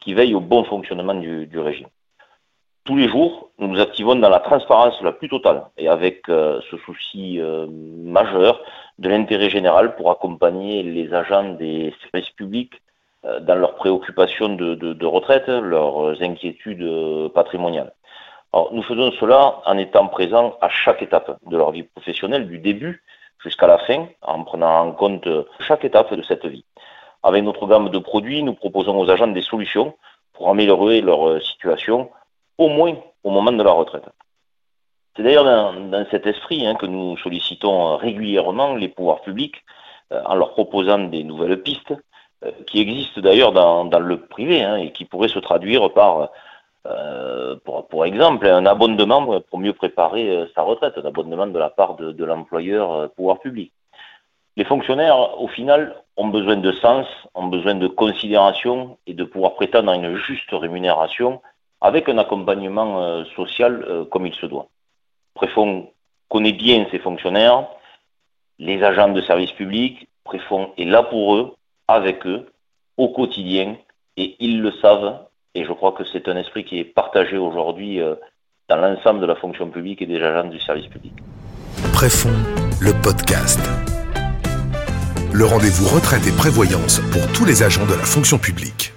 qui 0.00 0.14
veillent 0.14 0.34
au 0.34 0.40
bon 0.40 0.64
fonctionnement 0.64 1.14
du, 1.14 1.58
régime. 1.58 1.88
Tous 2.84 2.96
les 2.96 3.08
jours, 3.08 3.50
nous 3.58 3.68
nous 3.68 3.80
activons 3.80 4.16
dans 4.16 4.30
la 4.30 4.40
transparence 4.40 5.00
la 5.02 5.12
plus 5.12 5.28
totale 5.28 5.64
et 5.76 5.88
avec 5.88 6.28
euh, 6.28 6.60
ce 6.70 6.76
souci 6.78 7.38
euh, 7.38 7.66
majeur 7.68 8.60
de 8.98 9.08
l'intérêt 9.08 9.50
général 9.50 9.96
pour 9.96 10.10
accompagner 10.10 10.82
les 10.82 11.12
agents 11.12 11.52
des 11.54 11.92
services 12.02 12.30
publics 12.30 12.80
euh, 13.26 13.40
dans 13.40 13.56
leurs 13.56 13.74
préoccupations 13.74 14.48
de, 14.54 15.06
retraite, 15.06 15.48
leurs 15.48 16.22
inquiétudes 16.22 16.88
patrimoniales. 17.34 17.92
Nous 18.72 18.82
faisons 18.82 19.12
cela 19.12 19.60
en 19.64 19.78
étant 19.78 20.08
présents 20.08 20.56
à 20.60 20.68
chaque 20.68 21.02
étape 21.02 21.38
de 21.46 21.56
leur 21.56 21.70
vie 21.70 21.84
professionnelle, 21.84 22.48
du 22.48 22.58
début 22.58 23.02
jusqu'à 23.42 23.66
la 23.66 23.78
fin, 23.78 24.06
en 24.22 24.44
prenant 24.44 24.86
en 24.86 24.92
compte 24.92 25.28
chaque 25.60 25.84
étape 25.84 26.14
de 26.14 26.22
cette 26.22 26.46
vie. 26.46 26.64
Avec 27.22 27.44
notre 27.44 27.66
gamme 27.66 27.90
de 27.90 27.98
produits, 27.98 28.42
nous 28.42 28.54
proposons 28.54 28.98
aux 28.98 29.10
agents 29.10 29.28
des 29.28 29.42
solutions 29.42 29.94
pour 30.32 30.48
améliorer 30.48 31.00
leur 31.00 31.42
situation, 31.42 32.10
au 32.58 32.68
moins 32.68 32.96
au 33.24 33.30
moment 33.30 33.52
de 33.52 33.62
la 33.62 33.72
retraite. 33.72 34.08
C'est 35.16 35.22
d'ailleurs 35.22 35.44
dans, 35.44 36.06
cet 36.10 36.26
esprit 36.26 36.66
hein, 36.66 36.76
que 36.76 36.86
nous 36.86 37.16
sollicitons 37.18 37.96
régulièrement 37.96 38.74
les 38.74 38.88
pouvoirs 38.88 39.20
publics 39.22 39.56
euh, 40.12 40.22
en 40.24 40.34
leur 40.34 40.52
proposant 40.52 40.98
des 40.98 41.24
nouvelles 41.24 41.62
pistes 41.62 41.94
euh, 42.44 42.52
qui 42.66 42.80
existent 42.80 43.20
d'ailleurs 43.20 43.52
dans, 43.52 43.84
dans, 43.84 43.98
le 43.98 44.20
privé 44.20 44.62
hein, 44.62 44.76
et 44.76 44.92
qui 44.92 45.04
pourraient 45.04 45.28
se 45.28 45.40
traduire 45.40 45.92
par 45.92 46.30
euh, 46.86 47.56
pour, 47.90 48.06
exemple, 48.06 48.46
un 48.46 48.64
abonnement 48.64 49.40
pour 49.42 49.58
mieux 49.58 49.74
préparer 49.74 50.30
euh, 50.30 50.46
sa 50.54 50.62
retraite, 50.62 50.94
un 50.96 51.04
abonnement 51.04 51.46
de 51.46 51.58
la 51.58 51.68
part 51.68 51.94
de, 51.96 52.24
l'employeur 52.24 52.92
euh, 52.92 53.08
pouvoir 53.08 53.38
public. 53.40 53.72
Les 54.56 54.64
fonctionnaires, 54.64 55.40
au 55.40 55.48
final, 55.48 55.94
ont 56.16 56.28
besoin 56.28 56.56
de 56.56 56.72
sens, 56.72 57.06
ont 57.34 57.48
besoin 57.48 57.74
de 57.74 57.86
considération 57.86 58.98
et 59.06 59.14
de 59.14 59.24
pouvoir 59.24 59.54
prétendre 59.54 59.92
à 59.92 59.96
une 59.96 60.16
juste 60.16 60.50
rémunération 60.52 61.40
avec 61.80 62.08
un 62.08 62.18
accompagnement 62.18 63.24
social 63.36 64.06
comme 64.10 64.26
il 64.26 64.34
se 64.34 64.44
doit. 64.44 64.66
Préfond 65.32 65.88
connaît 66.28 66.52
bien 66.52 66.86
ses 66.90 66.98
fonctionnaires, 66.98 67.64
les 68.58 68.82
agents 68.82 69.08
de 69.08 69.22
service 69.22 69.52
public, 69.52 70.08
Préfond 70.24 70.72
est 70.76 70.84
là 70.84 71.02
pour 71.02 71.36
eux, 71.36 71.54
avec 71.88 72.26
eux, 72.26 72.52
au 72.96 73.08
quotidien, 73.08 73.76
et 74.16 74.36
ils 74.40 74.60
le 74.60 74.72
savent, 74.72 75.26
et 75.54 75.64
je 75.64 75.72
crois 75.72 75.92
que 75.92 76.04
c'est 76.12 76.28
un 76.28 76.36
esprit 76.36 76.64
qui 76.64 76.78
est 76.78 76.84
partagé 76.84 77.36
aujourd'hui 77.36 78.00
euh, 78.00 78.14
dans 78.68 78.76
l'ensemble 78.76 79.20
de 79.20 79.26
la 79.26 79.36
fonction 79.36 79.68
publique 79.68 80.00
et 80.02 80.06
des 80.06 80.22
agents 80.22 80.48
du 80.48 80.60
service 80.60 80.86
public. 80.86 81.12
Préfond, 81.92 82.30
le 82.80 82.92
podcast. 83.02 83.60
Le 85.32 85.44
rendez-vous 85.44 85.88
retraite 85.94 86.26
et 86.26 86.32
prévoyance 86.36 87.00
pour 87.12 87.26
tous 87.32 87.44
les 87.44 87.62
agents 87.62 87.86
de 87.86 87.94
la 87.94 88.04
fonction 88.04 88.38
publique. 88.38 88.92